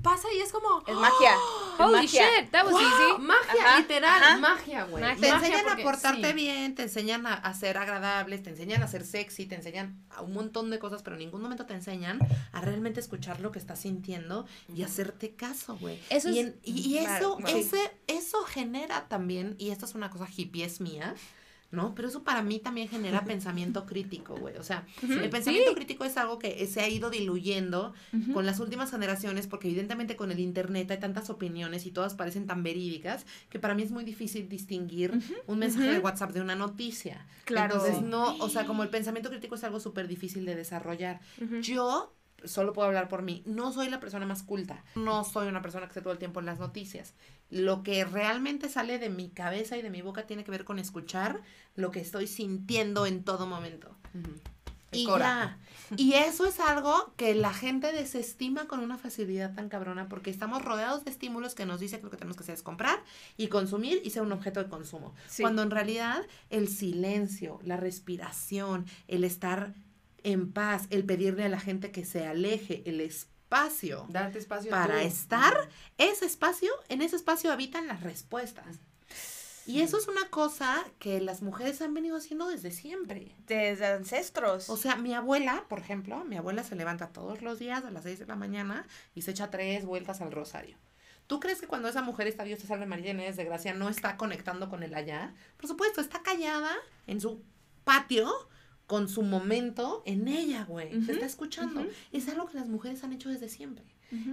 pasa 0.02 0.28
y 0.36 0.40
es 0.40 0.52
como. 0.52 0.82
Es 0.86 0.94
magia. 0.94 1.32
es 1.32 1.80
Holy 1.80 1.92
magia. 1.94 2.22
shit, 2.40 2.50
that 2.50 2.64
was 2.64 2.72
¡Wow! 2.72 2.82
easy. 2.82 3.22
Magia, 3.22 3.64
Ajá, 3.64 3.78
literal, 3.80 4.22
ajá. 4.22 4.36
magia, 4.38 4.84
güey. 4.84 5.02
Te 5.04 5.10
Magia 5.30 5.34
enseñan 5.36 5.64
porque- 5.64 5.82
a 5.82 5.84
portarte 5.84 6.26
sí. 6.28 6.32
bien, 6.34 6.74
te 6.74 6.82
enseñan 6.82 7.26
a, 7.26 7.34
a 7.34 7.54
ser 7.54 7.78
agradables, 7.78 8.42
te 8.42 8.50
enseñan 8.50 8.82
a 8.82 8.88
ser 8.88 9.04
sexy, 9.04 9.46
te 9.46 9.54
enseñan 9.54 10.02
a 10.10 10.22
un 10.22 10.32
montón 10.34 10.70
de 10.70 10.78
cosas, 10.78 11.02
pero 11.02 11.16
en 11.16 11.20
ningún 11.20 11.40
momento 11.42 11.66
te 11.66 11.74
enseñan 11.74 12.18
a 12.52 12.60
realmente 12.60 13.00
escuchar 13.00 13.40
lo 13.40 13.52
que 13.52 13.58
estás 13.58 13.78
sintiendo 13.80 14.46
y 14.74 14.82
hacerte 14.82 15.34
caso, 15.34 15.76
güey. 15.78 16.00
Eso 16.10 16.28
y, 16.30 16.38
es- 16.40 16.46
en- 16.46 16.60
y, 16.64 16.96
y 16.96 17.00
Claro, 17.00 17.38
eso, 17.38 17.46
sí. 17.48 17.58
ese, 17.58 17.96
eso 18.06 18.42
genera 18.44 19.08
también, 19.08 19.54
y 19.58 19.70
esto 19.70 19.84
es 19.86 19.94
una 19.94 20.10
cosa 20.10 20.26
hippie 20.34 20.64
es 20.64 20.80
mía, 20.80 21.14
¿no? 21.70 21.94
Pero 21.94 22.08
eso 22.08 22.22
para 22.22 22.42
mí 22.42 22.58
también 22.58 22.88
genera 22.88 23.24
pensamiento 23.24 23.84
crítico, 23.84 24.36
güey. 24.36 24.56
O 24.56 24.62
sea, 24.62 24.86
el 25.02 25.28
pensamiento 25.28 25.74
crítico 25.74 26.04
es 26.04 26.16
algo 26.16 26.38
que 26.38 26.66
se 26.66 26.80
ha 26.80 26.88
ido 26.88 27.10
diluyendo 27.10 27.92
con 28.32 28.46
las 28.46 28.60
últimas 28.60 28.90
generaciones, 28.90 29.46
porque 29.46 29.68
evidentemente 29.68 30.16
con 30.16 30.30
el 30.30 30.40
internet 30.40 30.90
hay 30.90 30.98
tantas 30.98 31.30
opiniones 31.30 31.86
y 31.86 31.90
todas 31.90 32.14
parecen 32.14 32.46
tan 32.46 32.62
verídicas 32.62 33.26
que 33.50 33.58
para 33.58 33.74
mí 33.74 33.82
es 33.82 33.90
muy 33.90 34.04
difícil 34.04 34.48
distinguir 34.48 35.12
un 35.46 35.58
mensaje 35.58 35.92
de 35.92 35.98
WhatsApp 35.98 36.32
de 36.32 36.40
una 36.40 36.54
noticia. 36.54 37.26
Claro. 37.44 37.74
Entonces, 37.74 38.02
no, 38.02 38.36
o 38.38 38.48
sea, 38.48 38.64
como 38.64 38.82
el 38.82 38.88
pensamiento 38.88 39.30
crítico 39.30 39.54
es 39.54 39.64
algo 39.64 39.80
súper 39.80 40.08
difícil 40.08 40.44
de 40.44 40.54
desarrollar. 40.54 41.20
Yo 41.62 42.14
solo 42.44 42.72
puedo 42.72 42.88
hablar 42.88 43.08
por 43.08 43.22
mí. 43.22 43.42
No 43.46 43.72
soy 43.72 43.88
la 43.88 44.00
persona 44.00 44.26
más 44.26 44.42
culta. 44.42 44.84
No 44.94 45.24
soy 45.24 45.48
una 45.48 45.62
persona 45.62 45.86
que 45.86 45.90
esté 45.90 46.02
todo 46.02 46.12
el 46.12 46.18
tiempo 46.18 46.40
en 46.40 46.46
las 46.46 46.58
noticias. 46.58 47.14
Lo 47.50 47.82
que 47.82 48.04
realmente 48.04 48.68
sale 48.68 48.98
de 48.98 49.08
mi 49.08 49.30
cabeza 49.30 49.76
y 49.76 49.82
de 49.82 49.90
mi 49.90 50.02
boca 50.02 50.26
tiene 50.26 50.44
que 50.44 50.50
ver 50.50 50.64
con 50.64 50.78
escuchar 50.78 51.40
lo 51.76 51.90
que 51.90 52.00
estoy 52.00 52.26
sintiendo 52.26 53.06
en 53.06 53.24
todo 53.24 53.46
momento. 53.46 53.96
Y 54.90 55.04
Cora. 55.04 55.58
ya. 55.90 55.96
Y 55.96 56.14
eso 56.14 56.46
es 56.46 56.60
algo 56.60 57.12
que 57.16 57.34
la 57.34 57.52
gente 57.52 57.92
desestima 57.92 58.66
con 58.66 58.80
una 58.80 58.98
facilidad 58.98 59.54
tan 59.54 59.68
cabrona 59.68 60.08
porque 60.08 60.30
estamos 60.30 60.62
rodeados 60.62 61.04
de 61.04 61.10
estímulos 61.10 61.54
que 61.54 61.66
nos 61.66 61.80
dicen 61.80 62.00
que 62.00 62.04
lo 62.04 62.10
que 62.10 62.16
tenemos 62.16 62.36
que 62.36 62.42
hacer 62.42 62.54
es 62.54 62.62
comprar 62.62 63.02
y 63.36 63.48
consumir 63.48 64.00
y 64.04 64.10
ser 64.10 64.22
un 64.22 64.32
objeto 64.32 64.62
de 64.62 64.68
consumo. 64.68 65.14
Sí. 65.28 65.42
Cuando 65.42 65.62
en 65.62 65.70
realidad 65.70 66.26
el 66.50 66.68
silencio, 66.68 67.60
la 67.64 67.76
respiración, 67.76 68.86
el 69.08 69.24
estar 69.24 69.74
en 70.32 70.52
paz, 70.52 70.86
el 70.90 71.04
pedirle 71.04 71.44
a 71.44 71.48
la 71.48 71.60
gente 71.60 71.90
que 71.90 72.04
se 72.04 72.26
aleje, 72.26 72.82
el 72.86 73.00
espacio 73.00 74.06
Darte 74.10 74.38
espacio 74.38 74.70
para 74.70 75.00
tú. 75.00 75.06
estar, 75.06 75.68
ese 75.96 76.26
espacio, 76.26 76.70
en 76.88 77.00
ese 77.00 77.16
espacio 77.16 77.50
habitan 77.50 77.86
las 77.86 78.02
respuestas. 78.02 78.80
Y 79.66 79.82
eso 79.82 79.98
es 79.98 80.08
una 80.08 80.28
cosa 80.30 80.82
que 80.98 81.20
las 81.20 81.42
mujeres 81.42 81.82
han 81.82 81.92
venido 81.92 82.16
haciendo 82.16 82.48
desde 82.48 82.70
siempre. 82.70 83.34
Desde 83.46 83.86
ancestros. 83.86 84.70
O 84.70 84.78
sea, 84.78 84.96
mi 84.96 85.12
abuela, 85.12 85.64
por 85.68 85.78
ejemplo, 85.78 86.24
mi 86.24 86.36
abuela 86.36 86.62
se 86.62 86.74
levanta 86.74 87.08
todos 87.08 87.42
los 87.42 87.58
días 87.58 87.84
a 87.84 87.90
las 87.90 88.04
6 88.04 88.20
de 88.20 88.26
la 88.26 88.36
mañana 88.36 88.86
y 89.14 89.22
se 89.22 89.32
echa 89.32 89.50
tres 89.50 89.84
vueltas 89.84 90.22
al 90.22 90.32
rosario. 90.32 90.78
¿Tú 91.26 91.38
crees 91.38 91.60
que 91.60 91.66
cuando 91.66 91.88
esa 91.88 92.00
mujer 92.00 92.26
está 92.26 92.44
Dios 92.44 92.58
te 92.58 92.66
salve 92.66 92.86
María 92.86 93.10
Inés 93.10 93.36
de 93.36 93.44
gracia 93.44 93.74
no 93.74 93.90
está 93.90 94.16
conectando 94.16 94.70
con 94.70 94.82
el 94.82 94.94
allá? 94.94 95.34
Por 95.58 95.68
supuesto, 95.68 96.00
está 96.00 96.22
callada 96.22 96.74
en 97.06 97.20
su 97.20 97.42
patio 97.84 98.48
con 98.88 99.08
su 99.08 99.22
momento 99.22 100.02
en 100.06 100.26
ella, 100.26 100.64
güey. 100.64 100.90
Se 100.90 100.96
Ujú, 100.98 101.12
está 101.12 101.26
escuchando. 101.26 101.86
Es 102.10 102.28
algo 102.28 102.46
que 102.46 102.56
las 102.58 102.68
mujeres 102.68 103.04
han 103.04 103.12
hecho 103.12 103.28
desde 103.28 103.48
siempre. 103.48 103.84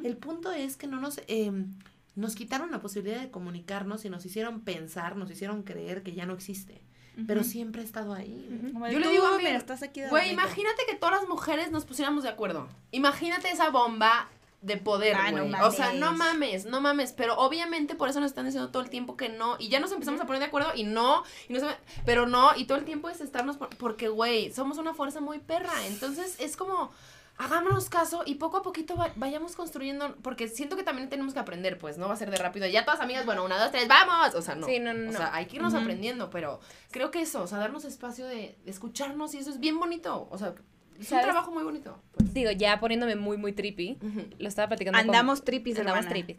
El 0.03 0.17
punto 0.17 0.51
es 0.51 0.75
que 0.77 0.87
no 0.87 0.99
nos... 0.99 1.21
em, 1.27 1.67
nos 2.15 2.33
quitaron 2.35 2.71
la 2.71 2.79
posibilidad 2.79 3.19
de 3.21 3.29
comunicarnos 3.29 4.05
y 4.05 4.09
nos 4.09 4.25
hicieron 4.25 4.61
pensar, 4.61 5.17
nos 5.17 5.29
hicieron 5.29 5.63
creer 5.63 6.01
que 6.01 6.13
ya 6.13 6.25
no 6.25 6.33
existe. 6.33 6.81
Pero 7.27 7.43
siempre 7.43 7.81
ha 7.81 7.85
estado 7.85 8.13
ahí. 8.13 8.47
Yo 8.91 8.99
le 8.99 9.09
digo 9.09 9.25
a 9.27 9.37
mi- 9.37 9.43
mira, 9.43 9.57
estás 9.57 9.83
aquí 9.83 10.01
de 10.01 10.09
Güey, 10.09 10.31
imagínate 10.31 10.81
que 10.89 10.95
todas 10.97 11.19
las 11.21 11.29
mujeres 11.29 11.71
nos 11.71 11.85
pusiéramos 11.85 12.23
de 12.23 12.29
acuerdo. 12.29 12.67
Imagínate 12.91 13.49
esa 13.51 13.69
bomba 13.69 14.29
de 14.65 14.77
poder, 14.77 15.15
Ah, 15.15 15.31
no 15.31 15.67
o 15.67 15.71
sea, 15.71 15.93
no 15.93 16.11
mames, 16.13 16.65
no 16.65 16.81
mames. 16.81 17.13
Pero 17.13 17.37
obviamente 17.37 17.95
por 17.95 18.09
eso 18.09 18.19
nos 18.19 18.31
están 18.31 18.45
diciendo 18.45 18.71
todo 18.71 18.81
el 18.81 18.89
tiempo 18.89 19.15
que 19.15 19.29
no. 19.29 19.55
Y 19.59 19.69
ya 19.69 19.79
nos 19.79 19.91
empezamos 19.91 20.19
a 20.19 20.25
poner 20.25 20.39
de 20.39 20.47
acuerdo 20.47 20.71
y 20.75 20.83
no. 20.83 21.23
Y 21.47 21.53
no 21.53 21.59
se- 21.59 21.77
pero 22.05 22.25
no. 22.27 22.55
Y 22.55 22.65
todo 22.65 22.77
el 22.77 22.85
tiempo 22.85 23.09
es 23.09 23.21
estarnos. 23.21 23.57
por- 23.57 23.69
porque, 23.77 24.07
güey, 24.09 24.51
somos 24.53 24.77
una 24.77 24.93
fuerza 24.93 25.21
muy 25.21 25.39
perra. 25.39 25.73
Entonces 25.87 26.35
es 26.39 26.57
como. 26.57 26.91
Hagámonos 27.37 27.89
caso 27.89 28.23
y 28.25 28.35
poco 28.35 28.55
a 28.55 28.61
poquito 28.63 28.95
va- 28.95 29.11
vayamos 29.17 29.57
construyendo, 29.57 30.15
porque 30.21 30.47
siento 30.47 30.77
que 30.77 30.83
también 30.83 31.09
tenemos 31.09 31.33
que 31.33 31.39
aprender, 31.41 31.77
pues, 31.77 31.97
no 31.97 32.07
va 32.07 32.13
a 32.13 32.17
ser 32.17 32.31
de 32.31 32.37
rápido. 32.37 32.65
Ya 32.65 32.85
todas 32.85 33.01
amigas, 33.01 33.25
bueno, 33.25 33.43
una, 33.43 33.59
dos, 33.61 33.71
tres, 33.71 33.89
vamos. 33.89 34.33
O 34.35 34.41
sea, 34.41 34.55
no. 34.55 34.65
Sí, 34.65 34.79
no, 34.79 34.93
no, 34.93 35.09
O 35.09 35.11
sea, 35.13 35.35
hay 35.35 35.45
que 35.47 35.57
irnos 35.57 35.73
aprendiendo, 35.73 36.29
pero 36.29 36.61
creo 36.91 37.11
que 37.11 37.19
eso, 37.21 37.41
o 37.43 37.47
sea, 37.47 37.57
darnos 37.57 37.83
espacio 37.83 38.25
de, 38.25 38.57
de 38.63 38.71
escucharnos 38.71 39.33
y 39.33 39.39
eso 39.39 39.49
es 39.49 39.59
bien 39.59 39.77
bonito. 39.81 40.29
O 40.31 40.37
sea, 40.37 40.55
es 40.95 40.99
un 41.01 41.05
¿Sabes? 41.05 41.25
trabajo 41.25 41.51
muy 41.51 41.63
bonito. 41.63 42.01
Pues. 42.13 42.33
Digo, 42.33 42.51
ya 42.51 42.79
poniéndome 42.79 43.15
muy, 43.15 43.37
muy 43.37 43.53
trippy. 43.53 43.97
Lo 44.39 44.47
estaba 44.47 44.67
platicando 44.69 44.97
con- 44.99 45.09
Andamos 45.09 45.43
tripis, 45.43 45.77
Andamos 45.79 46.05
hermana. 46.05 46.25
tripis. 46.25 46.37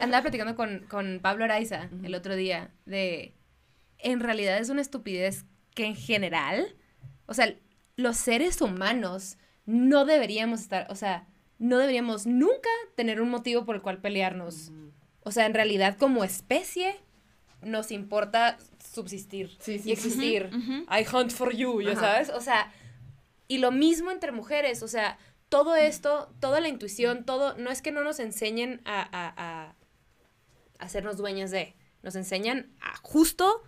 Andaba 0.00 0.22
platicando 0.22 0.54
con, 0.56 0.86
con 0.88 1.18
Pablo 1.22 1.44
Araiza 1.44 1.88
Ujú. 1.92 2.06
el 2.06 2.14
otro 2.14 2.34
día 2.36 2.70
de... 2.86 3.34
En 3.98 4.20
realidad 4.20 4.58
es 4.58 4.70
una 4.70 4.80
estupidez 4.80 5.44
que 5.74 5.84
en 5.84 5.94
general, 5.96 6.74
o 7.26 7.34
sea, 7.34 7.54
los 7.96 8.16
seres 8.16 8.60
humanos 8.62 9.36
no 9.66 10.04
deberíamos 10.06 10.60
estar, 10.60 10.86
o 10.90 10.94
sea, 10.94 11.26
no 11.58 11.76
deberíamos 11.78 12.26
nunca 12.26 12.70
tener 12.96 13.20
un 13.20 13.28
motivo 13.28 13.66
por 13.66 13.76
el 13.76 13.82
cual 13.82 13.98
pelearnos. 14.00 14.72
O 15.22 15.30
sea, 15.32 15.44
en 15.44 15.52
realidad 15.52 15.98
como 15.98 16.24
especie 16.24 16.96
nos 17.62 17.90
importa 17.90 18.56
subsistir 18.82 19.50
Sí, 19.60 19.78
sí, 19.78 19.90
y 19.90 19.92
existir. 19.92 20.48
I 20.88 21.04
hunt 21.14 21.30
for 21.30 21.54
you, 21.54 21.82
¿ya 21.82 21.94
sabes? 21.94 22.30
O 22.30 22.40
sea, 22.40 22.72
y 23.50 23.58
lo 23.58 23.72
mismo 23.72 24.12
entre 24.12 24.30
mujeres, 24.30 24.80
o 24.84 24.86
sea, 24.86 25.18
todo 25.48 25.74
esto, 25.74 26.32
toda 26.38 26.60
la 26.60 26.68
intuición, 26.68 27.24
todo, 27.24 27.56
no 27.58 27.70
es 27.70 27.82
que 27.82 27.90
no 27.90 28.04
nos 28.04 28.20
enseñen 28.20 28.80
a, 28.84 29.00
a, 29.00 29.34
a 29.36 29.74
hacernos 30.78 31.16
dueñas 31.16 31.50
de, 31.50 31.74
nos 32.04 32.14
enseñan 32.14 32.70
a 32.80 32.96
justo 32.98 33.60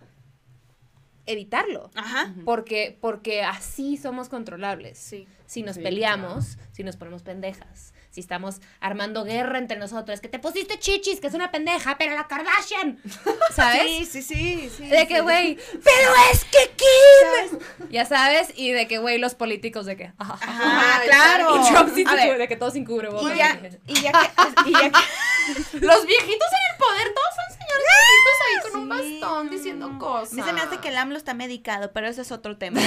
evitarlo. 1.25 1.91
Ajá. 1.95 2.33
Porque, 2.45 2.97
porque 3.01 3.43
así 3.43 3.97
somos 3.97 4.29
controlables. 4.29 4.97
Sí. 4.97 5.27
Si 5.45 5.63
nos 5.63 5.75
Sí, 5.75 5.81
peleamos, 5.81 6.57
si 6.71 6.83
nos 6.85 6.95
ponemos 6.95 7.21
pendejas, 7.21 7.93
si 8.13 8.19
estamos 8.21 8.61
armando 8.79 9.23
guerra 9.23 9.57
entre 9.57 9.77
nosotros, 9.77 10.21
que 10.21 10.27
te 10.29 10.37
pusiste 10.37 10.77
chichis, 10.77 11.19
que 11.19 11.25
es 11.25 11.33
una 11.33 11.49
pendeja, 11.49 11.97
pero 11.97 12.15
la 12.15 12.27
Kardashian, 12.27 12.99
¿sabes? 13.55 13.81
Sí, 13.81 14.05
sí, 14.05 14.21
sí, 14.21 14.69
sí. 14.77 14.87
De 14.87 14.99
sí. 15.01 15.07
que, 15.07 15.21
güey, 15.21 15.57
pero 15.83 16.11
es 16.31 16.45
que 16.45 16.71
Kim. 16.77 17.59
Ya 17.89 18.05
sabes, 18.05 18.53
y 18.55 18.71
de 18.71 18.87
que, 18.87 18.99
güey, 18.99 19.17
los 19.17 19.33
políticos 19.33 19.87
de 19.87 19.97
que. 19.97 20.13
ajá, 20.19 20.37
Ay, 20.41 21.07
claro. 21.07 21.57
Y 21.57 21.73
Trump 21.73 21.95
ver, 21.95 22.37
de 22.37 22.47
que 22.47 22.55
todos 22.55 22.73
sin 22.73 22.85
cubrebocas. 22.85 23.33
Y 23.33 23.37
ya, 23.37 23.59
y 23.87 23.93
ya 23.95 24.11
que, 24.11 24.69
y 24.69 24.73
ya 24.73 24.91
que- 24.91 24.99
Los 25.81 26.05
viejitos 26.05 26.47
en 26.51 26.71
el 26.71 26.77
poder, 26.77 27.13
todos 27.13 27.35
son 27.35 27.57
señores 27.57 27.85
viejitos 27.97 28.39
ahí 28.45 28.71
con 28.71 28.81
un 28.81 28.89
bastón 28.89 29.49
diciendo 29.49 29.99
cosas. 29.99 30.33
A 30.33 30.35
mí 30.35 30.41
se 30.43 30.53
me 30.53 30.61
hace 30.61 30.77
que 30.77 30.89
el 30.89 30.97
AMLO 30.97 31.17
está 31.17 31.33
medicado, 31.33 31.91
pero 31.91 32.07
ese 32.07 32.21
es 32.21 32.31
otro 32.31 32.57
tema. 32.57 32.79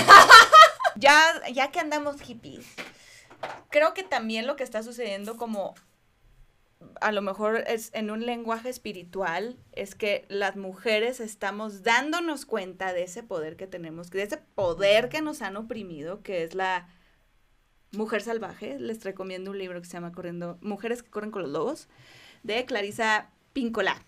ya, 0.96 1.20
ya 1.52 1.70
que 1.70 1.80
andamos 1.80 2.20
hippies, 2.22 2.64
creo 3.70 3.94
que 3.94 4.02
también 4.02 4.46
lo 4.46 4.56
que 4.56 4.64
está 4.64 4.82
sucediendo 4.82 5.36
como 5.36 5.74
a 7.00 7.12
lo 7.12 7.22
mejor 7.22 7.64
es 7.66 7.90
en 7.94 8.10
un 8.10 8.24
lenguaje 8.26 8.68
espiritual, 8.68 9.56
es 9.72 9.94
que 9.94 10.24
las 10.28 10.56
mujeres 10.56 11.20
estamos 11.20 11.82
dándonos 11.82 12.46
cuenta 12.46 12.92
de 12.92 13.02
ese 13.02 13.22
poder 13.22 13.56
que 13.56 13.66
tenemos, 13.66 14.10
de 14.10 14.22
ese 14.22 14.36
poder 14.36 15.08
que 15.08 15.22
nos 15.22 15.42
han 15.42 15.56
oprimido, 15.56 16.22
que 16.22 16.42
es 16.42 16.54
la 16.54 16.88
mujer 17.92 18.22
salvaje. 18.22 18.78
Les 18.78 19.04
recomiendo 19.04 19.50
un 19.50 19.58
libro 19.58 19.80
que 19.80 19.86
se 19.86 19.94
llama 19.94 20.12
Corriendo, 20.12 20.58
Mujeres 20.60 21.02
que 21.02 21.10
corren 21.10 21.30
con 21.30 21.42
los 21.42 21.50
lobos, 21.50 21.88
de 22.42 22.64
Clarisa 22.64 23.30
Pincola. 23.52 24.02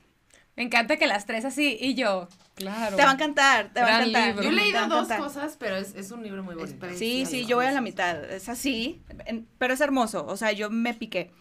Me 0.57 0.63
encanta 0.63 0.97
que 0.97 1.07
las 1.07 1.27
tres 1.27 1.45
así 1.45 1.77
y 1.81 1.95
yo. 1.95 2.29
Claro. 2.59 2.97
Te 2.97 3.03
va 3.05 3.11
a 3.11 3.15
encantar, 3.15 3.73
te 3.73 3.81
va 3.81 3.87
a 3.87 3.89
Gran 3.91 4.09
encantar. 4.09 4.27
libro. 4.29 4.43
Yo 4.43 4.49
he 4.51 4.53
leído 4.53 4.87
dos 4.89 5.09
cosas, 5.09 5.57
pero 5.59 5.77
es, 5.77 5.95
es 5.95 6.11
un 6.11 6.23
libro 6.23 6.43
muy 6.43 6.55
bonito. 6.55 6.79
precioso. 6.79 6.99
Sí, 6.99 7.25
sí, 7.27 7.47
yo 7.47 7.57
voy 7.57 7.67
a 7.67 7.73
la 7.73 7.81
mitad. 7.81 8.25
Es 8.31 8.49
así, 8.49 9.03
en- 9.27 9.49
pero 9.59 9.75
es 9.75 9.81
hermoso. 9.81 10.27
O 10.27 10.37
sea, 10.37 10.53
yo 10.53 10.69
me 10.71 10.93
piqué. 10.95 11.33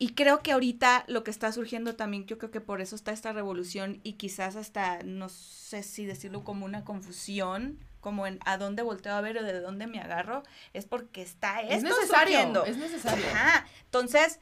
Y 0.00 0.10
creo 0.14 0.42
que 0.42 0.52
ahorita 0.52 1.04
lo 1.08 1.24
que 1.24 1.30
está 1.32 1.50
surgiendo 1.50 1.96
también, 1.96 2.24
yo 2.26 2.38
creo 2.38 2.52
que 2.52 2.60
por 2.60 2.80
eso 2.80 2.94
está 2.94 3.10
esta 3.10 3.32
revolución 3.32 3.98
y 4.04 4.12
quizás 4.12 4.54
hasta, 4.54 5.02
no 5.02 5.28
sé 5.28 5.82
si 5.82 6.06
decirlo 6.06 6.44
como 6.44 6.66
una 6.66 6.84
confusión, 6.84 7.80
como 8.00 8.26
en 8.28 8.38
a 8.44 8.58
dónde 8.58 8.82
volteo 8.82 9.12
a 9.14 9.20
ver 9.20 9.38
o 9.38 9.42
de 9.42 9.58
dónde 9.60 9.88
me 9.88 9.98
agarro, 10.00 10.44
es 10.72 10.84
porque 10.86 11.20
está 11.20 11.62
Es 11.62 11.82
esto 11.82 11.88
necesario, 11.96 12.32
surgiendo. 12.36 12.64
es 12.64 12.76
necesario. 12.76 13.24
Ajá. 13.34 13.66
Entonces, 13.86 14.38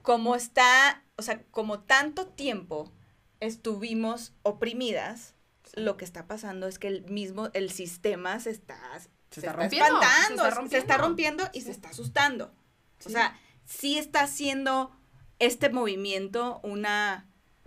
como 0.00 0.34
está, 0.34 1.02
o 1.16 1.22
sea, 1.22 1.42
como 1.50 1.80
tanto 1.80 2.28
tiempo 2.28 2.90
estuvimos 3.40 4.32
oprimidas, 4.42 5.34
lo 5.74 5.96
que 5.96 6.04
está 6.04 6.26
pasando 6.26 6.66
es 6.66 6.78
que 6.78 6.88
el 6.88 7.04
mismo, 7.06 7.48
el 7.54 7.70
sistema 7.70 8.38
se 8.40 8.50
está, 8.50 8.78
se 9.30 9.40
está 9.40 9.50
está, 9.50 9.52
rompiendo, 9.54 10.00
espantando, 10.00 10.42
se 10.42 10.48
está 10.48 10.68
se 10.68 10.78
está 10.78 10.98
rompiendo. 10.98 11.44
y 11.52 11.60
Sí. 11.60 11.66
se 11.66 11.70
está 11.72 11.88
asustando. 11.90 12.52
O 13.04 13.08
sea, 13.08 13.38
sí 13.64 13.96
está 13.98 14.22
haciendo 14.22 14.94
este 15.38 15.70
movimiento 15.70 16.60
una, 16.62 17.26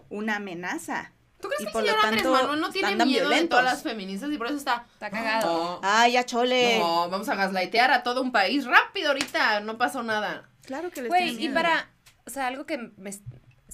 una 0.09 0.35
amenaza. 0.35 1.11
¿Tú 1.39 1.47
crees 1.49 1.61
y 1.61 1.63
que 1.65 1.69
el 1.69 1.73
por 1.73 1.81
lo 1.81 1.87
señor 1.89 2.05
Andrés 2.05 2.23
tanto, 2.23 2.41
Manuel 2.41 2.61
no 2.61 2.69
tiene 2.69 2.95
miedo 2.95 3.05
de 3.05 3.11
violentos. 3.11 3.49
todas 3.49 3.65
las 3.65 3.83
feministas 3.83 4.31
y 4.31 4.37
por 4.37 4.47
eso 4.47 4.57
está... 4.57 4.85
Está 4.93 5.09
cagado. 5.09 5.47
No, 5.47 5.79
Ay, 5.83 6.13
ya 6.13 6.25
chole. 6.25 6.79
no, 6.79 7.09
vamos 7.09 7.27
a 7.27 7.35
gaslightear 7.35 7.91
a 7.91 8.03
todo 8.03 8.21
un 8.21 8.31
país 8.31 8.65
rápido 8.65 9.09
ahorita, 9.09 9.59
no 9.61 9.77
pasó 9.77 10.03
nada. 10.03 10.49
Claro 10.65 10.91
que 10.91 11.01
les 11.01 11.09
Güey, 11.09 11.43
y 11.43 11.49
para, 11.49 11.89
o 12.25 12.29
sea, 12.29 12.47
algo 12.47 12.65
que 12.65 12.77
me, 12.95 13.11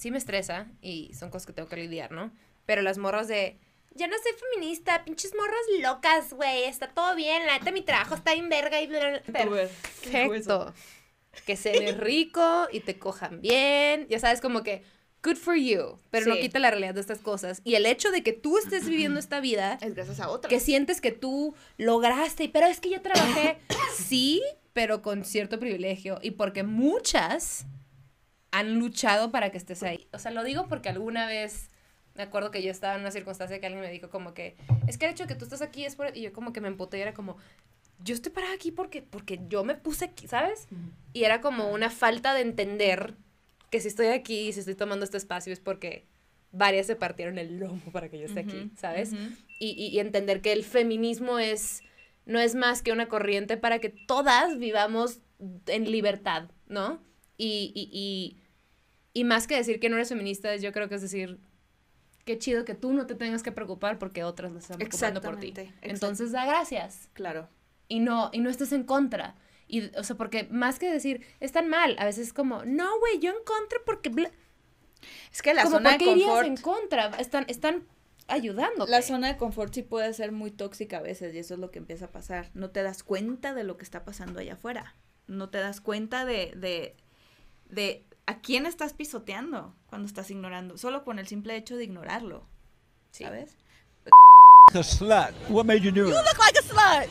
sí 0.00 0.10
me 0.10 0.16
estresa 0.16 0.66
y 0.80 1.12
son 1.12 1.28
cosas 1.28 1.46
que 1.46 1.52
tengo 1.52 1.68
que 1.68 1.76
lidiar, 1.76 2.10
¿no? 2.10 2.32
Pero 2.64 2.80
las 2.80 2.96
morras 2.96 3.28
de, 3.28 3.58
ya 3.94 4.06
no 4.06 4.16
soy 4.16 4.32
feminista, 4.54 5.04
pinches 5.04 5.34
morras 5.36 5.60
locas, 5.80 6.32
güey, 6.32 6.64
está 6.64 6.88
todo 6.88 7.14
bien, 7.14 7.44
la 7.46 7.58
neta 7.58 7.70
mi 7.70 7.82
trabajo 7.82 8.14
está 8.14 8.32
bien 8.32 8.48
verga 8.48 8.80
y 8.80 8.86
bla, 8.86 8.98
bla, 8.98 9.22
bla". 9.26 9.68
Perfecto. 10.10 10.72
Que 11.44 11.54
seas 11.56 11.98
rico 11.98 12.66
y 12.72 12.80
te 12.80 12.98
cojan 12.98 13.42
bien, 13.42 14.06
ya 14.08 14.18
sabes, 14.18 14.40
como 14.40 14.62
que, 14.62 14.82
good 15.22 15.36
for 15.36 15.54
you, 15.54 15.98
pero 16.10 16.26
no 16.26 16.36
quita 16.36 16.58
la 16.58 16.70
realidad 16.70 16.94
de 16.94 17.02
estas 17.02 17.18
cosas. 17.18 17.60
Y 17.62 17.74
el 17.74 17.84
hecho 17.84 18.10
de 18.10 18.22
que 18.22 18.32
tú 18.32 18.56
estés 18.56 18.88
viviendo 18.88 19.20
esta 19.20 19.40
vida 19.40 19.78
Es 19.82 19.94
gracias 19.94 20.18
a 20.20 20.30
otra. 20.30 20.48
que 20.48 20.60
sientes 20.60 21.02
que 21.02 21.12
tú 21.12 21.54
lograste, 21.76 22.48
pero 22.48 22.66
es 22.66 22.80
que 22.80 22.88
yo 22.88 23.02
trabajé, 23.02 23.58
sí, 23.94 24.42
pero 24.72 25.02
con 25.02 25.24
cierto 25.26 25.58
privilegio 25.60 26.18
y 26.22 26.30
porque 26.32 26.62
muchas 26.62 27.66
han 28.52 28.78
luchado 28.78 29.30
para 29.30 29.50
que 29.50 29.58
estés 29.58 29.82
ahí. 29.82 30.08
O 30.12 30.18
sea, 30.18 30.30
lo 30.30 30.42
digo 30.44 30.66
porque 30.68 30.88
alguna 30.88 31.26
vez 31.26 31.68
me 32.14 32.22
acuerdo 32.24 32.50
que 32.50 32.62
yo 32.62 32.70
estaba 32.70 32.94
en 32.94 33.00
una 33.00 33.10
circunstancia 33.12 33.60
que 33.60 33.66
alguien 33.66 33.82
me 33.82 33.90
dijo 33.90 34.10
como 34.10 34.34
que, 34.34 34.56
es 34.86 34.98
que 34.98 35.06
el 35.06 35.12
hecho 35.12 35.24
de 35.24 35.28
que 35.28 35.34
tú 35.36 35.44
estás 35.44 35.62
aquí 35.62 35.84
es 35.84 35.94
por... 35.96 36.16
Y 36.16 36.22
yo 36.22 36.32
como 36.32 36.52
que 36.52 36.60
me 36.60 36.68
emputé 36.68 36.98
y 36.98 37.02
era 37.02 37.14
como, 37.14 37.36
yo 38.02 38.14
estoy 38.14 38.32
parada 38.32 38.52
aquí 38.54 38.72
porque, 38.72 39.02
porque 39.02 39.40
yo 39.48 39.62
me 39.64 39.74
puse 39.76 40.06
aquí, 40.06 40.26
¿sabes? 40.26 40.66
Y 41.12 41.24
era 41.24 41.40
como 41.40 41.70
una 41.70 41.90
falta 41.90 42.34
de 42.34 42.40
entender 42.40 43.14
que 43.70 43.80
si 43.80 43.88
estoy 43.88 44.08
aquí 44.08 44.48
y 44.48 44.52
si 44.52 44.60
estoy 44.60 44.74
tomando 44.74 45.04
este 45.04 45.16
espacio 45.16 45.52
es 45.52 45.60
porque 45.60 46.04
varias 46.50 46.88
se 46.88 46.96
partieron 46.96 47.38
el 47.38 47.58
lomo 47.60 47.80
para 47.92 48.08
que 48.08 48.18
yo 48.18 48.26
esté 48.26 48.40
aquí, 48.40 48.56
Ujú, 48.56 48.70
¿sabes? 48.76 49.12
ujú. 49.12 49.22
y, 49.60 49.68
y- 49.70 49.86
y 49.94 50.00
entender 50.00 50.40
que 50.40 50.52
el 50.52 50.64
feminismo 50.64 51.38
es 51.38 51.84
no 52.26 52.40
es 52.40 52.54
más 52.56 52.82
que 52.82 52.90
una 52.92 53.08
corriente 53.08 53.56
para 53.56 53.78
que 53.78 53.88
todas 53.88 54.58
vivamos 54.58 55.20
en 55.66 55.90
libertad, 55.90 56.50
¿no? 56.68 57.00
Y, 57.38 57.72
y, 57.74 57.88
y, 57.92 58.36
y 59.12 59.24
más 59.24 59.46
que 59.46 59.56
decir 59.56 59.80
que 59.80 59.88
no 59.88 59.96
eres 59.96 60.08
feminista, 60.08 60.54
yo 60.56 60.72
creo 60.72 60.88
que 60.88 60.94
es 60.96 61.02
decir, 61.02 61.38
qué 62.24 62.38
chido 62.38 62.64
que 62.64 62.74
tú 62.74 62.92
no 62.92 63.06
te 63.06 63.14
tengas 63.14 63.42
que 63.42 63.52
preocupar 63.52 63.98
porque 63.98 64.24
otras 64.24 64.52
lo 64.52 64.58
están 64.58 64.78
preocupando 64.78 65.20
por 65.20 65.38
ti. 65.40 65.52
Entonces 65.82 66.32
da 66.32 66.44
gracias 66.46 67.08
Claro. 67.14 67.48
y 67.88 68.00
no, 68.00 68.30
y 68.32 68.38
no 68.40 68.50
estés 68.50 68.72
en 68.72 68.84
contra. 68.84 69.34
Y, 69.66 69.94
o 69.96 70.02
sea, 70.04 70.16
porque 70.16 70.44
más 70.50 70.78
que 70.78 70.90
decir, 70.90 71.24
están 71.38 71.68
mal, 71.68 71.96
a 71.98 72.04
veces 72.04 72.28
es 72.28 72.32
como, 72.32 72.64
no, 72.64 72.98
güey, 72.98 73.20
yo 73.20 73.30
en 73.30 73.44
contra 73.44 73.78
porque... 73.86 74.08
bla-". 74.10 74.30
Es 75.32 75.42
que 75.42 75.54
la 75.54 75.62
como, 75.64 75.76
zona 75.76 75.90
¿por 75.90 75.98
de 76.00 76.04
confort. 76.04 76.46
en 76.46 76.56
contra? 76.56 77.06
Están, 77.18 77.44
están 77.48 77.84
ayudando. 78.26 78.86
La 78.86 79.00
zona 79.02 79.28
de 79.28 79.36
confort 79.36 79.72
sí 79.72 79.82
puede 79.82 80.12
ser 80.12 80.32
muy 80.32 80.50
tóxica 80.50 80.98
a 80.98 81.02
veces 81.02 81.34
y 81.34 81.38
eso 81.38 81.54
es 81.54 81.60
lo 81.60 81.70
que 81.70 81.78
empieza 81.78 82.06
a 82.06 82.10
pasar. 82.10 82.50
No 82.54 82.70
te 82.70 82.82
das 82.82 83.02
cuenta 83.04 83.54
de 83.54 83.64
lo 83.64 83.76
que 83.76 83.84
está 83.84 84.04
pasando 84.04 84.40
allá 84.40 84.54
afuera. 84.54 84.94
No 85.28 85.48
te 85.50 85.58
das 85.58 85.80
cuenta 85.80 86.24
de, 86.24 86.52
de, 86.56 86.96
de 87.68 88.04
a 88.30 88.38
quién 88.38 88.64
estás 88.64 88.92
pisoteando 88.92 89.74
cuando 89.88 90.06
estás 90.06 90.30
ignorando. 90.30 90.78
Solo 90.78 91.02
con 91.02 91.18
el 91.18 91.26
simple 91.26 91.56
hecho 91.56 91.76
de 91.76 91.84
ignorarlo. 91.84 92.44
¿Sabes? 93.10 93.56
a 94.72 94.84
slut. 94.84 95.32
What 95.48 95.66
made 95.66 95.82
you 95.82 95.90
do 95.90 96.04
it? 96.04 96.10
You 96.10 96.14
look 96.14 96.38
like 96.38 96.56
a 96.56 96.62
slut. 96.62 97.08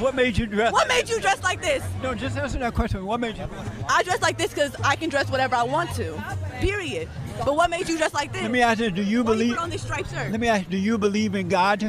What 0.00 0.14
made 0.14 0.38
you 0.38 0.46
dress? 0.46 0.72
What 0.72 0.86
made 0.86 1.08
you 1.08 1.20
dress 1.20 1.42
like 1.42 1.60
this? 1.60 1.82
No, 2.00 2.14
just 2.14 2.36
answer 2.36 2.60
that 2.60 2.72
question. 2.72 3.04
What 3.04 3.18
made 3.18 3.36
you? 3.36 3.48
I 3.88 4.04
dress 4.04 4.22
like 4.22 4.38
this 4.38 4.54
because 4.54 4.76
I 4.84 4.94
can 4.94 5.10
dress 5.10 5.28
whatever 5.28 5.56
I 5.56 5.64
want 5.64 5.90
to. 5.96 6.22
Period. 6.60 7.08
But 7.44 7.56
what 7.56 7.68
made 7.68 7.88
you 7.88 7.98
dress 7.98 8.14
like 8.14 8.32
this? 8.32 8.42
Let 8.42 8.52
me 8.52 8.62
ask 8.62 8.78
you: 8.78 8.92
Do 8.92 9.02
you 9.02 9.24
Why 9.24 9.34
you 9.34 9.54
put 9.54 9.62
on 9.62 9.70
this 9.70 9.82
striped 9.82 10.10
shirt? 10.12 10.30
Let 10.30 10.38
me 10.38 10.46
ask: 10.46 10.70
Do 10.70 10.76
you 10.76 10.98
believe 10.98 11.34
in 11.34 11.48
God? 11.48 11.82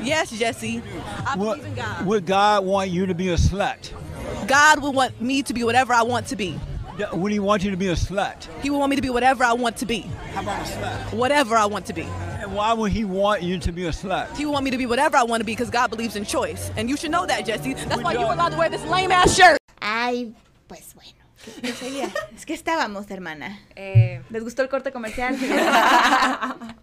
Yes, 0.00 0.30
Jesse. 0.30 0.80
I 1.26 1.36
Would, 1.36 1.58
believe 1.58 1.66
in 1.66 1.74
God. 1.74 2.06
would 2.06 2.26
God 2.26 2.64
want 2.64 2.90
you 2.90 3.06
to 3.06 3.14
be 3.14 3.30
a 3.30 3.36
slut? 3.36 3.92
God 4.46 4.80
would 4.80 4.94
want 4.94 5.20
me 5.20 5.42
to 5.42 5.52
be 5.52 5.64
whatever 5.64 5.92
I 5.92 6.02
want 6.02 6.28
to 6.28 6.36
be. 6.36 6.58
Would 7.12 7.32
He 7.32 7.38
want 7.38 7.62
you 7.64 7.70
to 7.70 7.76
be 7.76 7.88
a 7.88 7.94
slut? 7.94 8.46
He 8.62 8.70
would 8.70 8.78
want 8.78 8.90
me 8.90 8.96
to 8.96 9.02
be 9.02 9.10
whatever 9.10 9.44
I 9.44 9.52
want 9.52 9.76
to 9.78 9.86
be. 9.86 10.00
How 10.34 10.42
about 10.42 10.60
a 10.66 10.70
slut? 10.70 11.14
Whatever 11.14 11.56
I 11.56 11.66
want 11.66 11.86
to 11.86 11.92
be. 11.94 12.02
And 12.40 12.54
why 12.54 12.72
would 12.72 12.92
He 12.92 13.04
want 13.04 13.42
you 13.42 13.58
to 13.58 13.72
be 13.72 13.86
a 13.86 13.90
slut? 13.90 14.36
He 14.36 14.44
would 14.44 14.52
want 14.52 14.64
me 14.64 14.70
to 14.70 14.78
be 14.78 14.86
whatever 14.86 15.16
I 15.16 15.22
want 15.22 15.40
to 15.40 15.44
be 15.44 15.52
because 15.52 15.70
God 15.70 15.88
believes 15.90 16.16
in 16.16 16.24
choice. 16.24 16.70
And 16.76 16.88
you 16.90 16.96
should 16.96 17.10
know 17.10 17.24
that, 17.26 17.46
Jesse. 17.46 17.74
That's 17.74 17.96
Would 17.96 18.04
why 18.04 18.12
you 18.12 18.18
y'all- 18.20 18.28
were 18.28 18.34
allowed 18.34 18.50
to 18.50 18.58
wear 18.58 18.68
this 18.68 18.84
lame 18.86 19.10
ass 19.12 19.34
shirt. 19.34 19.58
Ay, 19.80 20.32
pues 20.68 20.94
bueno. 20.94 21.10
¿Qué 21.60 21.72
sería? 21.72 22.08
es 22.36 22.44
que 22.46 22.54
estábamos, 22.54 23.10
hermana. 23.10 23.58
Eh, 23.74 24.20
¿Les 24.30 24.44
gustó 24.44 24.62
el 24.62 24.68
corte 24.68 24.92
comercial? 24.92 25.36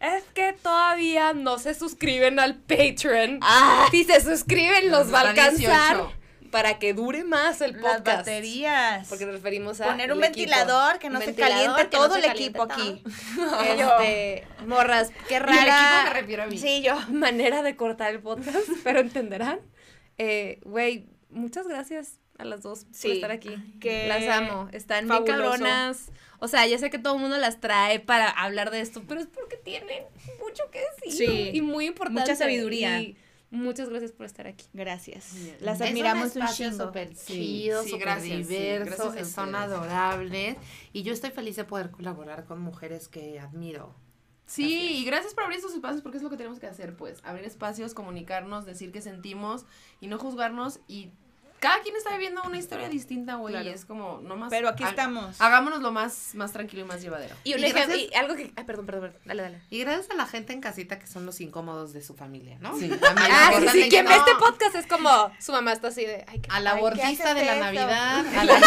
Es 0.00 0.24
que 0.34 0.52
todavía 0.52 1.32
no 1.32 1.58
se 1.58 1.74
suscriben 1.74 2.38
al 2.40 2.56
Patreon. 2.56 3.38
Ah. 3.40 3.86
Si 3.92 4.02
se 4.04 4.20
suscriben, 4.20 4.90
los 4.90 5.12
va 5.14 5.20
a 5.20 5.28
alcanzar 5.30 5.56
18. 5.96 6.12
Para 6.54 6.78
que 6.78 6.94
dure 6.94 7.24
más 7.24 7.60
el 7.62 7.72
Las 7.72 7.80
podcast. 7.82 8.18
baterías. 8.18 9.08
Porque 9.08 9.26
nos 9.26 9.34
referimos 9.34 9.80
a. 9.80 9.86
Poner 9.86 10.12
un 10.12 10.22
equipo. 10.22 10.38
ventilador 10.38 11.00
que 11.00 11.10
no 11.10 11.20
se 11.20 11.34
caliente 11.34 11.82
no 11.82 11.90
todo 11.90 12.12
se 12.14 12.20
el 12.20 12.26
caliente 12.26 12.42
equipo 12.44 12.68
todo. 12.68 12.80
aquí. 12.80 13.02
Este, 13.66 14.46
morras, 14.64 15.10
qué 15.26 15.34
Y 15.34 15.36
el 15.38 15.42
rara 15.42 15.62
equipo 15.64 16.04
me 16.14 16.20
refiero 16.20 16.42
a 16.44 16.46
mí. 16.46 16.56
Sí, 16.56 16.80
yo. 16.80 16.96
manera 17.10 17.62
de 17.62 17.74
cortar 17.74 18.12
el 18.14 18.20
podcast, 18.20 18.68
pero 18.84 19.00
entenderán. 19.00 19.58
Eh, 20.16 20.60
Güey, 20.62 21.08
muchas 21.28 21.66
gracias 21.66 22.20
a 22.38 22.44
las 22.44 22.62
dos 22.62 22.86
Sí, 22.92 23.08
por 23.08 23.14
estar 23.16 23.30
aquí. 23.32 23.56
que 23.80 24.06
Las 24.06 24.22
amo. 24.28 24.68
Están 24.70 25.08
fabuloso. 25.08 25.24
bien 25.34 25.40
cabronas. 25.58 26.12
O 26.38 26.46
sea, 26.46 26.64
ya 26.68 26.78
sé 26.78 26.88
que 26.88 27.00
todo 27.00 27.16
el 27.16 27.20
mundo 27.20 27.36
las 27.36 27.58
trae 27.58 27.98
para 27.98 28.30
hablar 28.30 28.70
de 28.70 28.80
esto, 28.80 29.02
pero 29.08 29.20
es 29.20 29.26
porque 29.26 29.56
tienen 29.56 30.04
mucho 30.40 30.62
que 30.70 30.80
decir. 31.02 31.26
Sí. 31.26 31.50
Y 31.52 31.62
muy 31.62 31.86
importante. 31.86 32.20
Mucha 32.20 32.36
sabiduría. 32.36 33.00
Y 33.00 33.16
muchas 33.54 33.88
gracias 33.88 34.12
por 34.12 34.26
estar 34.26 34.46
aquí. 34.46 34.66
Gracias. 34.72 35.34
Bien. 35.34 35.56
Las 35.60 35.80
Es 35.80 35.88
admiramos 35.88 36.36
un 36.36 36.42
un 36.42 36.48
espacio 36.48 36.72
súper 36.72 37.14
Sí, 37.16 37.32
chido, 37.34 37.82
sí, 37.82 37.90
súper 37.90 38.06
gracias, 38.06 38.48
diverso, 38.48 38.96
son 38.96 39.08
ustedes. 39.08 39.54
adorables 39.54 40.56
y 40.92 41.02
yo 41.02 41.12
estoy 41.12 41.30
feliz 41.30 41.56
de 41.56 41.64
poder 41.64 41.90
colaborar 41.90 42.44
con 42.44 42.60
mujeres 42.60 43.08
que 43.08 43.38
admiro. 43.40 43.94
Sí, 44.46 44.98
y 44.98 45.04
gracias 45.06 45.32
por 45.32 45.44
abrir 45.44 45.56
estos 45.58 45.72
espacios 45.74 46.02
porque 46.02 46.18
es 46.18 46.22
lo 46.22 46.28
que 46.28 46.36
tenemos 46.36 46.58
que 46.60 46.66
hacer, 46.66 46.96
pues, 46.96 47.20
abrir 47.24 47.46
espacios, 47.46 47.94
comunicarnos, 47.94 48.66
decir 48.66 48.92
qué 48.92 49.00
sentimos 49.00 49.64
y 50.00 50.06
no 50.08 50.18
juzgarnos 50.18 50.80
y 50.86 51.12
cada 51.64 51.80
quien 51.82 51.96
está 51.96 52.10
viviendo 52.12 52.42
una 52.44 52.58
historia 52.58 52.88
distinta, 52.88 53.34
güey, 53.36 53.54
Claro. 53.54 53.68
y 53.68 53.72
es 53.72 53.84
como, 53.84 54.20
no 54.22 54.36
más. 54.36 54.50
Pero 54.50 54.68
aquí 54.68 54.84
ha- 54.84 54.90
estamos. 54.90 55.40
Hagámonos 55.40 55.80
lo 55.80 55.90
más, 55.92 56.30
más 56.34 56.52
tranquilo 56.52 56.82
y 56.82 56.84
más 56.86 57.02
llevadero. 57.02 57.34
Y, 57.44 57.54
un 57.54 57.60
Y 57.60 57.64
ejemplo- 57.64 57.86
gracias- 57.86 58.10
y 58.12 58.14
algo 58.14 58.34
que. 58.36 58.52
Ay, 58.56 58.64
perdón, 58.64 58.86
perdón, 58.86 59.02
perdón. 59.02 59.20
Dale, 59.24 59.42
dale. 59.42 59.60
Y 59.70 59.78
gracias 59.80 60.10
a 60.10 60.14
la 60.14 60.26
gente 60.26 60.52
en 60.52 60.60
casita 60.60 60.98
que 60.98 61.06
son 61.06 61.26
los 61.26 61.40
incómodos 61.40 61.92
de 61.92 62.02
su 62.02 62.14
familia, 62.14 62.58
¿no? 62.60 62.78
Sí, 62.78 62.88
También 63.00 63.28
Ah, 63.32 63.52
sí, 63.72 63.88
Quien 63.88 64.06
ve 64.06 64.14
este 64.14 64.34
podcast 64.38 64.74
es 64.76 64.86
como. 64.86 65.32
Su 65.40 65.52
mamá 65.52 65.72
está 65.72 65.88
así 65.88 66.04
de. 66.04 66.24
Ay, 66.28 66.40
qué- 66.40 66.48
A 66.52 66.60
la 66.60 66.70
ay, 66.70 66.76
¿qué 66.76 66.82
bordista 66.82 67.24
haces 67.30 67.34
de 67.34 67.44
la 67.44 67.52
eso? 67.54 67.60
Navidad, 67.64 68.26
a 68.38 68.44
la, 68.44 68.60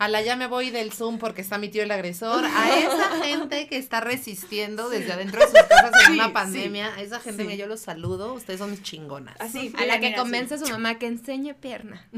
a 0.00 0.08
la 0.08 0.22
ya 0.22 0.34
me 0.34 0.46
voy 0.46 0.70
del 0.70 0.92
Zoom 0.92 1.18
porque 1.18 1.42
está 1.42 1.58
mi 1.58 1.68
tío 1.68 1.82
el 1.82 1.90
agresor, 1.90 2.44
a 2.46 2.76
esa 2.78 3.10
gente 3.22 3.68
que 3.68 3.76
está 3.76 4.00
resistiendo 4.00 4.88
desde 4.88 5.12
adentro 5.12 5.38
de 5.40 5.46
sus 5.46 5.62
casas 5.68 5.92
en 6.00 6.06
Sí, 6.06 6.12
una 6.14 6.26
sí. 6.28 6.32
pandemia, 6.32 6.94
a 6.96 7.00
esa 7.02 7.20
gente 7.20 7.42
Sí. 7.42 7.48
que 7.50 7.56
yo 7.58 7.66
los 7.66 7.80
saludo, 7.82 8.32
ustedes 8.32 8.58
son 8.60 8.70
mis 8.70 8.82
chingonas. 8.82 9.36
Así. 9.38 9.72
A 9.78 9.84
la 9.84 10.00
que 10.00 10.14
convence 10.14 10.54
a 10.54 10.58
su 10.58 10.66
mamá 10.68 10.98
que 10.98 11.06
enseñe 11.06 11.52
pierna. 11.54 12.08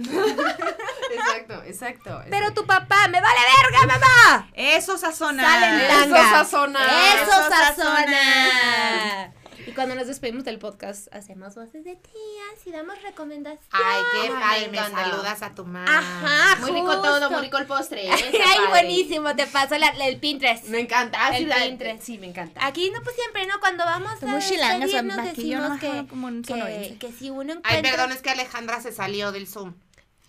Exacto, 1.13 1.63
exacto. 1.65 2.23
Pero 2.31 2.55
tu 2.55 2.65
papá, 2.65 3.07
me 3.09 3.21
vale 3.21 3.41
verga, 3.63 3.87
mamá. 3.99 4.49
Eso 4.55 4.97
sazona. 4.97 5.43
Salen 5.43 5.81
Eso 6.07 6.17
sazona. 6.17 6.81
Eso 7.15 7.31
Eso 7.33 7.51
sazona. 7.51 9.33
Y 9.67 9.73
cuando 9.73 9.95
nos 9.95 10.07
despedimos 10.07 10.45
del 10.45 10.59
podcast, 10.59 11.07
hacemos 11.15 11.55
voces 11.55 11.85
de 11.85 11.95
tías 11.97 12.67
y 12.67 12.71
damos 12.73 13.01
recomendaciones. 13.03 13.69
Ay, 13.71 14.03
qué 14.23 14.29
padre, 14.31 14.69
me 14.69 14.79
saludas 14.79 15.43
a 15.43 15.55
tu 15.55 15.65
mamá. 15.65 15.85
Ajá, 15.99 16.57
Muy 16.61 16.73
rico 16.73 17.01
todo, 17.01 17.31
muy 17.31 17.41
rico 17.43 17.59
el 17.59 17.67
postre. 17.67 18.11
Ay, 18.11 18.33
padre. 18.33 18.69
buenísimo, 18.69 19.35
te 19.37 19.47
paso 19.47 19.77
la- 19.79 19.89
el 20.07 20.19
Pinterest. 20.19 20.65
Me 20.67 20.81
encanta. 20.81 21.19
Ah, 21.27 21.31
El 21.37 21.45
sí, 21.45 21.45
la- 21.47 21.57
Pinterest. 21.57 22.03
Sí, 22.03 22.19
me 22.19 22.27
encanta. 22.27 22.67
Aquí 22.67 22.91
no, 22.91 23.01
pues 23.03 23.15
siempre, 23.17 23.47
¿no? 23.47 23.61
Cuando 23.61 23.85
vamos 23.85 24.13
a 24.13 24.17
Somos 24.19 24.47
chilangas, 24.49 24.91
despedirnos 24.91 25.25
decimos 25.37 25.69
no, 25.69 25.79
que, 25.79 26.07
como 26.09 26.27
un 26.27 26.43
que, 26.43 26.97
que 26.99 27.13
si 27.13 27.31
uno 27.31 27.53
encuentra... 27.53 27.71
Ay, 27.73 27.83
perdón, 27.83 28.13
es 28.13 28.23
que 28.23 28.31
Alejandra 28.31 28.81
se 28.81 28.93
salió 28.93 29.31
del 29.33 29.47
Zoom. 29.47 29.75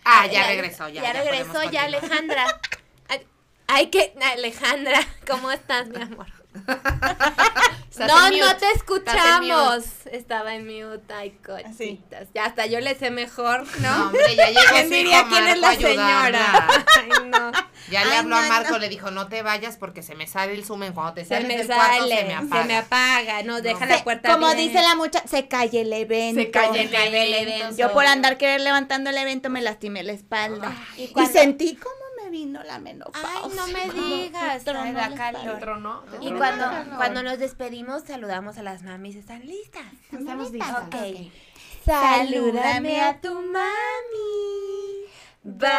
Ah, 0.05 0.27
ya 0.27 0.45
regresó, 0.47 0.89
ya. 0.89 1.01
Ya, 1.01 1.13
regresó, 1.13 1.53
podemos 1.53 1.71
ya. 1.71 1.83
Alejandra. 1.83 2.59
Ay, 3.67 3.87
que 3.87 4.13
Alejandra, 4.33 4.99
¿cómo 5.25 5.49
estás, 5.49 5.87
mi 5.87 6.01
amor? 6.01 6.27
No, 7.99 8.29
no 8.31 8.57
te 8.57 8.65
escuchamos. 8.75 9.83
Estaba 10.11 10.55
en 10.55 10.65
mute, 10.65 11.13
ay, 11.13 11.37
cochitas. 11.45 12.27
Ya 12.33 12.45
hasta 12.45 12.65
yo 12.65 12.79
le 12.79 12.95
sé 12.95 13.11
mejor, 13.11 13.65
No, 13.79 13.97
¿no? 13.97 14.05
hombre, 14.07 14.35
ya 14.35 14.47
llegó 14.47 14.61
¿Quién 14.71 14.89
diría 14.89 15.19
hijo 15.19 15.29
quién 15.29 15.47
es 15.47 15.59
la 15.59 15.75
señora? 15.75 16.67
Ay, 16.97 17.29
no. 17.29 17.51
Ya 17.91 18.03
le 18.05 18.11
Ay, 18.11 18.17
habló 18.17 18.35
a 18.35 18.41
Marco, 18.47 18.71
no. 18.71 18.79
le 18.79 18.89
dijo, 18.89 19.11
no 19.11 19.27
te 19.27 19.43
vayas 19.43 19.77
porque 19.77 20.01
se 20.01 20.15
me 20.15 20.25
sale 20.25 20.53
el 20.53 20.65
Zoom. 20.65 20.91
Cuando 20.93 21.13
te 21.13 21.21
Se 21.23 21.29
sales 21.29 21.47
me 21.47 21.57
del 21.57 21.67
cuarto, 21.67 21.99
sale, 21.99 22.17
se 22.17 22.23
me 22.25 22.33
apaga. 22.33 22.61
se 22.61 22.67
me 22.67 22.77
apaga, 22.77 23.43
no, 23.43 23.61
deja 23.61 23.85
la 23.85 24.03
puerta 24.03 24.33
Como 24.33 24.47
bien. 24.47 24.57
dice 24.57 24.81
la 24.81 24.95
mucha, 24.95 25.25
se 25.27 25.47
calle 25.47 25.81
el 25.81 25.93
evento. 25.93 26.41
Se 26.41 26.49
calle 26.51 26.81
el 26.83 26.95
el 26.95 27.33
evento. 27.33 27.75
Yo 27.77 27.93
por 27.93 28.05
andar 28.07 28.37
querer 28.37 28.61
levantando 28.61 29.11
el 29.11 29.17
evento 29.17 29.49
me 29.51 29.61
lastimé 29.61 30.01
la 30.03 30.13
espalda. 30.13 30.75
¿Y 30.97 31.03
y, 31.15 31.25
sentí 31.27 31.75
como 31.75 31.93
vino 32.33 32.61
la 32.63 32.79
menopausia. 32.79 33.29
Ay, 33.43 33.51
no 33.55 33.67
me 33.67 33.89
digas, 34.25 34.63
tronó 34.65 34.81
ay, 34.81 34.93
da 34.93 35.09
la 35.09 35.15
calor. 35.15 35.59
tronó, 35.59 36.03
Y 36.19 36.25
tronó. 36.27 36.37
cuando, 36.37 36.95
cuando 36.97 37.23
nos 37.23 37.39
despedimos, 37.39 38.03
saludamos 38.03 38.57
a 38.57 38.63
las 38.63 38.83
mamis. 38.83 39.15
¿Están 39.15 39.45
listas? 39.45 39.85
Estamos 40.11 40.51
listas. 40.51 40.83
Ok. 40.87 40.95
Salúdame 41.85 43.01
a 43.01 43.21
tu 43.21 43.33
mami. 43.33 45.05
Bye. 45.43 45.69